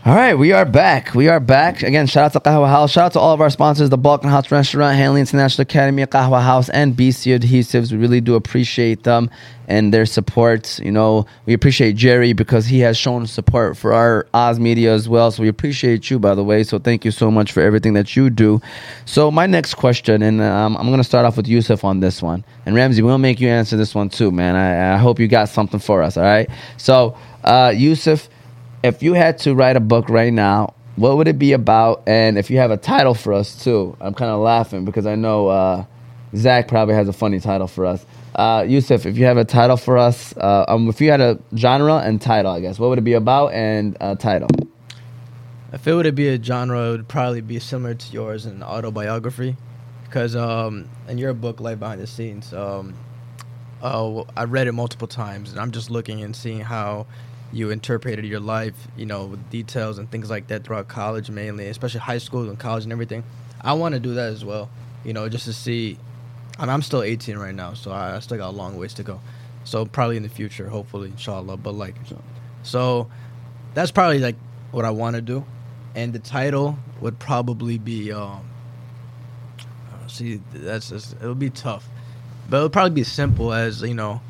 All 0.04 0.14
right, 0.14 0.34
we 0.34 0.52
are 0.52 0.64
back. 0.64 1.12
We 1.12 1.28
are 1.28 1.40
back. 1.40 1.82
Again, 1.82 2.06
shout 2.06 2.26
out 2.26 2.32
to 2.34 2.40
Qahwah 2.48 2.68
House. 2.68 2.92
Shout 2.92 3.06
out 3.06 3.12
to 3.14 3.20
all 3.20 3.34
of 3.34 3.40
our 3.40 3.50
sponsors, 3.50 3.90
the 3.90 3.98
Balkan 3.98 4.30
House 4.30 4.48
Restaurant, 4.50 4.96
Hanley 4.96 5.20
International 5.20 5.62
Academy, 5.62 6.06
Qahwah 6.06 6.40
House, 6.40 6.68
and 6.68 6.94
BC 6.96 7.36
Adhesives. 7.36 7.90
We 7.90 7.98
really 7.98 8.20
do 8.20 8.36
appreciate 8.36 9.02
them 9.02 9.28
and 9.66 9.92
their 9.92 10.06
support. 10.06 10.78
You 10.78 10.92
know, 10.92 11.26
we 11.46 11.52
appreciate 11.52 11.96
Jerry 11.96 12.32
because 12.32 12.66
he 12.66 12.78
has 12.80 12.96
shown 12.96 13.26
support 13.26 13.76
for 13.76 13.92
our 13.92 14.28
Oz 14.32 14.60
Media 14.60 14.94
as 14.94 15.08
well. 15.08 15.32
So 15.32 15.42
we 15.42 15.48
appreciate 15.48 16.08
you, 16.08 16.20
by 16.20 16.36
the 16.36 16.44
way. 16.44 16.62
So 16.62 16.78
thank 16.78 17.04
you 17.04 17.10
so 17.10 17.28
much 17.28 17.50
for 17.50 17.60
everything 17.60 17.94
that 17.94 18.14
you 18.14 18.30
do. 18.30 18.62
So 19.04 19.32
my 19.32 19.46
next 19.48 19.74
question, 19.74 20.22
and 20.22 20.40
um, 20.40 20.76
I'm 20.76 20.86
going 20.86 20.98
to 20.98 21.04
start 21.04 21.26
off 21.26 21.36
with 21.36 21.48
Yusuf 21.48 21.82
on 21.82 21.98
this 21.98 22.22
one. 22.22 22.44
And 22.66 22.76
Ramsey, 22.76 23.02
we'll 23.02 23.18
make 23.18 23.40
you 23.40 23.48
answer 23.48 23.76
this 23.76 23.96
one 23.96 24.10
too, 24.10 24.30
man. 24.30 24.54
I, 24.54 24.94
I 24.94 24.96
hope 24.96 25.18
you 25.18 25.26
got 25.26 25.48
something 25.48 25.80
for 25.80 26.04
us, 26.04 26.16
all 26.16 26.22
right? 26.22 26.48
So, 26.76 27.18
uh, 27.42 27.74
Yusuf, 27.76 28.28
if 28.82 29.02
you 29.02 29.14
had 29.14 29.38
to 29.38 29.54
write 29.54 29.76
a 29.76 29.80
book 29.80 30.08
right 30.08 30.32
now, 30.32 30.74
what 30.96 31.16
would 31.16 31.28
it 31.28 31.38
be 31.38 31.52
about? 31.52 32.02
And 32.06 32.38
if 32.38 32.50
you 32.50 32.58
have 32.58 32.70
a 32.70 32.76
title 32.76 33.14
for 33.14 33.32
us 33.32 33.62
too, 33.62 33.96
I'm 34.00 34.14
kind 34.14 34.30
of 34.30 34.40
laughing 34.40 34.84
because 34.84 35.06
I 35.06 35.14
know 35.14 35.48
uh, 35.48 35.84
Zach 36.34 36.68
probably 36.68 36.94
has 36.94 37.08
a 37.08 37.12
funny 37.12 37.40
title 37.40 37.68
for 37.68 37.86
us. 37.86 38.04
Uh, 38.34 38.64
Yusuf, 38.68 39.06
if 39.06 39.16
you 39.16 39.24
have 39.24 39.36
a 39.36 39.44
title 39.44 39.76
for 39.76 39.98
us, 39.98 40.36
uh, 40.36 40.64
um, 40.68 40.88
if 40.88 41.00
you 41.00 41.10
had 41.10 41.20
a 41.20 41.38
genre 41.56 41.96
and 41.96 42.20
title, 42.20 42.52
I 42.52 42.60
guess, 42.60 42.78
what 42.78 42.88
would 42.90 42.98
it 42.98 43.04
be 43.04 43.14
about 43.14 43.52
and 43.52 43.96
uh, 44.00 44.14
title? 44.14 44.48
If 45.72 45.86
it 45.86 45.94
would 45.94 46.14
be 46.14 46.28
a 46.28 46.42
genre, 46.42 46.88
it 46.88 46.90
would 46.92 47.08
probably 47.08 47.40
be 47.40 47.58
similar 47.58 47.94
to 47.94 48.12
yours, 48.12 48.46
an 48.46 48.62
autobiography, 48.62 49.56
because 50.04 50.36
um, 50.36 50.88
in 51.08 51.18
your 51.18 51.34
book, 51.34 51.60
Life 51.60 51.80
Behind 51.80 52.00
the 52.00 52.06
Scenes, 52.06 52.54
um, 52.54 52.94
uh, 53.82 54.22
I 54.36 54.44
read 54.44 54.66
it 54.66 54.72
multiple 54.72 55.08
times, 55.08 55.50
and 55.50 55.60
I'm 55.60 55.70
just 55.70 55.90
looking 55.90 56.22
and 56.22 56.34
seeing 56.34 56.60
how 56.60 57.06
you 57.52 57.70
interpreted 57.70 58.24
your 58.24 58.40
life, 58.40 58.74
you 58.96 59.06
know, 59.06 59.26
with 59.26 59.50
details 59.50 59.98
and 59.98 60.10
things 60.10 60.28
like 60.28 60.48
that 60.48 60.64
throughout 60.64 60.88
college, 60.88 61.30
mainly, 61.30 61.66
especially 61.68 62.00
high 62.00 62.18
school 62.18 62.48
and 62.48 62.58
college 62.58 62.84
and 62.84 62.92
everything. 62.92 63.24
I 63.60 63.72
want 63.72 63.94
to 63.94 64.00
do 64.00 64.14
that 64.14 64.32
as 64.32 64.44
well, 64.44 64.68
you 65.04 65.12
know, 65.12 65.28
just 65.28 65.46
to 65.46 65.52
see. 65.52 65.98
I 66.58 66.62
mean, 66.62 66.70
I'm 66.70 66.82
still 66.82 67.02
18 67.02 67.38
right 67.38 67.54
now, 67.54 67.74
so 67.74 67.92
I, 67.92 68.18
still 68.18 68.36
got 68.36 68.48
a 68.48 68.56
long 68.56 68.76
ways 68.76 68.94
to 68.94 69.02
go. 69.02 69.20
So 69.64 69.86
probably 69.86 70.16
in 70.16 70.22
the 70.22 70.28
future, 70.28 70.68
hopefully, 70.68 71.10
inshallah. 71.10 71.56
But 71.56 71.74
like, 71.74 71.94
so 72.62 73.08
that's 73.74 73.90
probably 73.90 74.18
like 74.18 74.36
what 74.72 74.84
I 74.84 74.90
want 74.90 75.16
to 75.16 75.22
do, 75.22 75.44
and 75.94 76.12
the 76.12 76.18
title 76.18 76.78
would 77.00 77.18
probably 77.18 77.78
be. 77.78 78.12
Um, 78.12 78.48
see, 80.08 80.40
that's 80.52 80.90
just, 80.90 81.14
it'll 81.16 81.34
be 81.34 81.50
tough, 81.50 81.88
but 82.50 82.58
it'll 82.58 82.70
probably 82.70 82.94
be 82.94 83.04
simple 83.04 83.52
as 83.52 83.82
you 83.82 83.94
know. 83.94 84.20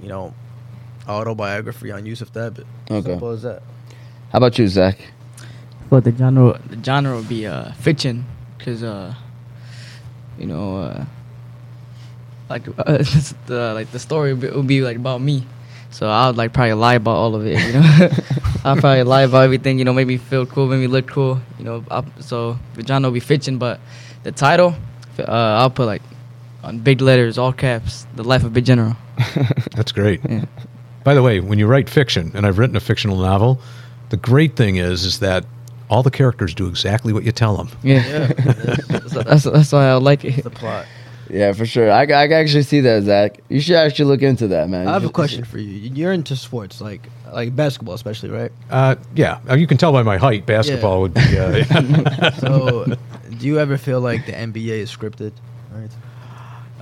You 0.00 0.08
know, 0.08 0.34
autobiography 1.08 1.90
on 1.90 2.06
Yusuf 2.06 2.32
Thabit. 2.32 2.64
Okay. 2.90 3.02
Simple 3.10 3.30
as 3.30 3.42
that. 3.42 3.62
How 4.32 4.38
about 4.38 4.58
you, 4.58 4.68
Zach? 4.68 4.98
But 5.88 6.04
the 6.04 6.12
genre, 6.12 6.60
the 6.68 6.82
genre 6.82 7.16
would 7.16 7.28
be 7.28 7.46
uh, 7.46 7.72
fiction, 7.72 8.24
cause 8.58 8.82
uh, 8.82 9.14
you 10.38 10.46
know, 10.46 10.76
uh, 10.78 11.04
like 12.48 12.66
uh, 12.78 12.98
the 13.46 13.72
like 13.74 13.90
the 13.90 13.98
story 13.98 14.32
would 14.32 14.40
be, 14.40 14.50
would 14.50 14.66
be 14.66 14.80
like 14.82 14.96
about 14.96 15.20
me. 15.20 15.46
So 15.90 16.08
I 16.08 16.28
would 16.28 16.36
like 16.36 16.52
probably 16.52 16.74
lie 16.74 16.94
about 16.94 17.16
all 17.16 17.34
of 17.34 17.44
it. 17.44 17.58
You 17.58 17.72
know, 17.72 18.08
I'll 18.64 18.76
probably 18.76 19.02
lie 19.02 19.22
about 19.22 19.42
everything. 19.42 19.80
You 19.80 19.84
know, 19.84 19.92
make 19.92 20.06
me 20.06 20.16
feel 20.16 20.46
cool, 20.46 20.68
make 20.68 20.78
me 20.80 20.86
look 20.86 21.08
cool. 21.08 21.40
You 21.58 21.64
know, 21.64 21.84
i 21.90 22.04
so 22.20 22.58
the 22.74 22.86
genre 22.86 23.08
will 23.08 23.14
be 23.14 23.20
fiction, 23.20 23.58
but 23.58 23.80
the 24.22 24.30
title, 24.30 24.76
uh, 25.18 25.24
I'll 25.24 25.70
put 25.70 25.86
like 25.86 26.02
on 26.62 26.78
big 26.78 27.00
letters, 27.00 27.38
all 27.38 27.52
caps, 27.52 28.06
the 28.14 28.22
life 28.22 28.44
of 28.44 28.52
Big 28.52 28.64
General. 28.64 28.96
That's 29.74 29.92
great. 29.92 30.20
Yeah. 30.28 30.44
By 31.04 31.14
the 31.14 31.22
way, 31.22 31.40
when 31.40 31.58
you 31.58 31.66
write 31.66 31.88
fiction, 31.88 32.30
and 32.34 32.46
I've 32.46 32.58
written 32.58 32.76
a 32.76 32.80
fictional 32.80 33.16
novel, 33.18 33.60
the 34.10 34.16
great 34.16 34.56
thing 34.56 34.76
is 34.76 35.04
is 35.04 35.20
that 35.20 35.44
all 35.88 36.02
the 36.02 36.10
characters 36.10 36.54
do 36.54 36.68
exactly 36.68 37.12
what 37.12 37.24
you 37.24 37.32
tell 37.32 37.56
them. 37.56 37.68
Yeah, 37.82 38.06
Yeah, 38.06 38.26
that's, 38.88 39.12
that's 39.24 39.44
that's 39.44 39.72
why 39.72 39.86
I 39.88 39.94
like 39.94 40.24
it. 40.24 40.42
the 40.44 40.50
plot. 40.50 40.86
Yeah, 41.28 41.52
for 41.52 41.64
sure. 41.64 41.90
I, 41.92 42.02
I 42.02 42.06
can 42.06 42.32
actually 42.32 42.64
see 42.64 42.80
that, 42.80 43.04
Zach. 43.04 43.38
You 43.48 43.60
should 43.60 43.76
actually 43.76 44.06
look 44.06 44.20
into 44.22 44.48
that, 44.48 44.68
man. 44.68 44.88
I 44.88 44.92
have 44.94 45.04
a 45.04 45.10
question 45.10 45.44
for 45.44 45.58
you. 45.58 45.68
You're 45.94 46.12
into 46.12 46.34
sports, 46.36 46.80
like 46.80 47.08
like 47.32 47.54
basketball, 47.54 47.94
especially, 47.94 48.30
right? 48.30 48.50
Uh, 48.68 48.96
yeah, 49.14 49.38
uh, 49.48 49.54
you 49.54 49.68
can 49.68 49.76
tell 49.78 49.92
by 49.92 50.02
my 50.02 50.16
height. 50.16 50.44
Basketball 50.44 50.96
Yeah. 50.96 51.00
would 51.02 51.14
be. 51.14 51.70
Uh, 52.20 52.30
So, 52.40 52.96
do 53.38 53.46
you 53.46 53.58
ever 53.60 53.78
feel 53.78 54.00
like 54.00 54.26
the 54.26 54.32
NBA 54.32 54.78
is 54.80 54.90
scripted? 54.94 55.32
Right. 55.72 55.90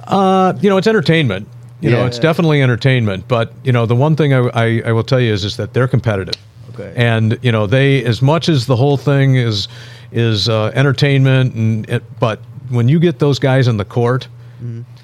Uh, 0.07 0.55
you 0.61 0.71
know, 0.71 0.79
it's 0.79 0.87
entertainment. 0.87 1.47
You 1.81 1.91
know, 1.91 1.99
Yeah. 2.01 2.07
it's 2.07 2.19
definitely 2.19 2.61
entertainment. 2.63 3.29
But 3.29 3.53
you 3.65 3.73
know, 3.73 3.87
the 3.87 3.95
one 3.97 4.17
thing 4.17 4.33
I, 4.35 4.39
I, 4.49 4.83
I 4.87 4.93
will 4.93 5.05
tell 5.05 5.21
you 5.21 5.33
is 5.33 5.45
is 5.45 5.57
that 5.59 5.73
they're 5.75 5.89
competitive, 5.89 6.35
Okay. 6.75 6.93
and 6.97 7.39
you 7.43 7.53
know, 7.53 7.67
they 7.67 8.05
as 8.05 8.21
much 8.21 8.49
as 8.49 8.67
the 8.67 8.77
whole 8.77 8.97
thing 8.97 9.37
is 9.37 9.69
is 10.13 10.49
uh, 10.49 10.73
entertainment, 10.75 11.55
and 11.55 11.89
it, 11.89 12.03
but 12.19 12.41
when 12.71 12.89
you 12.89 12.99
get 12.99 13.19
those 13.19 13.39
guys 13.39 13.69
on 13.69 13.77
the 13.77 13.85
court, 13.85 14.27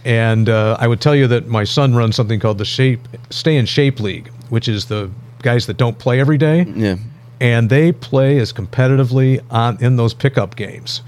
and 0.05 0.49
uh, 0.49 0.77
I 0.81 0.87
would 0.89 1.01
tell 1.01 1.15
you 1.15 1.27
that 1.29 1.47
my 1.47 1.65
son 1.65 1.95
runs 1.95 2.17
something 2.17 2.41
called 2.41 2.59
the 2.59 2.65
Shape 2.65 3.01
Stay 3.31 3.57
in 3.57 3.67
Shape 3.67 4.01
League, 4.01 4.29
which 4.49 4.69
is 4.69 4.87
the 4.87 5.11
guys 5.43 5.67
that 5.67 5.77
don't 5.77 5.99
play 5.99 6.21
every 6.21 6.39
day 6.39 6.65
Yeah. 6.75 6.97
and 7.41 7.71
they 7.71 7.93
play 7.93 8.39
as 8.39 8.53
competitively 8.53 9.41
on 9.51 9.79
in 9.81 9.97
those 9.97 10.13
pickup 10.15 10.57
games. 10.57 11.03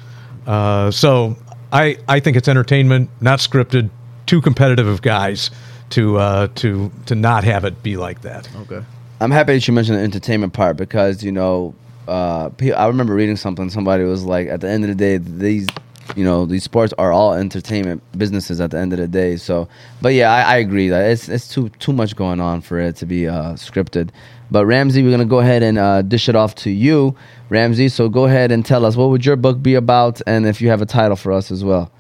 Uh, 0.47 0.91
so 0.91 1.37
I 1.73 1.97
I 2.09 2.21
think 2.21 2.37
it's 2.37 2.49
entertainment, 2.49 3.11
not 3.21 3.41
scripted. 3.41 3.91
Two 4.27 4.41
competitive 4.41 4.87
of 4.87 5.03
guys 5.03 5.51
to 5.91 6.17
uh, 6.17 6.49
to 6.57 6.91
to 7.07 7.15
not 7.15 7.45
have 7.45 7.65
it 7.65 7.83
be 7.83 7.97
like 7.97 8.23
that. 8.23 8.49
okay. 8.63 8.85
I'm 9.21 9.31
happy 9.31 9.55
that 9.55 9.67
you 9.67 9.73
mentioned 9.73 9.97
the 9.97 10.03
entertainment 10.03 10.53
part 10.53 10.77
because 10.77 11.25
you 11.25 11.33
know, 11.33 11.75
uh, 12.07 12.51
I 12.77 12.87
remember 12.87 13.15
reading 13.15 13.37
something. 13.37 13.71
Somebody 13.71 14.05
was 14.05 14.25
like, 14.25 14.49
at 14.49 14.61
the 14.61 14.69
end 14.69 14.85
of 14.85 14.89
the 14.89 14.95
day, 14.95 15.17
these 15.17 15.67
you 16.15 16.25
know 16.25 16.47
these 16.47 16.63
sports 16.63 16.93
are 16.99 17.13
all 17.13 17.33
entertainment 17.33 18.03
businesses 18.17 18.61
at 18.61 18.71
the 18.71 18.79
end 18.79 18.93
of 18.93 18.99
the 18.99 19.09
day. 19.09 19.37
So, 19.37 19.69
but 20.03 20.13
yeah, 20.13 20.33
I, 20.33 20.55
I 20.55 20.57
agree 20.59 20.89
that 20.89 21.11
it's 21.11 21.29
it's 21.29 21.49
too 21.49 21.71
too 21.79 21.93
much 21.93 22.15
going 22.15 22.41
on 22.41 22.61
for 22.61 22.79
it 22.79 22.97
to 22.97 23.07
be 23.07 23.27
uh, 23.27 23.55
scripted. 23.55 24.11
But 24.51 24.67
Ramsey, 24.67 25.03
we're 25.03 25.11
gonna 25.11 25.25
go 25.25 25.41
ahead 25.41 25.63
and 25.63 25.79
uh, 25.79 26.03
dish 26.03 26.29
it 26.29 26.37
off 26.37 26.55
to 26.57 26.71
you, 26.71 27.17
Ramsey. 27.49 27.89
So 27.89 28.09
go 28.09 28.27
ahead 28.27 28.53
and 28.53 28.65
tell 28.65 28.85
us 28.85 28.97
what 28.97 29.09
would 29.09 29.25
your 29.25 29.37
book 29.37 29.63
be 29.63 29.75
about, 29.75 30.21
and 30.27 30.47
if 30.47 30.61
you 30.61 30.69
have 30.69 30.83
a 30.83 30.87
title 30.87 31.17
for 31.17 31.33
us 31.33 31.51
as 31.51 31.65
well. 31.65 31.91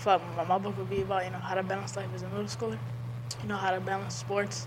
You 0.00 0.06
know, 0.06 0.12
I 0.12 0.18
feel 0.18 0.26
like 0.28 0.36
my, 0.36 0.44
my 0.44 0.58
book 0.58 0.78
would 0.78 0.90
be 0.90 1.02
about 1.02 1.24
you 1.24 1.30
know 1.30 1.38
how 1.38 1.54
to 1.54 1.62
balance 1.62 1.96
life 1.96 2.08
as 2.14 2.22
a 2.22 2.28
middle 2.28 2.44
schooler. 2.44 2.78
You 3.42 3.48
know 3.48 3.56
how 3.56 3.70
to 3.70 3.80
balance 3.80 4.14
sports, 4.14 4.66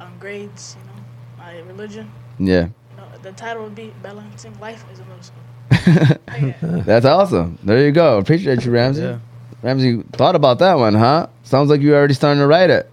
um, 0.00 0.12
grades. 0.18 0.76
You 0.78 0.86
know, 0.86 1.00
my 1.38 1.58
religion. 1.60 2.10
Yeah, 2.38 2.68
You 2.90 2.96
know, 2.96 3.04
the 3.22 3.32
title 3.32 3.64
would 3.64 3.74
be 3.74 3.92
balancing 4.02 4.58
life 4.60 4.84
as 4.92 5.00
a 5.00 5.04
middle 5.04 5.18
schooler. 5.18 6.18
yeah. 6.62 6.82
that's 6.84 7.06
awesome. 7.06 7.58
There 7.62 7.84
you 7.84 7.92
go. 7.92 8.18
Appreciate 8.18 8.64
you, 8.64 8.70
Ramsey. 8.70 9.02
Yeah. 9.02 9.18
Ramsey 9.62 10.02
thought 10.12 10.34
about 10.34 10.58
that 10.60 10.74
one, 10.74 10.94
huh? 10.94 11.26
Sounds 11.42 11.68
like 11.68 11.82
you're 11.82 11.96
already 11.96 12.14
starting 12.14 12.40
to 12.40 12.46
write 12.46 12.70
it. 12.70 12.90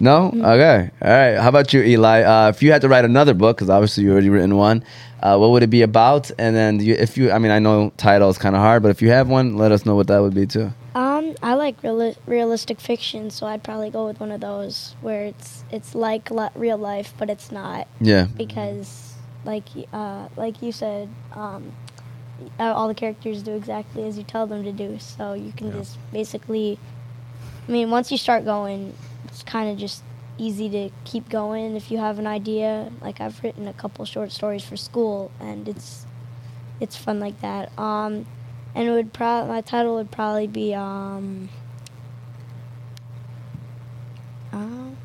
No? 0.00 0.28
Okay. 0.34 0.90
All 1.00 1.10
right. 1.10 1.36
How 1.38 1.48
about 1.48 1.72
you, 1.72 1.80
Eli? 1.80 2.22
Uh, 2.22 2.48
if 2.48 2.60
you 2.60 2.72
had 2.72 2.80
to 2.82 2.88
write 2.88 3.04
another 3.04 3.34
book, 3.34 3.56
because 3.56 3.70
obviously 3.70 4.02
you 4.02 4.10
already 4.10 4.30
written 4.30 4.56
one, 4.56 4.84
uh, 5.22 5.36
what 5.38 5.50
would 5.50 5.62
it 5.62 5.70
be 5.70 5.82
about? 5.82 6.30
And 6.38 6.56
then 6.56 6.80
you, 6.80 6.94
if 6.94 7.16
you, 7.16 7.30
I 7.30 7.38
mean, 7.38 7.52
I 7.52 7.60
know 7.60 7.92
title 7.96 8.28
is 8.30 8.36
kind 8.38 8.56
of 8.56 8.62
hard, 8.62 8.82
but 8.82 8.90
if 8.90 9.00
you 9.00 9.10
have 9.10 9.28
one, 9.28 9.56
let 9.56 9.70
us 9.70 9.86
know 9.86 9.94
what 9.94 10.08
that 10.08 10.18
would 10.18 10.34
be 10.34 10.44
too. 10.44 10.72
Um, 10.94 11.34
I 11.42 11.54
like 11.54 11.80
reali- 11.82 12.16
realistic 12.26 12.78
fiction, 12.80 13.30
so 13.30 13.46
I'd 13.46 13.62
probably 13.62 13.88
go 13.90 14.06
with 14.06 14.20
one 14.20 14.30
of 14.30 14.40
those 14.40 14.94
where 15.00 15.24
it's 15.24 15.64
it's 15.70 15.94
like 15.94 16.30
li- 16.30 16.50
real 16.54 16.76
life, 16.76 17.14
but 17.16 17.30
it's 17.30 17.50
not 17.50 17.88
Yeah. 18.00 18.26
because, 18.36 19.14
like 19.44 19.64
uh, 19.92 20.28
like 20.36 20.60
you 20.60 20.70
said, 20.70 21.08
um, 21.32 21.72
uh, 22.60 22.64
all 22.74 22.88
the 22.88 22.94
characters 22.94 23.42
do 23.42 23.54
exactly 23.54 24.04
as 24.04 24.18
you 24.18 24.24
tell 24.24 24.46
them 24.46 24.64
to 24.64 24.72
do. 24.72 24.98
So 24.98 25.32
you 25.32 25.52
can 25.56 25.68
Yeah. 25.68 25.78
just 25.78 25.96
basically, 26.12 26.78
I 27.68 27.72
mean, 27.72 27.90
once 27.90 28.10
you 28.12 28.18
start 28.18 28.44
going, 28.44 28.92
it's 29.24 29.42
kind 29.42 29.70
of 29.70 29.78
just 29.78 30.02
easy 30.38 30.68
to 30.68 30.90
keep 31.04 31.28
going 31.30 31.74
if 31.76 31.90
you 31.90 31.98
have 31.98 32.18
an 32.18 32.26
idea. 32.26 32.90
Like 33.00 33.18
I've 33.20 33.42
written 33.42 33.66
a 33.66 33.72
couple 33.72 34.04
short 34.04 34.30
stories 34.30 34.62
for 34.64 34.76
school, 34.76 35.30
and 35.40 35.66
it's 35.68 36.04
it's 36.80 36.96
fun 36.96 37.18
like 37.18 37.40
that. 37.40 37.70
Um, 37.78 38.26
and 38.74 38.88
it 38.88 38.90
would 38.90 39.12
pro- 39.12 39.46
my 39.46 39.60
title 39.60 39.94
would 39.96 40.10
probably 40.10 40.46
be 40.46 40.74
um. 40.74 41.48
um, 44.52 44.96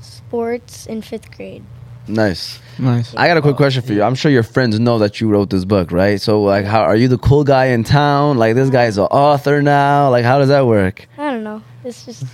sports 0.00 0.86
in 0.86 1.02
fifth 1.02 1.30
grade. 1.36 1.64
Nice. 2.06 2.58
Nice. 2.78 3.14
I 3.16 3.28
got 3.28 3.36
a 3.36 3.42
quick 3.42 3.56
question 3.56 3.82
for 3.82 3.92
you. 3.92 4.02
I'm 4.02 4.14
sure 4.14 4.30
your 4.30 4.42
friends 4.42 4.78
know 4.80 4.98
that 4.98 5.20
you 5.20 5.28
wrote 5.28 5.50
this 5.50 5.64
book, 5.66 5.92
right? 5.92 6.20
So, 6.20 6.42
like, 6.42 6.64
how 6.64 6.80
are 6.82 6.96
you 6.96 7.06
the 7.06 7.18
cool 7.18 7.44
guy 7.44 7.66
in 7.66 7.84
town? 7.84 8.38
Like, 8.38 8.54
this 8.54 8.70
guy's 8.70 8.96
an 8.96 9.04
author 9.04 9.60
now. 9.60 10.08
Like, 10.10 10.24
how 10.24 10.38
does 10.38 10.48
that 10.48 10.66
work? 10.66 11.06
I 11.18 11.30
don't 11.30 11.44
know. 11.44 11.62
It's 11.84 12.06
just 12.06 12.24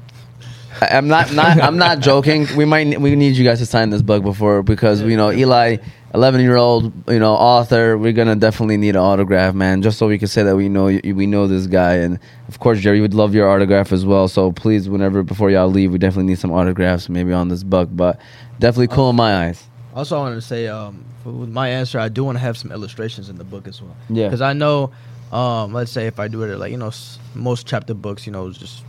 I- 0.80 0.96
I'm 0.96 1.08
not, 1.08 1.32
not 1.32 1.60
I'm 1.60 1.76
not 1.78 1.98
joking. 1.98 2.46
We 2.56 2.64
might 2.64 3.00
we 3.00 3.16
need 3.16 3.36
you 3.36 3.44
guys 3.44 3.58
to 3.58 3.66
sign 3.66 3.90
this 3.90 4.02
book 4.02 4.22
before 4.22 4.62
because 4.62 5.02
you 5.02 5.16
know 5.16 5.32
Eli, 5.32 5.78
11 6.14 6.40
year 6.40 6.56
old 6.56 6.92
you 7.08 7.18
know 7.18 7.34
author. 7.34 7.98
We're 7.98 8.12
gonna 8.12 8.36
definitely 8.36 8.76
need 8.76 8.90
an 8.90 9.02
autograph, 9.02 9.54
man, 9.54 9.82
just 9.82 9.98
so 9.98 10.08
we 10.08 10.18
can 10.18 10.28
say 10.28 10.42
that 10.42 10.56
we 10.56 10.68
know 10.68 10.86
we 10.86 11.26
know 11.26 11.46
this 11.46 11.66
guy. 11.66 11.94
And 11.94 12.18
of 12.48 12.58
course, 12.60 12.80
Jerry 12.80 13.00
would 13.00 13.14
love 13.14 13.34
your 13.34 13.48
autograph 13.48 13.92
as 13.92 14.06
well. 14.06 14.28
So 14.28 14.52
please, 14.52 14.88
whenever 14.88 15.22
before 15.22 15.50
y'all 15.50 15.68
leave, 15.68 15.92
we 15.92 15.98
definitely 15.98 16.30
need 16.30 16.38
some 16.38 16.52
autographs, 16.52 17.08
maybe 17.08 17.32
on 17.32 17.48
this 17.48 17.62
book. 17.62 17.88
But 17.92 18.18
definitely 18.58 18.88
cool 18.88 19.10
in 19.10 19.16
my 19.16 19.46
eyes. 19.46 19.64
Also, 19.94 20.16
I 20.16 20.20
wanted 20.20 20.36
to 20.36 20.42
say, 20.42 20.68
um, 20.68 21.04
with 21.24 21.48
my 21.48 21.68
answer, 21.68 21.98
I 21.98 22.08
do 22.08 22.24
want 22.24 22.36
to 22.36 22.40
have 22.40 22.56
some 22.56 22.72
illustrations 22.72 23.28
in 23.28 23.36
the 23.36 23.44
book 23.44 23.66
as 23.66 23.82
well. 23.82 23.96
Yeah. 24.08 24.28
Because 24.28 24.40
I 24.40 24.52
know, 24.52 24.92
um, 25.32 25.72
let's 25.72 25.90
say 25.90 26.06
if 26.06 26.18
I 26.18 26.28
do 26.28 26.42
it 26.42 26.56
like 26.56 26.70
you 26.70 26.78
know, 26.78 26.92
most 27.34 27.66
chapter 27.66 27.94
books, 27.94 28.26
you 28.26 28.32
know, 28.32 28.46
it's 28.46 28.58
just 28.58 28.82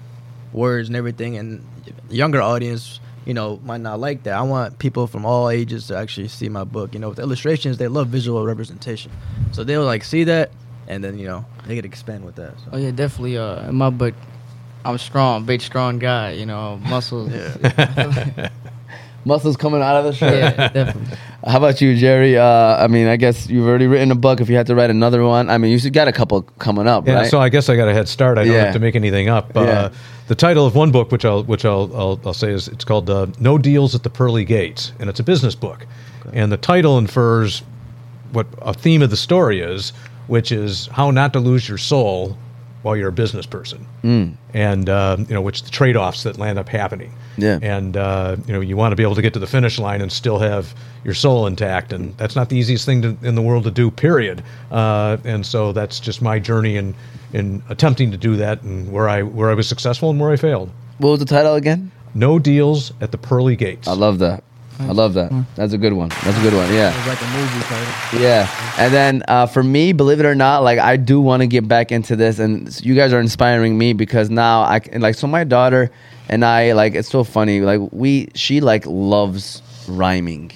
words 0.54 0.88
and 0.88 0.96
everything, 0.96 1.38
and 1.38 1.66
younger 2.10 2.42
audience, 2.42 3.00
you 3.30 3.36
know, 3.36 3.60
might 3.64 3.80
not 3.80 4.00
like 4.00 4.24
that. 4.24 4.34
I 4.34 4.42
want 4.42 4.80
people 4.80 5.06
from 5.06 5.24
all 5.24 5.52
ages 5.52 5.86
to 5.90 5.96
actually 5.96 6.30
see 6.30 6.50
my 6.50 6.64
book. 6.64 6.96
You 6.96 7.00
know, 7.00 7.10
with 7.10 7.20
illustrations, 7.20 7.78
they 7.78 7.88
love 7.88 8.08
visual 8.08 8.44
representation, 8.44 9.12
so 9.52 9.64
they'll 9.64 9.86
like 9.86 10.04
see 10.04 10.24
that, 10.24 10.50
and 10.88 11.04
then 11.04 11.20
you 11.20 11.28
know, 11.28 11.46
they 11.68 11.76
could 11.76 11.86
expand 11.86 12.26
with 12.26 12.38
that. 12.38 12.60
So. 12.60 12.70
Oh 12.72 12.78
yeah, 12.78 12.90
definitely. 12.90 13.38
Uh, 13.38 13.70
in 13.70 13.76
my 13.76 13.92
book, 13.92 14.16
I'm 14.84 14.98
strong, 14.98 15.46
big 15.46 15.62
strong 15.62 16.00
guy. 16.00 16.32
You 16.32 16.48
know, 16.48 16.78
muscles. 16.78 17.32
yeah, 17.62 18.50
Muscles 19.26 19.58
coming 19.58 19.84
out 19.84 19.98
of 19.98 20.06
the 20.06 20.14
shirt. 20.14 20.34
Yeah, 20.34 20.70
definitely. 20.70 21.18
How 21.46 21.58
about 21.58 21.80
you, 21.80 21.96
Jerry? 21.96 22.38
Uh, 22.38 22.44
I 22.84 22.88
mean, 22.88 23.08
I 23.08 23.16
guess 23.16 23.50
you've 23.50 23.66
already 23.66 23.88
written 23.88 24.12
a 24.12 24.16
book. 24.16 24.42
If 24.42 24.50
you 24.50 24.58
had 24.58 24.68
to 24.68 24.76
write 24.76 24.90
another 24.90 25.24
one, 25.24 25.50
I 25.50 25.58
mean, 25.58 25.72
you 25.78 25.90
got 25.90 26.08
a 26.10 26.12
couple 26.12 26.42
coming 26.60 26.86
up, 26.88 27.08
Yeah, 27.08 27.14
right? 27.16 27.30
so 27.30 27.40
I 27.40 27.48
guess 27.48 27.70
I 27.70 27.78
got 27.78 27.88
a 27.88 27.94
head 27.94 28.10
start. 28.10 28.38
I 28.38 28.44
don't 28.44 28.54
Yeah. 28.54 28.66
have 28.66 28.74
to 28.74 28.80
make 28.80 28.96
anything 28.96 29.30
up. 29.30 29.56
Uh, 29.56 29.62
Yeah. 29.62 29.90
The 30.28 30.36
title 30.36 30.66
of 30.66 30.76
one 30.76 30.92
book, 30.92 31.12
which 31.12 31.26
I'll 31.26 31.44
which 31.44 31.66
I'll 31.66 31.90
I'll, 31.96 32.20
I'll 32.26 32.34
say 32.36 32.52
is 32.52 32.68
it's 32.68 32.84
called 32.84 33.10
uh, 33.10 33.28
"No 33.40 33.58
Deals 33.58 33.96
at 33.96 34.04
the 34.04 34.12
Pearly 34.12 34.44
Gates," 34.46 34.92
and 35.00 35.10
it's 35.10 35.20
a 35.20 35.24
business 35.24 35.56
book. 35.56 35.88
And 36.34 36.52
the 36.52 36.58
title 36.58 37.00
infers 37.00 37.64
what 38.32 38.46
a 38.62 38.74
theme 38.74 39.02
of 39.02 39.10
the 39.10 39.18
story 39.18 39.60
is, 39.60 39.92
which 40.28 40.52
is 40.52 40.88
how 40.92 41.10
not 41.10 41.34
to 41.34 41.40
lose 41.40 41.68
your 41.68 41.80
soul 41.80 42.38
while 42.82 42.96
you're 42.96 43.10
a 43.10 43.12
business 43.14 43.46
person, 43.46 43.86
Mm. 44.04 44.34
and 44.54 44.90
uh, 44.90 45.18
you 45.20 45.34
know 45.34 45.42
which 45.42 45.64
the 45.64 45.70
trade 45.70 45.98
offs 45.98 46.24
that 46.24 46.38
land 46.38 46.58
up 46.58 46.70
happening. 46.70 47.12
Yeah. 47.38 47.60
And 47.62 47.96
uh, 47.98 48.38
you 48.48 48.54
know 48.54 48.60
you 48.62 48.78
want 48.78 48.92
to 48.92 48.96
be 48.96 49.04
able 49.04 49.16
to 49.16 49.22
get 49.22 49.34
to 49.34 49.40
the 49.40 49.48
finish 49.48 49.80
line 49.80 50.02
and 50.02 50.12
still 50.12 50.40
have 50.40 50.74
your 51.04 51.14
soul 51.14 51.48
intact, 51.48 51.92
and 51.94 52.16
that's 52.18 52.36
not 52.36 52.50
the 52.50 52.58
easiest 52.58 52.86
thing 52.86 53.02
to, 53.02 53.18
in 53.24 53.36
the 53.36 53.42
world 53.42 53.64
to 53.66 53.72
do. 53.72 53.92
Period. 53.92 54.44
Uh, 54.72 55.18
and 55.26 55.46
so 55.46 55.72
that's 55.74 56.00
just 56.00 56.22
my 56.22 56.40
journey 56.40 56.78
in 56.78 56.96
in 57.34 57.62
attempting 57.70 58.12
to 58.12 58.18
do 58.18 58.36
that, 58.38 58.62
and 58.64 58.92
where 58.92 59.08
I 59.10 59.24
where 59.24 59.50
I 59.50 59.54
was 59.54 59.68
successful 59.68 60.10
and 60.10 60.20
where 60.20 60.32
I 60.32 60.36
failed. 60.38 60.70
what 61.00 61.10
was 61.12 61.20
the 61.20 61.26
title 61.26 61.56
again? 61.56 61.92
No 62.16 62.40
deals 62.40 62.92
at 63.02 63.12
the 63.12 63.18
pearly 63.18 63.56
gates. 63.56 63.88
I 63.88 63.94
love 63.94 64.20
that. 64.20 64.44
I 64.80 64.92
love 64.94 65.14
that. 65.16 65.32
That's 65.56 65.74
a 65.74 65.78
good 65.78 65.92
one. 65.94 66.10
That's 66.24 66.38
a 66.38 66.42
good 66.42 66.54
one. 66.54 66.74
Yeah. 66.74 66.98
It's 66.98 67.08
like 67.08 67.22
a 67.22 67.38
movie 67.38 67.64
title. 67.66 68.22
Yeah. 68.22 68.76
And 68.78 68.94
then 68.94 69.24
uh, 69.28 69.46
for 69.46 69.62
me, 69.62 69.92
believe 69.92 70.22
it 70.22 70.26
or 70.26 70.36
not, 70.36 70.64
like 70.64 70.80
I 70.80 70.96
do 70.96 71.20
want 71.20 71.42
to 71.42 71.48
get 71.48 71.68
back 71.68 71.92
into 71.92 72.16
this, 72.16 72.40
and 72.40 72.80
you 72.86 72.96
guys 72.96 73.12
are 73.12 73.20
inspiring 73.20 73.78
me 73.78 73.92
because 73.92 74.30
now 74.30 74.64
I 74.64 74.80
can, 74.80 75.02
like 75.02 75.16
so 75.16 75.28
my 75.28 75.44
daughter 75.44 75.92
and 76.30 76.46
I 76.46 76.72
like 76.74 76.96
it's 76.96 77.10
so 77.10 77.26
funny. 77.26 77.60
Like 77.60 77.82
we, 77.92 78.30
she 78.36 78.62
like 78.62 78.86
loves 78.86 79.62
rhyming. 79.88 80.52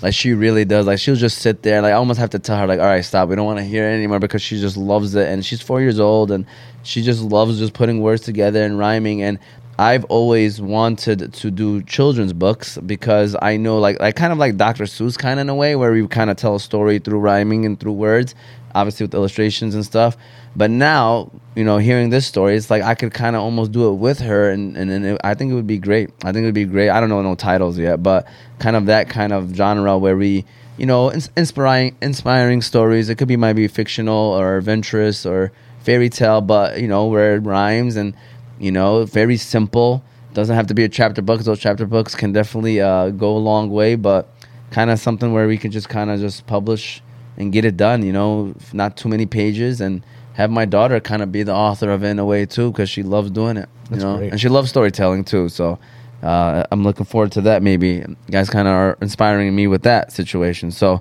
Like 0.00 0.14
she 0.14 0.32
really 0.32 0.64
does. 0.64 0.86
Like 0.86 1.00
she'll 1.00 1.16
just 1.16 1.38
sit 1.38 1.62
there. 1.62 1.82
Like 1.82 1.90
I 1.90 1.96
almost 1.96 2.20
have 2.20 2.30
to 2.30 2.38
tell 2.38 2.56
her, 2.58 2.66
like, 2.68 2.78
all 2.78 2.86
right, 2.86 3.04
stop. 3.04 3.28
We 3.28 3.34
don't 3.34 3.46
want 3.46 3.58
to 3.58 3.64
hear 3.64 3.88
it 3.88 3.94
anymore 3.94 4.20
because 4.20 4.42
she 4.42 4.60
just 4.60 4.76
loves 4.76 5.16
it. 5.16 5.26
And 5.26 5.44
she's 5.44 5.60
four 5.60 5.80
years 5.80 5.98
old, 5.98 6.30
and 6.30 6.46
she 6.84 7.02
just 7.02 7.22
loves 7.22 7.58
just 7.58 7.72
putting 7.74 8.00
words 8.00 8.22
together 8.22 8.62
and 8.62 8.78
rhyming. 8.78 9.22
And 9.22 9.40
I've 9.78 10.04
always 10.06 10.60
wanted 10.60 11.32
to 11.32 11.50
do 11.52 11.82
children's 11.82 12.32
books 12.32 12.78
because 12.78 13.36
I 13.40 13.58
know, 13.58 13.78
like, 13.78 14.00
like 14.00 14.16
kind 14.16 14.32
of 14.32 14.38
like 14.38 14.56
Dr. 14.56 14.84
Seuss, 14.84 15.16
kind 15.16 15.38
of 15.38 15.42
in 15.42 15.48
a 15.48 15.54
way, 15.54 15.76
where 15.76 15.92
we 15.92 16.04
kind 16.08 16.30
of 16.30 16.36
tell 16.36 16.56
a 16.56 16.60
story 16.60 16.98
through 16.98 17.20
rhyming 17.20 17.64
and 17.64 17.78
through 17.78 17.92
words, 17.92 18.34
obviously 18.74 19.04
with 19.04 19.14
illustrations 19.14 19.76
and 19.76 19.84
stuff. 19.84 20.16
But 20.56 20.72
now, 20.72 21.30
you 21.54 21.62
know, 21.62 21.78
hearing 21.78 22.10
this 22.10 22.26
story, 22.26 22.56
it's 22.56 22.70
like 22.70 22.82
I 22.82 22.96
could 22.96 23.14
kind 23.14 23.36
of 23.36 23.42
almost 23.42 23.70
do 23.70 23.88
it 23.88 23.94
with 23.94 24.18
her, 24.18 24.50
and 24.50 24.76
and, 24.76 24.90
and 24.90 25.06
it, 25.06 25.20
I 25.22 25.34
think 25.34 25.52
it 25.52 25.54
would 25.54 25.68
be 25.68 25.78
great. 25.78 26.10
I 26.24 26.32
think 26.32 26.42
it 26.42 26.46
would 26.46 26.54
be 26.54 26.64
great. 26.64 26.90
I 26.90 26.98
don't 26.98 27.08
know 27.08 27.22
no 27.22 27.36
titles 27.36 27.78
yet, 27.78 28.02
but 28.02 28.26
kind 28.58 28.74
of 28.74 28.86
that 28.86 29.08
kind 29.08 29.32
of 29.32 29.54
genre 29.54 29.96
where 29.96 30.16
we, 30.16 30.44
you 30.76 30.86
know, 30.86 31.12
ins- 31.12 31.30
inspiring 31.36 31.96
inspiring 32.02 32.62
stories. 32.62 33.10
It 33.10 33.14
could 33.14 33.28
be 33.28 33.36
maybe 33.36 33.68
fictional 33.68 34.32
or 34.32 34.56
adventurous 34.56 35.24
or 35.24 35.52
fairy 35.78 36.10
tale, 36.10 36.40
but 36.40 36.80
you 36.80 36.88
know, 36.88 37.06
where 37.06 37.36
it 37.36 37.40
rhymes 37.40 37.94
and 37.94 38.14
you 38.58 38.72
know, 38.72 39.04
very 39.04 39.36
simple. 39.36 40.02
Doesn't 40.34 40.54
have 40.54 40.66
to 40.68 40.74
be 40.74 40.84
a 40.84 40.88
chapter 40.88 41.22
book. 41.22 41.40
Those 41.42 41.58
chapter 41.58 41.86
books 41.86 42.14
can 42.14 42.32
definitely 42.32 42.80
uh, 42.80 43.10
go 43.10 43.36
a 43.36 43.38
long 43.38 43.70
way, 43.70 43.94
but 43.96 44.28
kind 44.70 44.90
of 44.90 44.98
something 44.98 45.32
where 45.32 45.48
we 45.48 45.56
can 45.56 45.70
just 45.70 45.88
kind 45.88 46.10
of 46.10 46.20
just 46.20 46.46
publish 46.46 47.02
and 47.36 47.52
get 47.52 47.64
it 47.64 47.76
done. 47.76 48.04
You 48.04 48.12
know, 48.12 48.54
not 48.72 48.96
too 48.96 49.08
many 49.08 49.26
pages, 49.26 49.80
and 49.80 50.04
have 50.34 50.50
my 50.50 50.64
daughter 50.64 51.00
kind 51.00 51.22
of 51.22 51.32
be 51.32 51.42
the 51.42 51.54
author 51.54 51.90
of 51.90 52.04
it 52.04 52.08
in 52.08 52.18
a 52.18 52.24
way 52.24 52.46
too, 52.46 52.70
because 52.70 52.88
she 52.88 53.02
loves 53.02 53.30
doing 53.30 53.56
it. 53.56 53.68
You 53.84 53.90
That's 53.90 54.02
know, 54.04 54.16
great. 54.18 54.32
and 54.32 54.40
she 54.40 54.48
loves 54.48 54.68
storytelling 54.70 55.24
too. 55.24 55.48
So 55.48 55.78
uh, 56.22 56.64
I'm 56.70 56.84
looking 56.84 57.06
forward 57.06 57.32
to 57.32 57.40
that. 57.42 57.62
Maybe 57.62 57.88
you 57.88 58.16
guys 58.30 58.50
kind 58.50 58.68
of 58.68 58.74
are 58.74 58.98
inspiring 59.00 59.54
me 59.56 59.66
with 59.66 59.82
that 59.82 60.12
situation. 60.12 60.70
So, 60.70 61.00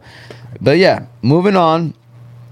but 0.61 0.77
yeah, 0.77 1.05
moving 1.21 1.55
on 1.55 1.93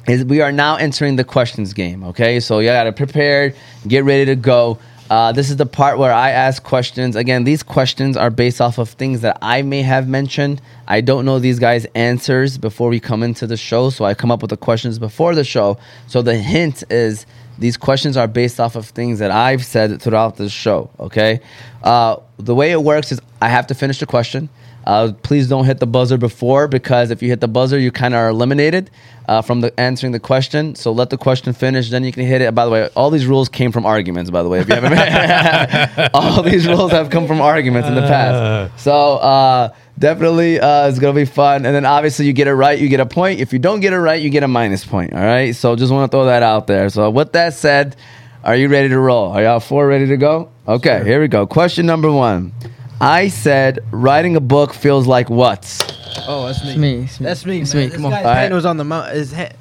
is 0.08 0.26
we 0.26 0.42
are 0.42 0.52
now 0.52 0.76
entering 0.76 1.16
the 1.16 1.24
questions 1.24 1.74
game. 1.74 2.04
Okay, 2.04 2.40
so 2.40 2.60
you 2.60 2.68
gotta 2.68 2.92
prepare, 2.92 3.56
get 3.88 4.04
ready 4.04 4.26
to 4.26 4.36
go. 4.36 4.78
Uh, 5.16 5.32
this 5.32 5.50
is 5.50 5.56
the 5.56 5.66
part 5.66 5.98
where 5.98 6.12
I 6.12 6.32
ask 6.32 6.62
questions. 6.62 7.16
Again, 7.16 7.46
these 7.46 7.64
questions 7.64 8.18
are 8.18 8.30
based 8.30 8.60
off 8.60 8.78
of 8.78 8.90
things 8.90 9.22
that 9.22 9.38
I 9.42 9.62
may 9.62 9.82
have 9.82 10.10
mentioned. 10.10 10.62
I 10.90 11.00
don't 11.00 11.24
know 11.24 11.40
these 11.40 11.58
guys' 11.58 11.88
answers 11.96 12.58
before 12.58 12.90
we 12.90 13.00
come 13.00 13.24
into 13.24 13.48
the 13.48 13.56
show, 13.56 13.92
so 13.92 14.04
I 14.04 14.14
come 14.14 14.30
up 14.30 14.42
with 14.42 14.50
the 14.50 14.58
questions 14.58 15.00
before 15.00 15.34
the 15.34 15.46
show. 15.46 15.78
So 16.08 16.22
the 16.22 16.36
hint 16.36 16.84
is 16.90 17.26
these 17.58 17.78
questions 17.78 18.18
are 18.18 18.28
based 18.28 18.60
off 18.60 18.76
of 18.76 18.88
things 18.88 19.20
that 19.20 19.32
I've 19.32 19.64
said 19.64 20.02
throughout 20.02 20.36
the 20.36 20.50
show. 20.50 20.90
Okay, 21.00 21.40
uh, 21.82 22.18
the 22.38 22.54
way 22.54 22.74
it 22.74 22.84
works 22.84 23.14
is 23.14 23.22
I 23.42 23.48
have 23.48 23.68
to 23.68 23.74
finish 23.74 24.00
the 24.00 24.06
question. 24.06 24.50
Uh, 24.86 25.14
please 25.24 25.48
don't 25.48 25.66
hit 25.66 25.80
the 25.80 25.88
buzzer 25.88 26.18
before 26.18 26.68
because 26.68 27.10
if 27.10 27.24
you 27.24 27.30
hit 27.30 27.42
the 27.42 27.48
buzzer, 27.48 27.80
you 27.80 27.92
kind 27.92 28.14
of 28.14 28.20
are 28.20 28.30
eliminated 28.30 28.92
uh, 29.28 29.42
from 29.42 29.62
the 29.62 29.78
answering 29.80 30.12
the 30.12 30.20
question. 30.20 30.76
So 30.76 30.92
let 30.92 31.10
the 31.10 31.18
question 31.18 31.54
finish, 31.54 31.90
then 31.90 32.04
you 32.04 32.12
can 32.12 32.26
hit 32.26 32.42
it. 32.42 32.54
By 32.54 32.66
the 32.66 32.72
way, 32.72 32.90
all 32.96 33.10
these 33.10 33.26
rules 33.26 33.50
came 33.50 33.72
from 33.72 33.86
arguments. 33.86 34.30
By 34.30 34.44
the 34.44 34.50
way, 34.50 34.60
if 34.60 34.70
you 34.70 34.76
haven't, 34.76 36.10
all 36.14 36.44
these 36.44 36.68
rules 36.68 36.92
have 36.92 37.10
come 37.10 37.26
from 37.26 37.42
arguments 37.42 37.88
in 37.90 37.96
the 37.96 38.02
past. 38.02 38.84
So 38.84 38.94
uh, 38.94 39.74
definitely, 39.98 40.60
uh, 40.60 40.88
it's 40.88 41.00
gonna 41.00 41.14
be 41.14 41.26
fun. 41.26 41.66
And 41.66 41.76
then 41.76 41.86
obviously, 41.86 42.28
you 42.28 42.34
get 42.34 42.48
it 42.48 42.54
right, 42.54 42.78
you 42.78 42.88
get 42.88 43.00
a 43.00 43.06
point. 43.08 43.40
If 43.40 43.54
you 43.54 43.60
don't 43.60 43.80
get 43.80 43.94
it 43.94 44.00
right, 44.00 44.22
you 44.22 44.30
get 44.30 44.44
a 44.44 44.48
minus 44.48 44.86
point. 44.86 45.14
All 45.14 45.20
right. 45.20 45.56
So 45.56 45.76
just 45.76 45.92
want 45.92 46.12
to 46.12 46.16
throw 46.16 46.26
that 46.26 46.44
out 46.44 46.68
there. 46.68 46.90
So 46.90 47.10
with 47.10 47.34
that 47.34 47.56
said, 47.56 47.96
are 48.44 48.56
you 48.56 48.68
ready 48.68 48.90
to 48.90 49.00
roll? 49.00 49.32
Are 49.32 49.42
y'all 49.42 49.60
four 49.60 49.88
ready 49.88 50.06
to 50.06 50.18
go? 50.18 50.52
Okay, 50.68 51.04
here 51.04 51.20
we 51.20 51.28
go. 51.28 51.48
Question 51.48 51.88
number 51.88 52.12
one. 52.12 52.54
I 53.02 53.28
said 53.28 53.80
writing 53.92 54.36
a 54.36 54.40
book 54.40 54.74
feels 54.74 55.06
like 55.08 55.30
what? 55.30 55.64
Oh, 56.28 56.48
that's 56.48 56.64
me. 56.64 56.70
It's 56.72 56.78
me, 56.80 56.94
it's 57.04 57.20
me. 57.20 57.26
That's 57.26 57.46
me. 57.46 57.62
It's 57.62 57.74
man. 57.74 57.84
me, 57.84 57.88
This 57.88 57.96
come 57.96 58.06
on. 58.06 58.12
guy's 58.12 58.20
Alright. 58.26 58.38
hand 58.38 58.54
was 58.54 58.66
on 58.66 58.78
the 58.78 58.84
mount. 58.86 59.12
His 59.12 59.32
hand. 59.32 59.54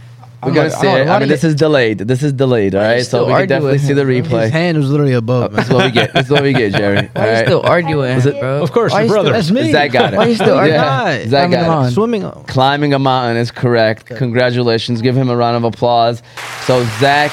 We're 0.43 0.51
I'm 0.51 0.55
gonna 0.57 0.69
like, 0.69 0.79
see 0.79 0.87
it. 0.89 1.09
I 1.09 1.19
mean, 1.21 1.29
this 1.31 1.43
is 1.43 1.55
delayed. 1.55 1.99
This 1.99 2.23
is 2.23 2.35
delayed. 2.35 2.75
All 2.75 2.83
Why 2.83 2.89
you 2.89 2.95
right, 2.97 3.07
so 3.07 3.27
we 3.27 3.33
can 3.33 3.49
definitely 3.49 3.79
see 3.79 3.95
the 3.95 4.03
replay. 4.03 4.43
His 4.43 4.51
hand 4.53 4.77
was 4.77 4.91
literally 4.91 5.15
above. 5.15 5.55
Uh, 5.55 5.57
that's 5.57 5.71
what 5.71 5.85
we 5.87 5.91
get. 5.91 6.13
That's 6.13 6.29
what 6.29 6.43
we 6.43 6.53
get, 6.53 6.73
Jerry. 6.75 6.99
All 6.99 7.07
Why 7.15 7.39
you 7.41 7.47
still 7.47 7.63
arguing, 7.63 8.15
Was 8.17 8.27
it- 8.27 8.39
bro? 8.39 8.63
Of 8.63 8.71
course, 8.71 8.93
Why 8.93 8.99
your 8.99 9.05
you 9.05 9.09
still- 9.11 9.23
brother. 9.23 9.33
That's 9.37 9.51
me. 9.51 9.73
Zach 9.73 9.91
got 9.91 10.13
it. 10.13 10.19
Why 10.19 10.27
you 10.27 10.35
still 10.35 10.55
arguing? 10.59 10.81
arguing? 10.81 11.31
Zach 11.31 11.51
got 11.51 11.69
on. 11.71 11.87
it. 11.87 11.91
Swimming. 11.93 12.25
on- 12.25 12.45
Climbing 12.45 12.93
a 12.93 12.99
mountain 12.99 13.39
is 13.39 13.51
correct. 13.51 14.05
Congratulations. 14.05 15.01
Give 15.01 15.17
him 15.17 15.31
a 15.31 15.37
round 15.37 15.57
of 15.57 15.65
applause. 15.65 16.23
So 16.67 16.85
Zach 17.01 17.33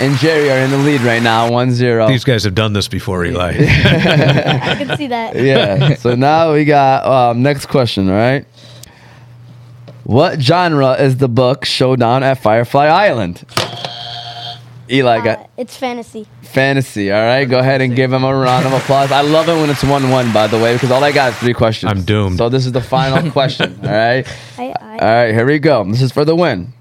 and 0.00 0.16
Jerry 0.18 0.50
are 0.50 0.58
in 0.58 0.70
the 0.70 0.78
lead 0.78 1.00
right 1.02 1.22
now, 1.22 1.48
1-0. 1.50 2.08
These 2.08 2.24
guys 2.24 2.44
have 2.44 2.54
done 2.54 2.72
this 2.72 2.88
before, 2.88 3.24
Eli. 3.26 3.52
I 3.58 4.74
can 4.78 4.96
see 4.96 5.06
that. 5.08 5.34
yeah. 5.42 5.94
So 5.94 6.14
now 6.14 6.52
we 6.52 6.64
got 6.64 7.06
um, 7.06 7.42
next 7.42 7.66
question. 7.66 8.08
All 8.08 8.14
right. 8.16 8.44
What 10.04 10.40
genre 10.40 10.92
is 10.92 11.16
the 11.16 11.28
book 11.28 11.64
Showdown 11.64 12.22
at 12.22 12.34
Firefly 12.38 12.86
Island? 12.86 13.44
Eli 14.88 15.20
got 15.20 15.38
Uh, 15.40 15.46
it's 15.56 15.76
fantasy. 15.76 16.28
fantasy. 16.42 17.10
All 17.10 17.20
right. 17.20 17.44
Go 17.44 17.58
ahead 17.58 17.80
and 17.80 17.96
give 17.96 18.12
him 18.12 18.22
a 18.22 18.32
round 18.32 18.66
of 18.66 18.72
applause. 18.72 19.10
I 19.10 19.22
love 19.22 19.48
it 19.48 19.54
when 19.60 19.68
it's 19.68 19.82
one-one. 19.82 20.32
By 20.32 20.46
the 20.46 20.58
way, 20.60 20.74
because 20.74 20.92
all 20.92 21.02
I 21.02 21.10
got 21.10 21.32
is 21.32 21.38
three 21.38 21.54
questions. 21.54 21.90
I'm 21.90 22.02
doomed. 22.04 22.38
So 22.38 22.48
this 22.48 22.66
is 22.66 22.72
the 22.72 22.80
final 22.80 23.28
question. 23.32 23.80
All 23.82 23.90
right. 23.90 24.24
I, 24.58 24.62
I, 24.80 24.98
All 24.98 24.98
right. 25.24 25.34
Here 25.34 25.44
we 25.46 25.58
go. 25.58 25.82
This 25.90 26.02
is 26.02 26.12
for 26.12 26.24
the 26.24 26.36
win. 26.36 26.72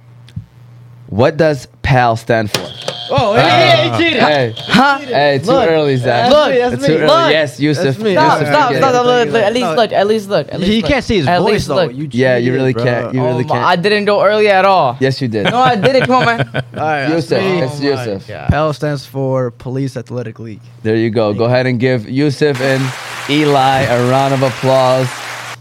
What 1.08 1.38
does 1.38 1.68
PAL 1.82 2.16
stand 2.18 2.52
for? 2.52 2.68
Oh, 3.10 3.36
hey, 3.36 3.90
he 3.92 3.98
cheated. 4.04 4.24
Hey, 4.24 4.54
ah. 4.58 4.64
Huh? 4.68 4.98
hey, 5.00 5.40
too 5.40 5.46
Look. 5.52 5.70
early, 5.70 5.96
Zach. 5.98 6.32
That's 6.32 6.50
me, 6.52 6.58
that's 6.58 6.74
It's 6.76 6.88
me. 6.88 6.96
early. 6.96 7.06
Look. 7.08 7.32
Yes, 7.32 7.60
Yusuf. 7.60 7.84
That's 7.84 7.98
me. 8.00 8.14
Stop, 8.14 8.40
Yusuf, 8.40 8.48
stop, 8.54 8.62
stop, 8.64 8.72
it. 8.72 8.78
stop, 8.78 9.06
look, 9.06 9.30
look, 9.30 9.44
At 9.44 9.54
least 9.54 9.68
look. 9.76 9.92
At 9.92 10.08
least 10.08 10.30
look. 10.30 10.48
At 10.52 10.60
least 10.60 10.72
He 10.72 10.82
look. 10.82 10.90
can't 10.92 11.04
see 11.06 11.18
his 11.18 11.28
At 11.28 11.40
voice 11.40 11.52
least 11.52 11.68
though. 11.68 11.76
look. 11.76 11.94
You 11.94 12.10
Yeah, 12.12 12.38
you 12.38 12.54
really 12.54 12.74
bro. 12.74 12.84
can't. 12.84 13.14
You 13.14 13.22
Oh 13.22 13.26
really 13.26 13.44
my- 13.44 13.50
can't. 13.56 13.64
I 13.66 13.76
didn't 13.76 14.06
go 14.06 14.24
early 14.24 14.48
at 14.48 14.66
all. 14.66 14.98
Yes, 15.00 15.22
you 15.22 15.28
did. 15.28 15.44
No, 15.52 15.60
I 15.60 15.76
didn't. 15.76 16.08
Come 16.08 16.16
on, 16.16 16.26
man. 16.38 16.50
All 16.56 16.62
right, 16.74 17.08
that's 17.08 17.30
Yusuf. 17.30 17.42
me. 17.44 17.62
It's 17.62 17.80
Yusuf. 17.82 18.28
PAL 18.50 18.74
stands 18.74 19.06
for 19.06 19.52
Police 19.52 19.98
Athletic 19.98 20.40
League. 20.40 20.62
There 20.82 20.96
you 20.96 21.10
go. 21.12 21.34
Go 21.34 21.46
ahead 21.46 21.68
and 21.68 21.80
give 21.80 22.10
Yusuf 22.10 22.60
and 22.60 22.82
Eli 23.30 23.82
a 23.84 24.10
round 24.10 24.34
of 24.34 24.42
applause. 24.42 25.08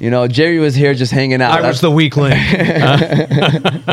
You 0.00 0.10
know, 0.10 0.26
Jerry 0.26 0.58
was 0.58 0.74
here 0.74 0.92
just 0.92 1.12
hanging 1.12 1.40
out. 1.40 1.62
I 1.64 1.68
was 1.68 1.80
the 1.80 1.90
weak 1.90 2.16
link. 2.16 2.34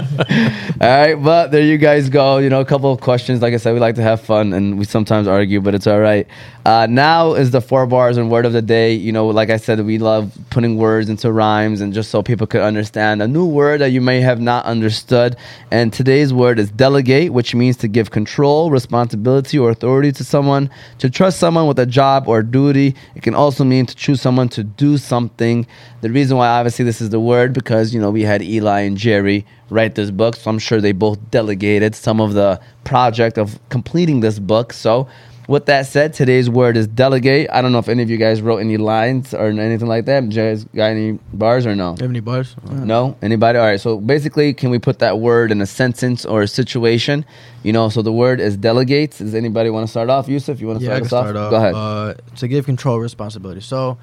All 0.82 0.88
right, 0.88 1.14
but 1.14 1.52
there 1.52 1.62
you 1.62 1.78
guys 1.78 2.10
go. 2.10 2.39
You 2.39 2.49
know, 2.49 2.60
a 2.60 2.66
couple 2.66 2.91
of 2.91 2.99
questions. 3.02 3.41
Like 3.41 3.54
I 3.54 3.58
said, 3.58 3.74
we 3.74 3.80
like 3.80 3.95
to 3.95 4.02
have 4.02 4.20
fun 4.20 4.52
and 4.52 4.80
we 4.80 4.86
sometimes 4.86 5.28
argue, 5.28 5.62
but 5.62 5.76
it's 5.76 5.86
all 5.86 5.99
right. 5.99 6.28
Uh, 6.64 6.86
now 6.88 7.34
is 7.34 7.49
the 7.49 7.62
four 7.62 7.88
bars 7.88 8.18
and 8.18 8.30
word 8.30 8.45
of 8.45 8.53
the 8.53 8.62
day. 8.62 8.93
You 8.93 9.12
know, 9.12 9.28
like 9.28 9.49
I 9.49 9.57
said, 9.57 9.84
we 9.84 9.97
love 9.97 10.38
putting 10.51 10.78
words 10.78 11.09
into 11.09 11.32
rhymes 11.32 11.82
and 11.82 11.91
just 11.91 12.12
so 12.12 12.22
people 12.22 12.45
could 12.45 12.62
understand 12.62 13.22
a 13.24 13.28
new 13.28 13.47
word 13.47 13.82
that 13.82 13.89
you 13.89 13.99
may 13.99 14.22
have 14.22 14.39
not 14.39 14.66
understood. 14.66 15.36
And 15.72 15.91
today's 15.91 16.32
word 16.32 16.59
is 16.59 16.70
delegate, 16.70 17.34
which 17.34 17.55
means 17.55 17.78
to 17.78 17.88
give 17.88 18.12
control, 18.12 18.70
responsibility, 18.70 19.57
or 19.57 19.72
authority 19.72 20.12
to 20.12 20.24
someone, 20.24 20.70
to 20.99 21.09
trust 21.09 21.39
someone 21.39 21.66
with 21.66 21.80
a 21.80 21.88
job 21.88 22.28
or 22.28 22.43
duty. 22.43 22.95
It 23.16 23.24
can 23.24 23.34
also 23.34 23.64
mean 23.64 23.88
to 23.88 23.95
choose 23.95 24.22
someone 24.22 24.49
to 24.49 24.64
do 24.64 24.99
something. 24.99 25.66
The 26.01 26.12
reason 26.12 26.38
why, 26.38 26.47
obviously, 26.47 26.86
this 26.86 27.01
is 27.01 27.09
the 27.09 27.20
word 27.20 27.53
because, 27.53 27.91
you 27.91 27.99
know, 27.99 28.12
we 28.12 28.22
had 28.22 28.43
Eli 28.43 28.82
and 28.82 28.97
Jerry 28.97 29.47
write 29.72 29.95
this 29.95 30.12
book. 30.12 30.36
So 30.36 30.51
I'm 30.51 30.59
sure 30.59 30.80
they 30.80 30.91
both 30.91 31.32
delegated 31.32 31.95
some 31.95 32.22
of 32.22 32.34
the 32.34 32.62
project 32.84 33.39
of 33.39 33.57
completing 33.70 34.20
this 34.20 34.38
book. 34.38 34.74
So, 34.74 35.07
with 35.47 35.65
that 35.65 35.85
said, 35.87 36.13
today's 36.13 36.49
word 36.49 36.77
is 36.77 36.87
delegate. 36.87 37.49
I 37.51 37.61
don't 37.61 37.71
know 37.71 37.79
if 37.79 37.89
any 37.89 38.03
of 38.03 38.09
you 38.09 38.17
guys 38.17 38.41
wrote 38.41 38.57
any 38.57 38.77
lines 38.77 39.33
or 39.33 39.47
anything 39.47 39.87
like 39.87 40.05
that. 40.05 40.23
You 40.23 40.29
guys 40.29 40.63
got 40.65 40.85
any 40.87 41.19
bars 41.33 41.65
or 41.65 41.75
no? 41.75 41.91
Have 41.91 42.09
any 42.09 42.19
bars? 42.19 42.55
No? 42.69 43.17
Anybody? 43.21 43.57
All 43.59 43.65
right. 43.65 43.79
So 43.79 43.99
basically, 43.99 44.53
can 44.53 44.69
we 44.69 44.79
put 44.79 44.99
that 44.99 45.19
word 45.19 45.51
in 45.51 45.61
a 45.61 45.65
sentence 45.65 46.25
or 46.25 46.41
a 46.43 46.47
situation? 46.47 47.25
You 47.63 47.73
know, 47.73 47.89
so 47.89 48.01
the 48.01 48.11
word 48.13 48.39
is 48.39 48.55
delegates. 48.57 49.17
Does 49.17 49.35
anybody 49.35 49.69
want 49.69 49.85
to 49.85 49.91
start 49.91 50.09
off? 50.09 50.27
Yusuf, 50.27 50.61
you 50.61 50.67
want 50.67 50.79
to 50.79 50.85
Yeah, 50.85 50.91
start 50.91 51.03
us 51.05 51.13
off? 51.13 51.25
start 51.25 51.35
off. 51.35 51.51
Go 51.51 51.57
ahead. 51.57 51.73
Uh, 51.75 52.13
to 52.37 52.47
give 52.47 52.65
control, 52.65 52.99
responsibility. 52.99 53.61
So, 53.61 53.97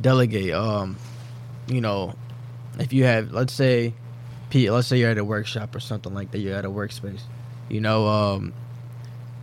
delegate. 0.00 0.52
Um, 0.54 0.96
you 1.68 1.80
know, 1.80 2.14
if 2.78 2.92
you 2.92 3.04
have, 3.04 3.32
let's 3.32 3.52
say, 3.52 3.94
P, 4.50 4.70
let's 4.70 4.86
say 4.88 4.98
you're 4.98 5.10
at 5.10 5.18
a 5.18 5.24
workshop 5.24 5.74
or 5.74 5.80
something 5.80 6.14
like 6.14 6.30
that. 6.30 6.38
You're 6.38 6.56
at 6.56 6.64
a 6.64 6.70
workspace. 6.70 7.22
You 7.68 7.80
know, 7.80 8.06
um, 8.06 8.52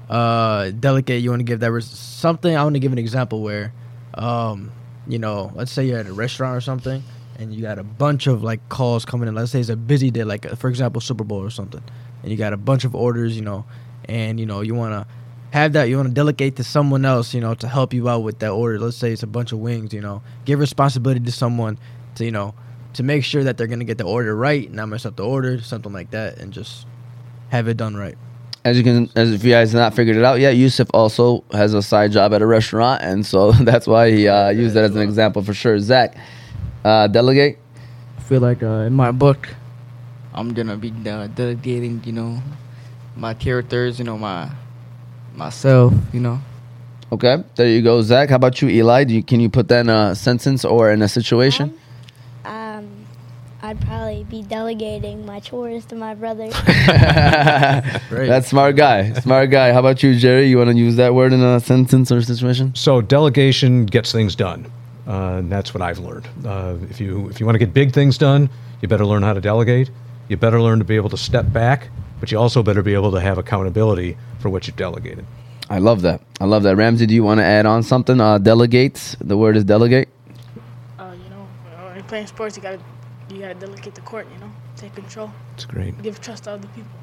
uh, 0.09 0.71
delegate. 0.71 1.21
You 1.21 1.29
want 1.29 1.41
to 1.41 1.45
give 1.45 1.59
that 1.61 1.71
res- 1.71 1.89
something. 1.89 2.55
I 2.55 2.63
want 2.63 2.75
to 2.75 2.79
give 2.79 2.91
an 2.91 2.97
example 2.97 3.41
where, 3.41 3.73
um, 4.13 4.71
you 5.07 5.19
know, 5.19 5.51
let's 5.55 5.71
say 5.71 5.85
you're 5.85 5.99
at 5.99 6.07
a 6.07 6.13
restaurant 6.13 6.55
or 6.55 6.61
something, 6.61 7.03
and 7.37 7.53
you 7.53 7.61
got 7.61 7.79
a 7.79 7.83
bunch 7.83 8.27
of 8.27 8.43
like 8.43 8.67
calls 8.69 9.05
coming 9.05 9.27
in. 9.27 9.35
Let's 9.35 9.51
say 9.51 9.59
it's 9.59 9.69
a 9.69 9.75
busy 9.75 10.11
day, 10.11 10.23
like 10.23 10.47
for 10.57 10.69
example, 10.69 11.01
Super 11.01 11.23
Bowl 11.23 11.43
or 11.43 11.49
something, 11.49 11.83
and 12.21 12.31
you 12.31 12.37
got 12.37 12.53
a 12.53 12.57
bunch 12.57 12.85
of 12.85 12.95
orders. 12.95 13.35
You 13.35 13.43
know, 13.43 13.65
and 14.05 14.39
you 14.39 14.45
know 14.45 14.61
you 14.61 14.75
want 14.75 14.93
to 14.93 15.13
have 15.51 15.73
that 15.73 15.85
you 15.85 15.95
want 15.95 16.07
to 16.07 16.13
delegate 16.13 16.55
to 16.55 16.63
someone 16.63 17.05
else 17.05 17.33
you 17.33 17.41
know 17.41 17.53
to 17.53 17.67
help 17.67 17.93
you 17.93 18.09
out 18.09 18.23
with 18.23 18.39
that 18.39 18.49
order 18.49 18.79
let's 18.79 18.97
say 18.97 19.11
it's 19.11 19.23
a 19.23 19.27
bunch 19.27 19.51
of 19.51 19.59
wings 19.59 19.93
you 19.93 20.01
know 20.01 20.21
give 20.45 20.59
responsibility 20.59 21.19
to 21.19 21.31
someone 21.31 21.77
to 22.15 22.25
you 22.25 22.31
know 22.31 22.53
to 22.93 23.03
make 23.03 23.23
sure 23.23 23.43
that 23.43 23.57
they're 23.57 23.67
to 23.67 23.83
get 23.83 23.97
the 23.97 24.03
order 24.03 24.35
right 24.35 24.71
not 24.71 24.87
mess 24.87 25.05
up 25.05 25.15
the 25.15 25.23
order 25.23 25.61
something 25.61 25.93
like 25.93 26.11
that 26.11 26.37
and 26.39 26.53
just 26.53 26.85
have 27.49 27.67
it 27.67 27.77
done 27.77 27.95
right 27.95 28.17
As 28.65 28.77
you 28.77 28.83
can, 28.83 29.09
as 29.15 29.33
if 29.33 29.43
you 29.43 29.51
guys 29.51 29.73
have 29.73 29.79
not 29.79 29.93
figured 29.93 30.15
it 30.15 30.23
out 30.23 30.39
yet, 30.39 30.55
Yusuf 30.55 30.87
also 30.93 31.43
has 31.51 31.73
a 31.73 31.81
side 31.81 32.13
job 32.13 32.33
at 32.33 32.41
a 32.41 32.45
restaurant, 32.45 33.01
and 33.01 33.25
so 33.25 33.51
that's 33.69 33.87
why 33.87 34.09
he 34.09 34.27
uh, 34.27 34.49
used 34.49 34.75
that 34.75 34.85
as 34.85 34.95
an 34.95 35.01
example 35.01 35.43
for 35.43 35.53
sure. 35.53 35.77
Zach, 35.79 36.15
uh, 36.85 37.07
delegate. 37.07 37.59
I 38.17 38.21
feel 38.21 38.39
like 38.39 38.63
uh, 38.63 38.87
in 38.87 38.93
my 38.93 39.11
book, 39.11 39.49
I'm 40.33 40.53
gonna 40.53 40.77
be 40.77 40.93
uh, 41.09 41.27
delegating, 41.27 42.01
you 42.05 42.13
know, 42.13 42.41
my 43.17 43.33
characters, 43.33 43.99
you 43.99 44.05
know, 44.05 44.17
my 44.17 44.49
myself, 45.35 45.93
you 46.13 46.21
know. 46.21 46.39
Okay, 47.11 47.43
there 47.55 47.67
you 47.67 47.81
go, 47.81 48.01
Zach. 48.01 48.29
How 48.29 48.37
about 48.37 48.61
you, 48.61 48.69
Eli? 48.69 49.03
Do 49.03 49.13
you, 49.13 49.23
can 49.23 49.39
you 49.39 49.49
put 49.49 49.67
that 49.67 49.81
in 49.81 49.89
a 49.89 50.15
sentence 50.15 50.63
or 50.63 50.89
in 50.91 51.01
a 51.01 51.07
situation? 51.07 51.69
um, 51.69 51.79
I'd 53.65 53.79
probably 53.79 54.25
be 54.25 54.43
delegating 54.43 55.25
my 55.25 55.39
chores 55.39 55.85
to 55.85 55.95
my 55.95 56.15
brother. 56.15 56.47
Great. 58.09 58.27
That's 58.27 58.49
smart 58.49 58.75
guy. 58.75 59.13
Smart 59.13 59.51
guy. 59.51 59.71
How 59.71 59.79
about 59.79 60.03
you, 60.03 60.15
Jerry? 60.19 60.47
You 60.47 60.57
want 60.57 60.71
to 60.71 60.75
use 60.75 60.97
that 60.97 61.13
word 61.13 61.31
in 61.31 61.41
a 61.41 61.61
sentence 61.61 62.11
or 62.11 62.21
situation? 62.21 62.75
So 62.75 62.99
delegation 62.99 63.85
gets 63.85 64.11
things 64.11 64.35
done. 64.35 64.69
Uh, 65.07 65.35
and 65.37 65.49
that's 65.49 65.73
what 65.73 65.81
I've 65.81 65.99
learned. 65.99 66.27
Uh, 66.45 66.75
if 66.89 66.99
you 66.99 67.29
if 67.29 67.39
you 67.39 67.45
want 67.45 67.55
to 67.55 67.59
get 67.59 67.73
big 67.73 67.93
things 67.93 68.17
done, 68.17 68.49
you 68.81 68.89
better 68.89 69.05
learn 69.05 69.23
how 69.23 69.31
to 69.31 69.39
delegate. 69.39 69.89
You 70.27 70.35
better 70.35 70.61
learn 70.61 70.79
to 70.79 70.85
be 70.85 70.97
able 70.97 71.09
to 71.11 71.17
step 71.17 71.53
back, 71.53 71.87
but 72.19 72.33
you 72.33 72.37
also 72.37 72.63
better 72.63 72.81
be 72.81 72.93
able 72.93 73.13
to 73.13 73.21
have 73.21 73.37
accountability 73.37 74.17
for 74.39 74.49
what 74.49 74.67
you've 74.67 74.75
delegated. 74.75 75.25
I 75.69 75.77
love 75.77 76.01
that. 76.01 76.19
I 76.41 76.45
love 76.45 76.63
that. 76.63 76.75
Ramsey, 76.75 77.05
do 77.05 77.15
you 77.15 77.23
want 77.23 77.39
to 77.39 77.45
add 77.45 77.65
on 77.65 77.81
something? 77.81 78.19
Uh, 78.19 78.39
delegate. 78.39 79.15
The 79.21 79.37
word 79.37 79.55
is 79.55 79.63
delegate. 79.63 80.09
Uh, 80.99 81.15
you 81.23 81.29
know, 81.29 81.47
when 81.85 81.95
you're 81.95 82.03
playing 82.03 82.27
sports, 82.27 82.57
you 82.57 82.63
gotta 82.63 82.79
you 83.33 83.41
gotta 83.41 83.55
delegate 83.55 83.95
the 83.95 84.01
court. 84.01 84.27
You 84.33 84.39
know, 84.39 84.51
take 84.75 84.93
control, 84.95 85.31
It's 85.55 85.65
great. 85.65 86.01
give 86.01 86.19
trust 86.21 86.43
to 86.45 86.51
other 86.51 86.67
people. 86.67 87.02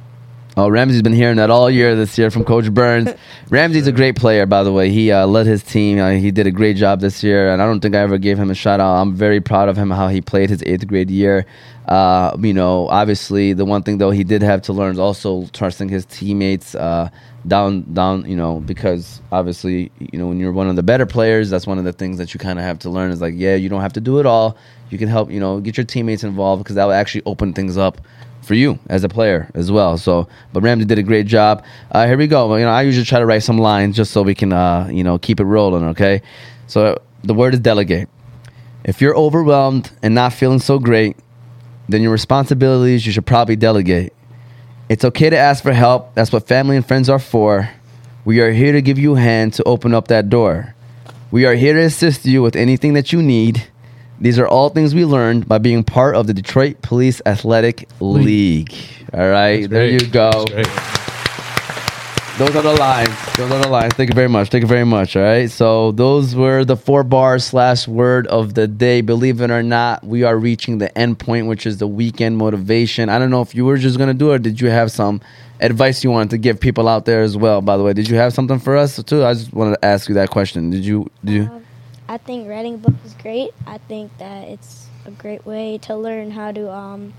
Oh, 0.57 0.69
Ramsey's 0.69 1.03
been 1.03 1.13
hearing 1.13 1.37
that 1.37 1.49
all 1.49 1.71
year 1.71 1.95
this 1.95 2.19
year 2.19 2.31
from 2.31 2.45
Coach 2.45 2.73
Burns. 2.73 3.09
Ramsey's 3.51 3.87
a 3.87 3.93
great 3.93 4.17
player, 4.17 4.47
by 4.47 4.65
the 4.65 4.73
way. 4.73 4.91
He 4.91 5.13
uh, 5.13 5.27
led 5.27 5.47
his 5.47 5.63
team. 5.63 6.01
Uh, 6.01 6.11
he 6.11 6.33
did 6.33 6.47
a 6.47 6.51
great 6.51 6.77
job 6.77 7.01
this 7.01 7.23
year, 7.23 7.53
and 7.53 7.63
I 7.63 7.67
don't 7.67 7.81
think 7.81 7.95
I 7.95 7.99
ever 8.01 8.19
gave 8.19 8.37
him 8.37 8.51
a 8.51 8.55
shout 8.55 8.81
out. 8.81 9.01
I'm 9.01 9.15
very 9.15 9.41
proud 9.41 9.69
of 9.69 9.77
him 9.77 9.91
how 9.91 10.09
he 10.09 10.21
played 10.21 10.51
his 10.51 10.63
eighth 10.65 10.87
grade 10.89 11.09
year. 11.09 11.47
Uh, 11.87 12.37
you 12.41 12.53
know, 12.53 12.89
obviously, 12.89 13.53
the 13.53 13.65
one 13.65 13.85
thing 13.85 13.99
though 13.99 14.11
he 14.11 14.25
did 14.25 14.43
have 14.43 14.63
to 14.63 14.73
learn 14.73 14.93
is 14.93 14.99
also 14.99 15.47
trusting 15.53 15.89
his 15.89 16.05
teammates. 16.05 16.75
Uh, 16.75 17.11
down, 17.47 17.91
down, 17.95 18.29
you 18.29 18.37
know, 18.37 18.61
because 18.61 19.23
obviously, 19.33 19.91
you 19.99 20.19
know, 20.19 20.27
when 20.27 20.39
you're 20.39 20.53
one 20.53 20.69
of 20.69 20.77
the 20.77 20.83
better 20.83 21.07
players, 21.07 21.49
that's 21.49 21.67
one 21.67 21.79
of 21.79 21.85
the 21.85 21.93
things 21.93 22.19
that 22.19 22.35
you 22.35 22.41
kind 22.41 22.59
of 22.59 22.65
have 22.67 22.79
to 22.81 22.91
learn 22.91 23.11
is 23.11 23.23
like, 23.23 23.33
yeah, 23.35 23.55
you 23.55 23.71
don't 23.71 23.81
have 23.81 23.95
to 23.95 24.01
do 24.01 24.19
it 24.19 24.27
all. 24.27 24.59
You 24.91 24.99
can 24.99 25.09
help, 25.09 25.31
you 25.31 25.41
know, 25.41 25.59
get 25.59 25.79
your 25.79 25.87
teammates 25.87 26.23
involved 26.23 26.63
because 26.63 26.77
that 26.77 26.85
will 26.85 26.93
actually 26.93 27.23
open 27.25 27.55
things 27.55 27.79
up 27.79 28.01
for 28.43 28.55
you 28.55 28.79
as 28.89 29.05
a 29.05 29.09
player 29.09 29.51
as 29.55 29.71
well. 29.71 29.99
So, 29.99 30.29
but 30.53 30.63
Ramsey 30.63 30.85
did 30.85 30.99
a 30.99 31.03
great 31.03 31.27
job. 31.27 31.65
Uh, 31.91 32.07
here 32.07 32.17
we 32.17 32.27
go. 32.27 32.55
You 32.57 32.65
know, 32.65 32.71
I 32.71 32.83
usually 32.83 33.05
try 33.05 33.19
to 33.19 33.27
write 33.27 33.43
some 33.43 33.59
lines 33.59 33.97
just 33.97 34.13
so 34.13 34.23
we 34.23 34.35
can, 34.35 34.53
uh, 34.53 34.89
you 34.91 35.05
know, 35.05 35.19
keep 35.19 35.41
it 35.41 35.45
rolling. 35.45 35.85
Okay. 35.89 36.23
So 36.67 37.01
the 37.23 37.35
word 37.35 37.55
is 37.55 37.61
delegate. 37.61 38.09
If 38.85 39.01
you're 39.01 39.17
overwhelmed 39.17 39.91
and 40.03 40.15
not 40.15 40.33
feeling 40.33 40.59
so 40.59 40.79
great, 40.79 41.17
then 41.89 42.03
your 42.03 42.13
responsibilities 42.13 43.05
you 43.05 43.13
should 43.13 43.27
probably 43.27 43.57
delegate. 43.57 44.15
It's 44.89 45.05
okay 45.05 45.31
to 45.31 45.37
ask 45.37 45.63
for 45.63 45.73
help. 45.73 46.15
That's 46.15 46.33
what 46.33 46.49
family 46.49 46.77
and 46.77 46.87
friends 46.87 47.09
are 47.09 47.19
for. 47.19 47.71
We 48.25 48.41
are 48.41 48.53
here 48.53 48.73
to 48.73 48.83
give 48.83 48.99
you 48.99 49.17
a 49.17 49.21
hand 49.21 49.55
to 49.55 49.65
open 49.65 49.95
up 49.95 50.09
that 50.09 50.29
door. 50.29 50.75
We 51.31 51.47
are 51.47 51.55
here 51.55 51.75
to 51.75 51.81
assist 51.81 52.27
you 52.27 52.43
with 52.43 52.57
anything 52.57 52.95
that 52.95 53.13
you 53.13 53.23
need. 53.23 53.69
These 54.21 54.39
are 54.39 54.47
all 54.47 54.69
things 54.69 54.95
we 54.95 55.07
learned 55.07 55.49
by 55.49 55.59
being 55.59 55.83
part 55.83 56.15
of 56.15 56.27
the 56.27 56.35
Detroit 56.35 56.83
Police 56.83 57.23
Athletic 57.25 57.89
League. 58.01 58.75
All 59.15 59.29
right, 59.31 59.69
there 59.69 59.87
you 59.87 60.07
go. 60.07 60.45
Those 62.41 62.57
are 62.57 62.63
the 62.63 62.75
lines. 62.79 63.37
Those 63.37 63.51
are 63.51 63.63
the 63.63 63.69
lines. 63.69 63.93
Thank 63.95 64.09
you 64.09 64.15
very 64.15 64.29
much. 64.29 64.49
Thank 64.49 64.63
you 64.63 64.69
very 64.69 64.87
much. 64.87 65.15
All 65.15 65.23
right. 65.23 65.51
So 65.51 65.93
those 65.93 66.35
were 66.35 66.65
the 66.65 66.77
four 66.77 67.03
bars 67.03 67.45
slash 67.45 67.87
word 67.87 68.27
of 68.29 68.55
the 68.55 68.67
day. 68.67 69.03
Believe 69.03 69.43
it 69.43 69.51
or 69.51 69.63
not, 69.63 70.05
we 70.05 70.23
are 70.23 70.39
reaching 70.39 70.79
the 70.79 70.97
end 70.97 71.19
point, 71.19 71.49
which 71.49 71.67
is 71.67 71.79
the 71.79 71.87
weekend 71.87 72.39
motivation. 72.39 73.11
I 73.11 73.19
don't 73.19 73.31
know 73.31 73.43
if 73.43 73.55
you 73.55 73.67
were 73.67 73.77
just 73.77 73.99
gonna 73.99 74.15
do 74.15 74.31
it, 74.31 74.35
or 74.37 74.39
did 74.39 74.59
you 74.59 74.71
have 74.71 74.91
some 74.91 75.21
advice 75.61 76.03
you 76.03 76.11
wanted 76.11 76.31
to 76.31 76.39
give 76.39 76.59
people 76.61 76.89
out 76.89 77.05
there 77.05 77.21
as 77.23 77.37
well? 77.37 77.61
By 77.61 77.77
the 77.77 77.83
way, 77.83 77.93
did 77.93 78.09
you 78.09 78.17
have 78.17 78.33
something 78.33 78.59
for 78.59 78.75
us 78.75 79.03
too? 79.03 79.23
I 79.23 79.35
just 79.35 79.53
wanted 79.53 79.77
to 79.77 79.85
ask 79.85 80.09
you 80.09 80.15
that 80.15 80.31
question. 80.31 80.71
Did 80.71 80.85
you? 80.85 81.11
Did 81.23 81.33
you? 81.35 81.43
Um, 81.43 81.67
I 82.11 82.19
think 82.19 82.49
writing 82.49 82.75
a 82.75 82.79
book 82.79 82.97
is 83.05 83.15
great. 83.15 83.51
I 83.69 83.79
think 83.79 84.19
that 84.19 84.49
it's 84.49 84.89
a 85.07 85.13
great 85.13 85.47
way 85.47 85.79
to 85.83 85.95
learn 85.95 86.33
how 86.33 86.51
to 86.51 86.69
um, 86.69 87.15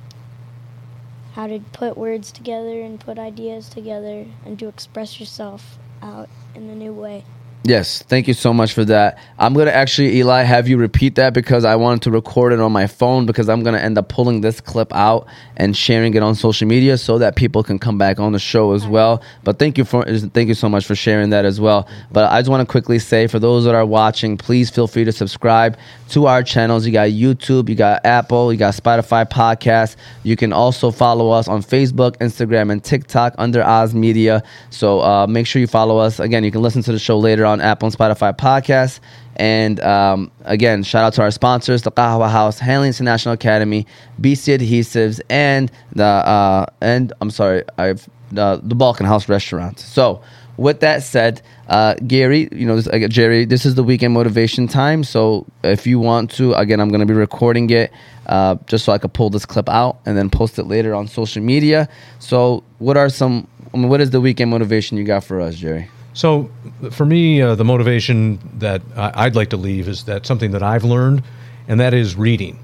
how 1.32 1.48
to 1.48 1.62
put 1.72 1.98
words 1.98 2.30
together 2.30 2.82
and 2.82 3.00
put 3.00 3.18
ideas 3.18 3.70
together 3.70 4.26
and 4.46 4.60
to 4.60 4.68
express 4.68 5.18
yourself 5.18 5.78
out 6.02 6.28
in 6.54 6.70
a 6.70 6.76
new 6.76 6.92
way. 6.92 7.24
Yes, 7.64 8.02
thank 8.02 8.28
you 8.28 8.34
so 8.34 8.54
much 8.54 8.74
for 8.74 8.84
that. 8.86 9.20
I'm 9.38 9.54
gonna 9.54 9.70
actually, 9.70 10.18
Eli, 10.18 10.42
have 10.42 10.68
you 10.68 10.78
repeat 10.78 11.14
that 11.16 11.36
because 11.36 11.64
I 11.64 11.76
wanted 11.76 12.02
to 12.04 12.12
record 12.12 12.54
it 12.54 12.60
on 12.60 12.72
my 12.72 12.88
phone 12.88 13.28
because 13.28 13.50
I'm 13.50 13.62
gonna 13.62 13.78
end 13.78 14.00
up 14.00 14.10
pulling 14.10 14.42
this 14.42 14.60
clip 14.60 14.92
out 14.96 15.28
and 15.58 15.78
sharing 15.78 16.16
it 16.16 16.24
on 16.24 16.34
social 16.34 16.68
media 16.68 16.98
so 16.98 17.20
that 17.20 17.36
people 17.36 17.62
can 17.62 17.78
come 17.78 18.00
back 18.00 18.20
on 18.20 18.32
the 18.32 18.40
show 18.40 18.72
as 18.72 18.88
well. 18.88 19.22
But 19.44 19.60
thank 19.60 19.78
you 19.78 19.86
for 19.86 20.04
thank 20.06 20.48
you 20.48 20.56
so 20.56 20.70
much 20.70 20.88
for 20.88 20.96
sharing 20.96 21.30
that 21.30 21.46
as 21.46 21.62
well. 21.62 21.88
But 22.12 22.32
I 22.32 22.42
just 22.42 22.50
want 22.50 22.68
to 22.68 22.72
quickly 22.72 22.98
say 22.98 23.28
for 23.28 23.38
those 23.38 23.66
that 23.66 23.76
are 23.76 23.86
watching, 23.86 24.38
please 24.38 24.72
feel 24.72 24.88
free 24.88 25.04
to 25.04 25.12
subscribe 25.12 25.78
to 26.10 26.26
our 26.26 26.42
channels. 26.42 26.88
You 26.88 26.92
got 26.92 27.10
YouTube, 27.10 27.70
you 27.70 27.76
got 27.76 28.04
Apple, 28.04 28.52
you 28.52 28.58
got 28.58 28.74
Spotify 28.74 29.30
podcast. 29.30 29.98
You 30.24 30.36
can 30.36 30.52
also 30.52 30.90
follow 30.90 31.30
us 31.30 31.48
on 31.48 31.62
Facebook, 31.62 32.18
Instagram, 32.18 32.72
and 32.72 32.84
TikTok 32.84 33.36
under 33.38 33.64
Oz 33.64 33.94
Media. 33.94 34.42
So 34.72 35.02
uh, 35.02 35.28
make 35.28 35.46
sure 35.46 35.60
you 35.60 35.68
follow 35.68 36.00
us. 36.00 36.20
Again, 36.20 36.44
you 36.44 36.50
can 36.50 36.64
listen 36.64 36.82
to 36.82 36.92
the 36.92 37.00
show 37.00 37.20
later 37.20 37.46
on 37.46 37.51
Apple 37.60 37.88
and 37.88 37.98
Spotify 37.98 38.38
podcasts. 38.38 39.00
And 39.36 39.80
um, 39.80 40.32
again, 40.46 40.84
shout 40.84 41.04
out 41.04 41.14
to 41.14 41.22
our 41.24 41.32
sponsors, 41.32 41.82
the 41.82 41.92
Qahwah 41.92 42.30
House, 42.30 42.60
Hanley 42.60 42.88
International 42.88 43.34
Academy, 43.34 43.88
BC 44.22 44.60
Adhesives, 44.60 45.20
and 45.30 45.72
the 45.94 46.06
uh, 46.06 46.68
and 46.80 47.12
I'm 47.20 47.32
sorry, 47.32 47.64
I've 47.78 48.08
the 48.32 48.62
Balkan 48.64 49.06
House 49.06 49.28
Restaurant. 49.28 49.80
So 49.80 50.22
with 50.58 50.82
that 50.82 51.04
said, 51.04 51.42
uh, 51.68 51.96
Gary, 52.06 52.48
you 52.52 52.66
know, 52.66 52.76
this, 52.76 52.88
uh, 52.88 53.08
Jerry, 53.08 53.46
this 53.46 53.66
is 53.66 53.76
the 53.76 53.84
weekend 53.84 54.14
motivation 54.14 54.68
time. 54.68 55.04
So 55.04 55.46
if 55.64 55.88
you 55.88 56.00
want 56.00 56.32
to, 56.32 56.54
again, 56.54 56.80
I'm 56.80 56.90
going 56.90 57.00
to 57.00 57.06
be 57.06 57.14
recording 57.14 57.70
it 57.70 57.92
uh, 58.28 58.56
just 58.68 58.86
so 58.86 58.92
I 58.92 58.98
could 58.98 59.14
pull 59.14 59.30
this 59.30 59.46
clip 59.46 59.70
out 59.70 60.00
and 60.06 60.18
then 60.18 60.30
post 60.30 60.60
it 60.60 60.66
later 60.66 60.94
on 60.94 61.08
social 61.08 61.42
media. 61.42 61.90
So 62.20 62.64
what 62.80 62.98
are 62.98 63.10
some? 63.10 63.48
I 63.74 63.78
mean, 63.78 63.90
what 63.90 64.02
is 64.02 64.12
the 64.12 64.22
weekend 64.22 64.52
motivation 64.52 64.98
you 64.98 65.04
got 65.04 65.24
for 65.24 65.40
us, 65.40 65.56
Jerry? 65.56 65.90
So, 66.14 66.50
for 66.92 67.06
me, 67.06 67.42
uh, 67.42 67.56
the 67.56 67.64
motivation 67.64 68.40
that 68.60 68.82
I'd 68.96 69.36
like 69.36 69.50
to 69.52 69.58
leave 69.58 69.88
is 69.88 70.04
that 70.06 70.26
something 70.26 70.52
that 70.52 70.64
I've 70.64 70.84
learned, 70.84 71.24
and 71.68 71.80
that 71.80 71.94
is 71.94 72.16
reading. 72.16 72.60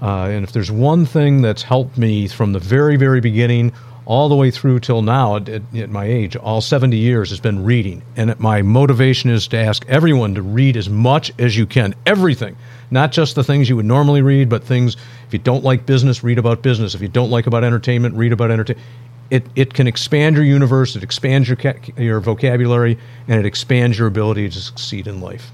Uh, 0.00 0.26
and 0.26 0.44
if 0.44 0.52
there's 0.52 0.70
one 0.70 1.06
thing 1.06 1.42
that's 1.42 1.62
helped 1.62 1.98
me 1.98 2.28
from 2.28 2.52
the 2.52 2.58
very, 2.58 2.96
very 2.96 3.20
beginning 3.20 3.72
all 4.08 4.30
the 4.30 4.34
way 4.34 4.50
through 4.50 4.80
till 4.80 5.02
now, 5.02 5.36
at, 5.36 5.48
at 5.48 5.90
my 5.90 6.06
age, 6.06 6.34
all 6.34 6.62
70 6.62 6.96
years, 6.96 7.28
has 7.28 7.40
been 7.40 7.62
reading. 7.62 8.02
And 8.16 8.38
my 8.40 8.62
motivation 8.62 9.28
is 9.28 9.46
to 9.48 9.58
ask 9.58 9.84
everyone 9.86 10.34
to 10.36 10.42
read 10.42 10.78
as 10.78 10.88
much 10.88 11.30
as 11.38 11.58
you 11.58 11.66
can, 11.66 11.94
everything. 12.06 12.56
Not 12.90 13.12
just 13.12 13.34
the 13.34 13.44
things 13.44 13.68
you 13.68 13.76
would 13.76 13.84
normally 13.84 14.22
read, 14.22 14.48
but 14.48 14.64
things, 14.64 14.96
if 15.26 15.34
you 15.34 15.38
don't 15.38 15.62
like 15.62 15.84
business, 15.84 16.24
read 16.24 16.38
about 16.38 16.62
business. 16.62 16.94
If 16.94 17.02
you 17.02 17.08
don't 17.08 17.30
like 17.30 17.46
about 17.46 17.64
entertainment, 17.64 18.14
read 18.14 18.32
about 18.32 18.50
entertainment 18.50 18.86
it, 19.30 19.46
it 19.54 19.74
can 19.74 19.86
expand 19.86 20.36
your 20.36 20.44
universe, 20.44 20.96
it 20.96 21.02
expands 21.02 21.48
your, 21.48 21.58
your 21.96 22.20
vocabulary, 22.20 22.98
and 23.26 23.38
it 23.38 23.46
expands 23.46 23.98
your 23.98 24.08
ability 24.08 24.48
to 24.48 24.60
succeed 24.60 25.06
in 25.06 25.20
life. 25.20 25.50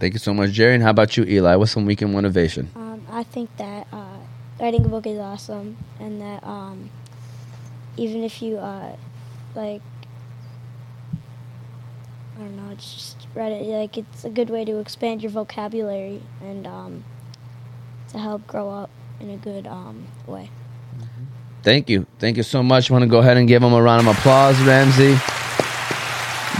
Thank 0.00 0.14
you 0.14 0.18
so 0.18 0.32
much, 0.32 0.52
Jerry. 0.52 0.74
And 0.74 0.82
how 0.82 0.90
about 0.90 1.16
you, 1.16 1.24
Eli? 1.24 1.56
What's 1.56 1.72
some 1.72 1.84
weekend 1.84 2.12
motivation? 2.12 2.70
Um, 2.76 3.04
I 3.10 3.24
think 3.24 3.54
that 3.56 3.86
uh, 3.92 4.18
writing 4.60 4.84
a 4.84 4.88
book 4.88 5.06
is 5.06 5.18
awesome, 5.18 5.76
and 5.98 6.20
that 6.20 6.42
um, 6.44 6.88
even 7.96 8.22
if 8.22 8.40
you 8.40 8.58
uh, 8.58 8.96
like, 9.54 9.82
I 12.36 12.40
don't 12.40 12.56
know, 12.56 12.72
it's 12.72 12.94
just 12.94 13.26
write 13.34 13.52
it. 13.52 13.66
Like 13.66 13.98
it's 13.98 14.24
a 14.24 14.30
good 14.30 14.50
way 14.50 14.64
to 14.64 14.78
expand 14.78 15.22
your 15.22 15.32
vocabulary 15.32 16.22
and 16.40 16.66
um, 16.66 17.04
to 18.10 18.18
help 18.18 18.46
grow 18.46 18.70
up 18.70 18.90
in 19.20 19.30
a 19.30 19.36
good 19.36 19.66
um, 19.66 20.06
way. 20.26 20.50
Thank 21.62 21.88
you. 21.88 22.06
Thank 22.18 22.36
you 22.36 22.42
so 22.42 22.62
much. 22.62 22.90
want 22.90 23.02
to 23.02 23.08
go 23.08 23.18
ahead 23.18 23.36
and 23.36 23.48
give 23.48 23.62
him 23.62 23.72
a 23.72 23.82
round 23.82 24.06
of 24.06 24.16
applause, 24.16 24.60
Ramsey. 24.62 25.16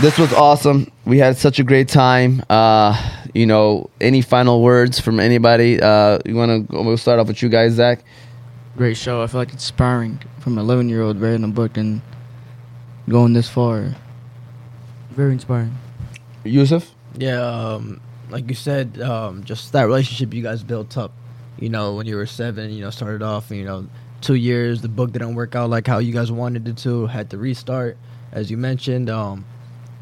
This 0.01 0.17
was 0.17 0.31
awesome. 0.33 0.91
We 1.05 1.17
had 1.17 1.37
such 1.37 1.59
a 1.59 1.63
great 1.63 1.89
time. 1.89 2.43
Uh, 2.49 2.95
you 3.33 3.45
know, 3.45 3.89
any 3.99 4.21
final 4.21 4.61
words 4.61 4.99
from 4.99 5.19
anybody? 5.19 5.81
Uh, 5.81 6.19
you 6.25 6.35
want 6.35 6.69
to? 6.69 6.81
We'll 6.83 6.97
start 6.97 7.19
off 7.19 7.27
with 7.27 7.41
you 7.41 7.49
guys, 7.49 7.73
Zach. 7.73 8.03
Great 8.77 8.95
show. 8.95 9.21
I 9.21 9.27
feel 9.27 9.41
like 9.41 9.49
it's 9.49 9.63
inspiring 9.65 10.19
from 10.39 10.53
an 10.53 10.59
11 10.59 10.87
year 10.89 11.01
old 11.01 11.19
writing 11.19 11.43
a 11.43 11.49
book 11.49 11.75
and 11.75 12.01
going 13.09 13.33
this 13.33 13.49
far. 13.49 13.93
Very 15.11 15.33
inspiring. 15.33 15.75
Yusuf. 16.43 16.95
Yeah, 17.17 17.41
um, 17.41 17.99
like 18.29 18.47
you 18.47 18.55
said, 18.55 19.01
um, 19.01 19.43
just 19.43 19.73
that 19.73 19.83
relationship 19.83 20.33
you 20.33 20.43
guys 20.43 20.63
built 20.63 20.97
up. 20.97 21.11
You 21.59 21.69
know, 21.69 21.95
when 21.95 22.07
you 22.07 22.15
were 22.15 22.25
seven, 22.25 22.71
you 22.71 22.81
know, 22.81 22.89
started 22.89 23.21
off, 23.21 23.51
you 23.51 23.65
know, 23.65 23.87
two 24.21 24.35
years. 24.35 24.81
The 24.81 24.89
book 24.89 25.11
didn't 25.11 25.35
work 25.35 25.55
out 25.55 25.69
like 25.69 25.87
how 25.87 25.99
you 25.99 26.13
guys 26.13 26.31
wanted 26.31 26.67
it 26.67 26.77
to. 26.79 27.07
Had 27.07 27.29
to 27.31 27.37
restart, 27.37 27.97
as 28.31 28.49
you 28.49 28.57
mentioned. 28.57 29.09
Um, 29.09 29.45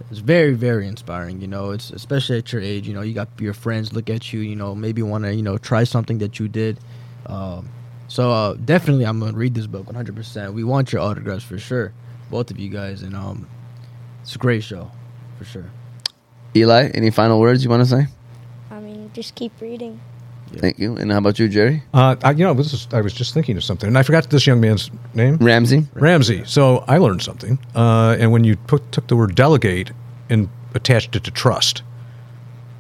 it's 0.10 0.20
very, 0.20 0.54
very 0.54 0.88
inspiring. 0.88 1.42
You 1.42 1.48
know, 1.48 1.72
it's 1.72 1.92
especially 1.92 2.38
at 2.38 2.52
your 2.54 2.62
age. 2.62 2.88
You 2.88 2.94
know, 2.94 3.02
you 3.02 3.14
got 3.14 3.30
your 3.40 3.54
friends 3.54 3.94
look 3.94 4.10
at 4.10 4.32
you. 4.32 4.40
You 4.40 4.56
know, 4.56 4.76
maybe 4.76 5.02
want 5.02 5.24
to, 5.26 5.34
you 5.34 5.44
know, 5.44 5.58
try 5.58 5.84
something 5.84 6.20
that 6.20 6.40
you 6.40 6.48
did. 6.48 6.80
Um, 7.26 7.70
so 8.08 8.32
uh, 8.32 8.54
definitely, 8.54 9.06
I'm 9.06 9.20
gonna 9.20 9.38
read 9.38 9.54
this 9.54 9.68
book 9.68 9.86
100. 9.88 10.16
percent 10.16 10.54
We 10.54 10.64
want 10.64 10.94
your 10.94 11.02
autographs 11.02 11.44
for 11.44 11.58
sure, 11.58 11.94
both 12.30 12.52
of 12.52 12.60
you 12.60 12.70
guys, 12.70 13.02
and 13.02 13.16
um, 13.16 13.50
it's 14.22 14.36
a 14.36 14.38
great 14.38 14.64
show, 14.64 14.92
for 15.38 15.44
sure. 15.44 15.70
Eli, 16.56 16.90
any 16.94 17.10
final 17.12 17.40
words 17.40 17.64
you 17.64 17.70
want 17.70 17.84
to 17.84 17.90
say? 17.90 18.08
I 18.72 18.80
mean, 18.80 19.12
just 19.14 19.36
keep 19.36 19.60
reading. 19.60 20.00
Thank 20.56 20.80
you. 20.80 20.96
And 20.96 21.12
how 21.12 21.20
about 21.20 21.40
you, 21.40 21.48
Jerry? 21.48 21.84
Uh, 21.94 22.16
I, 22.24 22.32
you 22.32 22.44
know, 22.44 22.54
this 22.54 22.74
is, 22.74 22.88
I 22.92 23.02
was 23.02 23.14
just 23.14 23.34
thinking 23.34 23.58
of 23.58 23.64
something, 23.64 23.88
and 23.88 23.98
I 23.98 24.04
forgot 24.04 24.30
this 24.30 24.48
young 24.48 24.62
man's 24.62 24.90
name. 25.14 25.38
Ramsey. 25.38 25.86
Ramsey. 25.94 26.44
So 26.46 26.84
I 26.88 26.98
learned 26.98 27.22
something. 27.22 27.60
Uh, 27.76 28.16
and 28.20 28.32
when 28.32 28.44
you 28.44 28.56
put, 28.56 28.92
took 28.92 29.08
the 29.08 29.16
word 29.16 29.36
delegate 29.36 29.92
and 30.30 30.50
attached 30.74 31.16
it 31.16 31.24
to 31.26 31.32
trust, 31.32 31.84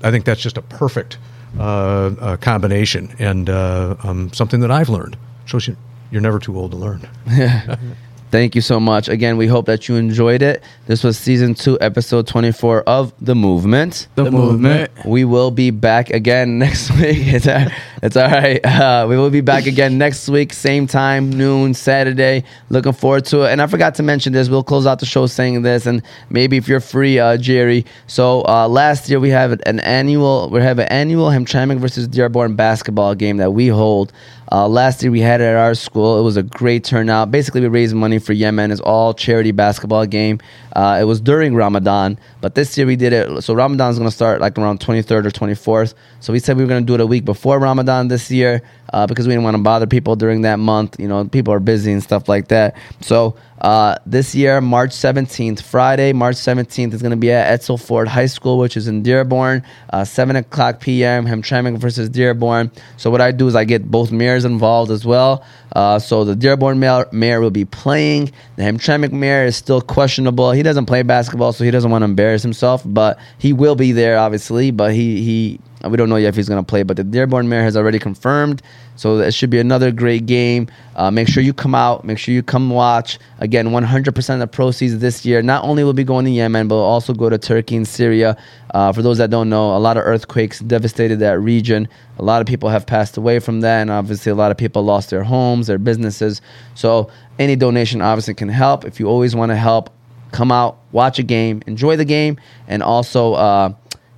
I 0.03 0.11
think 0.11 0.25
that's 0.25 0.41
just 0.41 0.57
a 0.57 0.61
perfect 0.61 1.17
uh, 1.57 2.11
uh, 2.19 2.37
combination 2.37 3.15
and 3.19 3.49
uh, 3.49 3.95
um, 4.03 4.31
something 4.33 4.59
that 4.61 4.71
I've 4.71 4.89
learned. 4.89 5.17
Shows 5.45 5.67
you 5.67 5.77
you're 6.11 6.21
never 6.21 6.39
too 6.39 6.57
old 6.57 6.71
to 6.71 6.77
learn. 6.77 7.07
Thank 8.29 8.55
you 8.55 8.61
so 8.61 8.79
much. 8.79 9.07
Again, 9.07 9.37
we 9.37 9.47
hope 9.47 9.67
that 9.67 9.87
you 9.87 9.95
enjoyed 9.95 10.41
it. 10.41 10.61
This 10.85 11.01
was 11.01 11.17
season 11.17 11.55
two, 11.55 11.77
episode 11.79 12.27
24 12.27 12.83
of 12.83 13.13
The 13.21 13.35
Movement. 13.35 14.07
The, 14.15 14.29
movement. 14.29 14.91
We 15.05 15.23
will 15.23 15.49
be 15.49 15.71
back 15.71 16.09
again 16.09 16.59
next 16.59 16.91
week. 16.91 17.19
It's 17.27 17.47
all, 17.47 17.67
it's 18.03 18.17
all 18.17 18.29
right. 18.29 18.59
Uh, 18.65 19.05
we 19.07 19.15
will 19.15 19.29
be 19.29 19.39
back 19.39 19.65
again 19.65 19.97
next 19.97 20.27
week, 20.27 20.51
same 20.51 20.87
time, 20.87 21.29
noon, 21.29 21.73
Saturday. 21.73 22.43
Looking 22.69 22.91
forward 22.91 23.23
to 23.27 23.43
it. 23.43 23.51
And 23.51 23.61
I 23.61 23.67
forgot 23.67 23.95
to 23.95 24.03
mention 24.03 24.33
this. 24.33 24.49
We'll 24.49 24.63
close 24.63 24.85
out 24.85 24.99
the 24.99 25.05
show 25.05 25.25
saying 25.27 25.61
this, 25.61 25.85
and 25.85 26.01
maybe 26.29 26.57
if 26.57 26.67
you're 26.67 26.81
free, 26.81 27.19
uh, 27.19 27.37
Jerry. 27.37 27.85
So 28.07 28.43
uh, 28.45 28.67
last 28.67 29.09
year 29.09 29.21
we 29.21 29.29
have 29.29 29.53
an 29.65 29.79
annual. 29.79 30.49
We 30.49 30.61
have 30.61 30.79
an 30.79 30.87
annual 30.89 31.27
Hamtramck 31.27 31.79
versus 31.79 32.09
Dearborn 32.09 32.55
basketball 32.55 33.15
game 33.15 33.37
that 33.37 33.51
we 33.51 33.69
hold. 33.69 34.11
Uh, 34.51 34.67
last 34.67 35.03
year 35.03 35.11
we 35.11 35.19
had 35.19 35.41
it 35.41 35.45
at 35.45 35.55
our 35.55 35.75
school. 35.75 36.19
It 36.19 36.23
was 36.23 36.37
a 36.37 36.43
great 36.43 36.83
turnout. 36.83 37.31
Basically, 37.31 37.61
we 37.61 37.67
raised 37.67 37.95
money 37.95 38.19
for 38.19 38.33
Yemen. 38.33 38.71
It's 38.71 38.81
all 38.81 39.13
charity 39.13 39.51
basketball 39.51 40.05
game. 40.05 40.39
Uh, 40.73 40.99
it 41.01 41.05
was 41.05 41.19
during 41.19 41.55
Ramadan, 41.55 42.19
but 42.39 42.55
this 42.55 42.77
year 42.77 42.85
we 42.85 42.95
did 42.95 43.11
it. 43.11 43.41
So 43.41 43.53
Ramadan 43.53 43.91
is 43.91 43.97
going 43.97 44.09
to 44.09 44.15
start 44.15 44.41
like 44.41 44.57
around 44.57 44.79
23rd 44.79 45.25
or 45.25 45.31
24th. 45.31 45.95
So 46.19 46.31
we 46.31 46.39
said 46.39 46.55
we 46.55 46.63
were 46.63 46.69
going 46.69 46.83
to 46.83 46.87
do 46.87 46.93
it 46.93 47.01
a 47.01 47.07
week 47.07 47.25
before 47.25 47.59
Ramadan. 47.59 48.07
This 48.07 48.29
year 48.29 48.61
uh, 48.93 49.07
because 49.07 49.27
we 49.27 49.33
didn't 49.33 49.43
want 49.43 49.57
to 49.57 49.63
bother 49.63 49.87
people 49.87 50.15
during 50.15 50.41
that 50.41 50.59
month. 50.59 50.99
You 50.99 51.07
know, 51.07 51.25
people 51.25 51.53
are 51.53 51.59
busy 51.59 51.91
and 51.91 52.01
stuff 52.01 52.29
like 52.29 52.47
that. 52.49 52.75
So 53.01 53.35
uh, 53.61 53.97
this 54.05 54.35
year, 54.35 54.61
March 54.61 54.91
17th, 54.91 55.61
Friday, 55.61 56.13
March 56.13 56.35
17th 56.35 56.93
is 56.93 57.01
going 57.01 57.11
to 57.11 57.17
be 57.17 57.31
at 57.31 57.59
Edsel 57.59 57.81
Ford 57.81 58.07
High 58.07 58.27
School, 58.27 58.59
which 58.59 58.77
is 58.77 58.87
in 58.87 59.03
Dearborn, 59.03 59.63
uh, 59.91 60.05
7 60.05 60.35
o'clock 60.35 60.79
p.m. 60.79 61.25
Hamtramck 61.25 61.77
versus 61.77 62.09
Dearborn. 62.09 62.71
So 62.97 63.09
what 63.09 63.21
I 63.21 63.31
do 63.31 63.47
is 63.47 63.55
I 63.55 63.65
get 63.65 63.89
both 63.89 64.11
involved 64.45 64.91
as 64.91 65.05
well. 65.05 65.43
Uh, 65.75 65.99
so 65.99 66.23
the 66.23 66.35
Dearborn 66.35 66.79
mayor, 66.79 67.07
mayor 67.11 67.41
will 67.41 67.51
be 67.51 67.65
playing. 67.65 68.31
The 68.55 68.63
Hamtramck 68.63 69.11
mayor 69.11 69.45
is 69.45 69.55
still 69.55 69.81
questionable. 69.81 70.51
He 70.51 70.63
doesn't 70.63 70.85
play 70.85 71.03
basketball, 71.03 71.53
so 71.53 71.63
he 71.63 71.71
doesn't 71.71 71.91
want 71.91 72.01
to 72.01 72.05
embarrass 72.05 72.41
himself, 72.43 72.81
but 72.85 73.19
he 73.37 73.53
will 73.53 73.75
be 73.75 73.91
there, 73.91 74.17
obviously. 74.17 74.71
But 74.71 74.93
he, 74.93 75.23
he 75.23 75.59
we 75.85 75.95
don't 75.97 76.09
know 76.09 76.15
yet 76.15 76.29
if 76.29 76.35
he's 76.35 76.49
going 76.49 76.63
to 76.63 76.67
play, 76.67 76.83
but 76.83 76.97
the 76.97 77.03
Dearborn 77.03 77.47
Mayor 77.49 77.61
has 77.61 77.77
already 77.77 77.99
confirmed. 77.99 78.61
So 78.95 79.19
it 79.19 79.33
should 79.33 79.51
be 79.51 79.59
another 79.59 79.91
great 79.91 80.25
game. 80.25 80.67
Uh, 80.95 81.11
make 81.11 81.27
sure 81.27 81.43
you 81.43 81.53
come 81.53 81.75
out. 81.75 82.03
Make 82.03 82.17
sure 82.17 82.33
you 82.33 82.41
come 82.41 82.71
watch. 82.71 83.19
Again, 83.39 83.67
100% 83.67 84.33
of 84.33 84.39
the 84.39 84.47
proceeds 84.47 84.97
this 84.97 85.23
year 85.23 85.43
not 85.43 85.63
only 85.63 85.83
will 85.83 85.93
be 85.93 86.03
going 86.03 86.25
to 86.25 86.31
Yemen, 86.31 86.67
but 86.67 86.75
will 86.75 86.81
also 86.81 87.13
go 87.13 87.29
to 87.29 87.37
Turkey 87.37 87.75
and 87.75 87.87
Syria. 87.87 88.35
Uh, 88.73 88.91
for 88.91 89.03
those 89.03 89.19
that 89.19 89.29
don't 89.29 89.49
know, 89.49 89.75
a 89.75 89.77
lot 89.77 89.97
of 89.97 90.03
earthquakes 90.03 90.59
devastated 90.59 91.19
that 91.19 91.39
region. 91.39 91.87
A 92.17 92.23
lot 92.23 92.41
of 92.41 92.47
people 92.47 92.69
have 92.69 92.87
passed 92.87 93.15
away 93.17 93.37
from 93.37 93.61
that, 93.61 93.81
and 93.81 93.91
obviously 93.91 94.31
a 94.31 94.35
lot 94.35 94.49
of 94.49 94.57
people 94.57 94.81
lost 94.81 95.11
their 95.11 95.23
homes, 95.23 95.67
their 95.67 95.77
businesses. 95.77 96.41
So 96.73 97.11
any 97.37 97.55
donation 97.55 98.01
obviously 98.01 98.33
can 98.33 98.49
help. 98.49 98.83
If 98.83 98.99
you 98.99 99.07
always 99.07 99.35
want 99.35 99.51
to 99.51 99.55
help, 99.55 99.91
come 100.31 100.51
out, 100.51 100.79
watch 100.91 101.19
a 101.19 101.23
game, 101.23 101.61
enjoy 101.67 101.97
the 101.97 102.05
game, 102.05 102.39
and 102.67 102.81
also, 102.81 103.33
uh, 103.33 103.73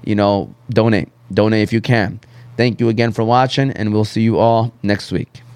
you 0.05 0.15
know, 0.15 0.55
donate. 0.69 1.09
Donate 1.33 1.61
if 1.61 1.73
you 1.73 1.81
can. 1.81 2.19
Thank 2.57 2.79
you 2.79 2.89
again 2.89 3.11
for 3.11 3.23
watching, 3.23 3.71
and 3.71 3.93
we'll 3.93 4.05
see 4.05 4.21
you 4.21 4.37
all 4.37 4.73
next 4.83 5.11
week. 5.11 5.41